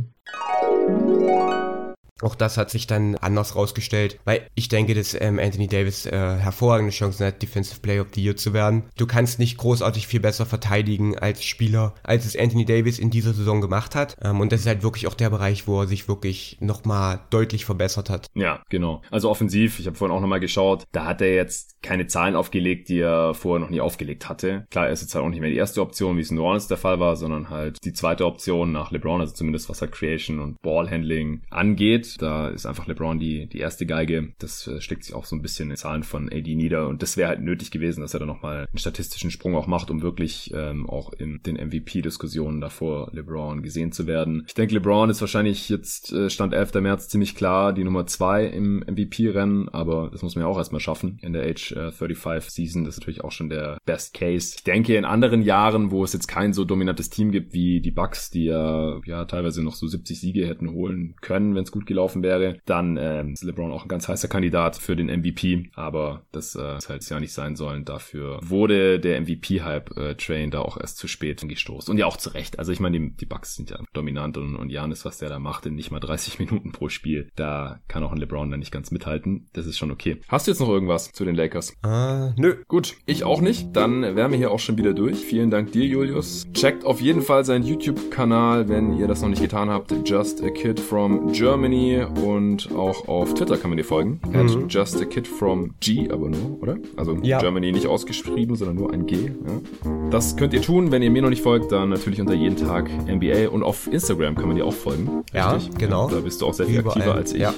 Auch 2.21 2.35
das 2.35 2.57
hat 2.57 2.69
sich 2.69 2.87
dann 2.87 3.15
anders 3.15 3.55
rausgestellt, 3.55 4.19
weil 4.25 4.47
ich 4.55 4.69
denke, 4.69 4.93
dass 4.93 5.19
ähm, 5.19 5.39
Anthony 5.39 5.67
Davis 5.67 6.05
äh, 6.05 6.11
hervorragende 6.11 6.91
Chancen 6.91 7.25
hat, 7.25 7.41
Defensive 7.41 7.79
Player 7.79 8.01
of 8.01 8.07
the 8.13 8.23
Year 8.23 8.35
zu 8.35 8.53
werden. 8.53 8.83
Du 8.97 9.07
kannst 9.07 9.39
nicht 9.39 9.57
großartig 9.57 10.07
viel 10.07 10.19
besser 10.19 10.45
verteidigen 10.45 11.17
als 11.17 11.43
Spieler, 11.43 11.95
als 12.03 12.25
es 12.25 12.37
Anthony 12.37 12.65
Davis 12.65 12.99
in 12.99 13.09
dieser 13.09 13.33
Saison 13.33 13.61
gemacht 13.61 13.95
hat. 13.95 14.17
Ähm, 14.21 14.39
und 14.39 14.51
das 14.51 14.61
ist 14.61 14.67
halt 14.67 14.83
wirklich 14.83 15.07
auch 15.07 15.13
der 15.13 15.29
Bereich, 15.29 15.67
wo 15.67 15.81
er 15.81 15.87
sich 15.87 16.07
wirklich 16.07 16.57
nochmal 16.59 17.21
deutlich 17.29 17.65
verbessert 17.65 18.09
hat. 18.09 18.27
Ja, 18.35 18.63
genau. 18.69 19.01
Also 19.11 19.29
offensiv, 19.29 19.79
ich 19.79 19.87
habe 19.87 19.95
vorhin 19.95 20.15
auch 20.15 20.21
nochmal 20.21 20.39
geschaut, 20.39 20.83
da 20.91 21.05
hat 21.05 21.21
er 21.21 21.33
jetzt 21.33 21.81
keine 21.81 22.07
Zahlen 22.07 22.35
aufgelegt, 22.35 22.89
die 22.89 22.99
er 22.99 23.33
vorher 23.33 23.59
noch 23.59 23.69
nie 23.69 23.81
aufgelegt 23.81 24.27
hatte. 24.27 24.65
Klar, 24.69 24.87
er 24.87 24.93
ist 24.93 25.01
jetzt 25.01 25.15
halt 25.15 25.23
auch 25.23 25.29
nicht 25.29 25.39
mehr 25.39 25.49
die 25.49 25.55
erste 25.55 25.81
Option, 25.81 26.17
wie 26.17 26.21
es 26.21 26.29
in 26.29 26.35
New 26.35 26.43
Orleans 26.43 26.67
der 26.67 26.77
Fall 26.77 26.99
war, 26.99 27.15
sondern 27.15 27.49
halt 27.49 27.77
die 27.83 27.93
zweite 27.93 28.25
Option 28.25 28.71
nach 28.71 28.91
LeBron, 28.91 29.21
also 29.21 29.33
zumindest 29.33 29.69
was 29.69 29.81
halt 29.81 29.91
Creation 29.91 30.39
und 30.39 30.61
Ballhandling 30.61 31.41
angeht. 31.49 32.08
Da 32.17 32.49
ist 32.49 32.65
einfach 32.65 32.87
LeBron 32.87 33.19
die, 33.19 33.47
die 33.47 33.59
erste 33.59 33.85
Geige. 33.85 34.33
Das 34.39 34.67
äh, 34.67 34.81
schlägt 34.81 35.03
sich 35.03 35.13
auch 35.13 35.25
so 35.25 35.35
ein 35.35 35.41
bisschen 35.41 35.69
in 35.69 35.77
Zahlen 35.77 36.03
von 36.03 36.29
AD 36.31 36.55
nieder. 36.55 36.87
Und 36.87 37.01
das 37.01 37.17
wäre 37.17 37.29
halt 37.29 37.41
nötig 37.41 37.71
gewesen, 37.71 38.01
dass 38.01 38.13
er 38.13 38.19
da 38.19 38.25
nochmal 38.25 38.67
einen 38.69 38.77
statistischen 38.77 39.31
Sprung 39.31 39.55
auch 39.55 39.67
macht, 39.67 39.91
um 39.91 40.01
wirklich 40.01 40.51
ähm, 40.53 40.89
auch 40.89 41.13
in 41.13 41.41
den 41.43 41.55
MVP-Diskussionen 41.55 42.61
davor 42.61 43.09
LeBron 43.13 43.61
gesehen 43.61 43.91
zu 43.91 44.07
werden. 44.07 44.43
Ich 44.47 44.53
denke, 44.53 44.75
LeBron 44.75 45.09
ist 45.09 45.21
wahrscheinlich 45.21 45.69
jetzt 45.69 46.11
äh, 46.11 46.29
Stand 46.29 46.53
11. 46.53 46.75
März 46.75 47.07
ziemlich 47.09 47.35
klar 47.35 47.73
die 47.73 47.83
Nummer 47.83 48.05
zwei 48.07 48.45
im 48.45 48.79
MVP-Rennen, 48.79 49.69
aber 49.69 50.09
das 50.11 50.21
muss 50.21 50.35
man 50.35 50.43
ja 50.43 50.47
auch 50.47 50.57
erstmal 50.57 50.81
schaffen 50.81 51.19
in 51.21 51.33
der 51.33 51.43
Age 51.43 51.71
äh, 51.73 51.91
35 51.91 52.51
Season. 52.51 52.85
Das 52.85 52.95
ist 52.95 53.01
natürlich 53.01 53.23
auch 53.23 53.31
schon 53.31 53.49
der 53.49 53.77
Best 53.85 54.13
Case. 54.13 54.53
Ich 54.57 54.63
denke, 54.63 54.95
in 54.95 55.05
anderen 55.05 55.41
Jahren, 55.41 55.91
wo 55.91 56.03
es 56.03 56.13
jetzt 56.13 56.27
kein 56.27 56.53
so 56.53 56.65
dominantes 56.65 57.09
Team 57.09 57.31
gibt 57.31 57.53
wie 57.53 57.81
die 57.81 57.91
Bucks, 57.91 58.29
die 58.29 58.45
ja, 58.45 58.99
ja 59.05 59.25
teilweise 59.25 59.63
noch 59.63 59.75
so 59.75 59.87
70 59.87 60.19
Siege 60.19 60.47
hätten 60.47 60.71
holen 60.71 61.15
können, 61.21 61.55
wenn 61.55 61.63
es 61.63 61.71
gut 61.71 61.85
gelaufen 61.85 61.98
wäre, 61.99 62.29
wäre, 62.29 62.57
dann 62.65 62.97
ähm, 62.97 63.33
ist 63.33 63.43
LeBron 63.43 63.71
auch 63.71 63.83
ein 63.83 63.87
ganz 63.87 64.07
heißer 64.07 64.27
Kandidat 64.27 64.77
für 64.77 64.95
den 64.95 65.07
MVP. 65.07 65.69
Aber 65.75 66.23
das 66.31 66.55
äh, 66.55 66.77
halt 66.87 67.09
ja 67.09 67.19
nicht 67.19 67.33
sein 67.33 67.55
sollen. 67.55 67.85
Dafür 67.85 68.39
wurde 68.43 68.99
der 68.99 69.19
MVP-Hype-Train 69.21 70.47
äh, 70.47 70.51
da 70.51 70.59
auch 70.61 70.77
erst 70.79 70.97
zu 70.97 71.07
spät 71.07 71.39
gestoßen. 71.47 71.91
Und 71.91 71.97
ja 71.97 72.05
auch 72.05 72.17
zu 72.17 72.29
Recht. 72.31 72.59
Also 72.59 72.71
ich 72.71 72.79
meine, 72.79 72.99
die, 72.99 73.15
die 73.15 73.25
Bucks 73.25 73.55
sind 73.55 73.69
ja 73.69 73.79
dominant 73.93 74.37
und, 74.37 74.55
und 74.55 74.69
Janis, 74.69 75.05
was 75.05 75.17
der 75.17 75.29
da 75.29 75.39
macht, 75.39 75.65
in 75.65 75.75
nicht 75.75 75.91
mal 75.91 75.99
30 75.99 76.39
Minuten 76.39 76.71
pro 76.71 76.89
Spiel, 76.89 77.29
da 77.35 77.79
kann 77.87 78.03
auch 78.03 78.11
ein 78.11 78.17
LeBron 78.17 78.51
dann 78.51 78.59
nicht 78.59 78.71
ganz 78.71 78.91
mithalten. 78.91 79.47
Das 79.53 79.65
ist 79.65 79.77
schon 79.77 79.91
okay. 79.91 80.21
Hast 80.27 80.47
du 80.47 80.51
jetzt 80.51 80.59
noch 80.59 80.69
irgendwas 80.69 81.11
zu 81.11 81.25
den 81.25 81.35
Lakers? 81.35 81.73
Uh, 81.85 82.33
nö. 82.35 82.55
Gut, 82.67 82.95
ich 83.05 83.23
auch 83.23 83.41
nicht. 83.41 83.75
Dann 83.75 84.01
wären 84.15 84.31
wir 84.31 84.37
hier 84.37 84.51
auch 84.51 84.59
schon 84.59 84.77
wieder 84.77 84.93
durch. 84.93 85.17
Vielen 85.17 85.49
Dank 85.49 85.71
dir, 85.71 85.85
Julius. 85.85 86.45
Checkt 86.53 86.85
auf 86.85 87.01
jeden 87.01 87.21
Fall 87.21 87.45
seinen 87.45 87.63
YouTube-Kanal, 87.63 88.69
wenn 88.69 88.97
ihr 88.97 89.07
das 89.07 89.21
noch 89.21 89.29
nicht 89.29 89.41
getan 89.41 89.69
habt. 89.69 89.93
Just 90.05 90.43
a 90.43 90.49
Kid 90.49 90.79
from 90.79 91.31
Germany 91.31 91.88
und 91.97 92.71
auch 92.75 93.07
auf 93.07 93.33
Twitter 93.33 93.57
kann 93.57 93.69
man 93.69 93.77
dir 93.77 93.83
folgen. 93.83 94.19
Mhm. 94.27 94.67
Just 94.69 95.01
a 95.01 95.05
kid 95.05 95.27
from 95.27 95.71
G, 95.79 96.09
aber 96.09 96.29
nur, 96.29 96.61
oder? 96.61 96.77
Also 96.95 97.17
ja. 97.21 97.39
Germany 97.39 97.71
nicht 97.71 97.87
ausgeschrieben, 97.87 98.55
sondern 98.55 98.77
nur 98.77 98.93
ein 98.93 99.05
G. 99.05 99.15
Ja. 99.25 99.91
Das 100.09 100.35
könnt 100.35 100.53
ihr 100.53 100.61
tun, 100.61 100.91
wenn 100.91 101.01
ihr 101.01 101.11
mir 101.11 101.21
noch 101.21 101.29
nicht 101.29 101.43
folgt, 101.43 101.71
dann 101.71 101.89
natürlich 101.89 102.21
unter 102.21 102.33
jeden 102.33 102.55
Tag 102.55 102.89
NBA 103.07 103.49
und 103.49 103.63
auf 103.63 103.91
Instagram 103.91 104.35
kann 104.35 104.47
man 104.47 104.55
dir 104.55 104.65
auch 104.65 104.73
folgen. 104.73 105.23
Ja, 105.33 105.59
genau. 105.77 106.09
Da 106.09 106.19
bist 106.19 106.41
du 106.41 106.47
auch 106.47 106.53
sehr 106.53 106.65
viel 106.65 106.79
Überall. 106.79 106.97
aktiver 106.97 107.15
als 107.15 107.33
ich. 107.33 107.41
Ja. 107.41 107.53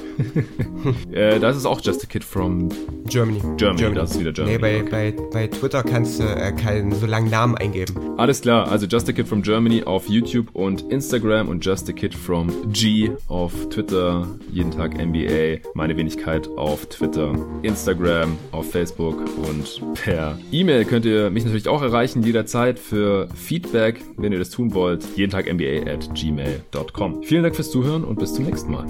äh, 1.11 1.39
da 1.39 1.49
ist 1.49 1.57
es 1.57 1.65
auch 1.65 1.81
just 1.81 2.03
a 2.03 2.07
kid 2.07 2.23
from 2.23 2.69
Germany. 3.05 3.39
Germany, 3.57 3.77
Germany. 3.77 3.95
das 3.95 4.11
ist 4.11 4.19
wieder 4.19 4.31
Germany. 4.31 4.57
Nee, 4.57 4.61
bei, 4.61 4.81
okay. 4.81 4.89
bei, 4.91 5.23
bei 5.31 5.47
Twitter 5.47 5.83
kannst 5.83 6.19
du 6.19 6.23
äh, 6.23 6.51
keinen 6.51 6.91
so 6.93 7.05
langen 7.05 7.29
Namen 7.29 7.55
eingeben. 7.55 7.95
Alles 8.17 8.41
klar, 8.41 8.69
also 8.69 8.85
just 8.85 9.09
a 9.09 9.11
kid 9.11 9.27
from 9.27 9.41
Germany 9.41 9.83
auf 9.83 10.07
YouTube 10.07 10.49
und 10.53 10.83
Instagram 10.91 11.47
und 11.47 11.65
just 11.65 11.89
a 11.89 11.93
kid 11.93 12.13
from 12.13 12.49
G 12.71 13.11
auf 13.27 13.69
Jeden 14.51 14.71
Tag 14.71 14.97
NBA, 14.97 15.59
meine 15.73 15.97
Wenigkeit 15.97 16.47
auf 16.57 16.85
Twitter, 16.87 17.35
Instagram, 17.61 18.37
auf 18.51 18.71
Facebook 18.71 19.17
und 19.47 19.81
per 19.95 20.37
E-Mail 20.51 20.85
könnt 20.85 21.05
ihr 21.05 21.29
mich 21.29 21.45
natürlich 21.45 21.67
auch 21.67 21.81
erreichen 21.81 22.23
jederzeit 22.23 22.79
für 22.79 23.27
Feedback, 23.35 24.01
wenn 24.17 24.31
ihr 24.31 24.39
das 24.39 24.49
tun 24.49 24.73
wollt. 24.73 25.05
Jeden 25.15 25.31
Tag 25.31 25.51
NBA 25.51 25.89
at 25.91 26.13
gmail.com. 26.15 27.23
Vielen 27.23 27.43
Dank 27.43 27.55
fürs 27.55 27.71
Zuhören 27.71 28.03
und 28.03 28.19
bis 28.19 28.33
zum 28.33 28.45
nächsten 28.45 28.71
Mal. 28.71 28.85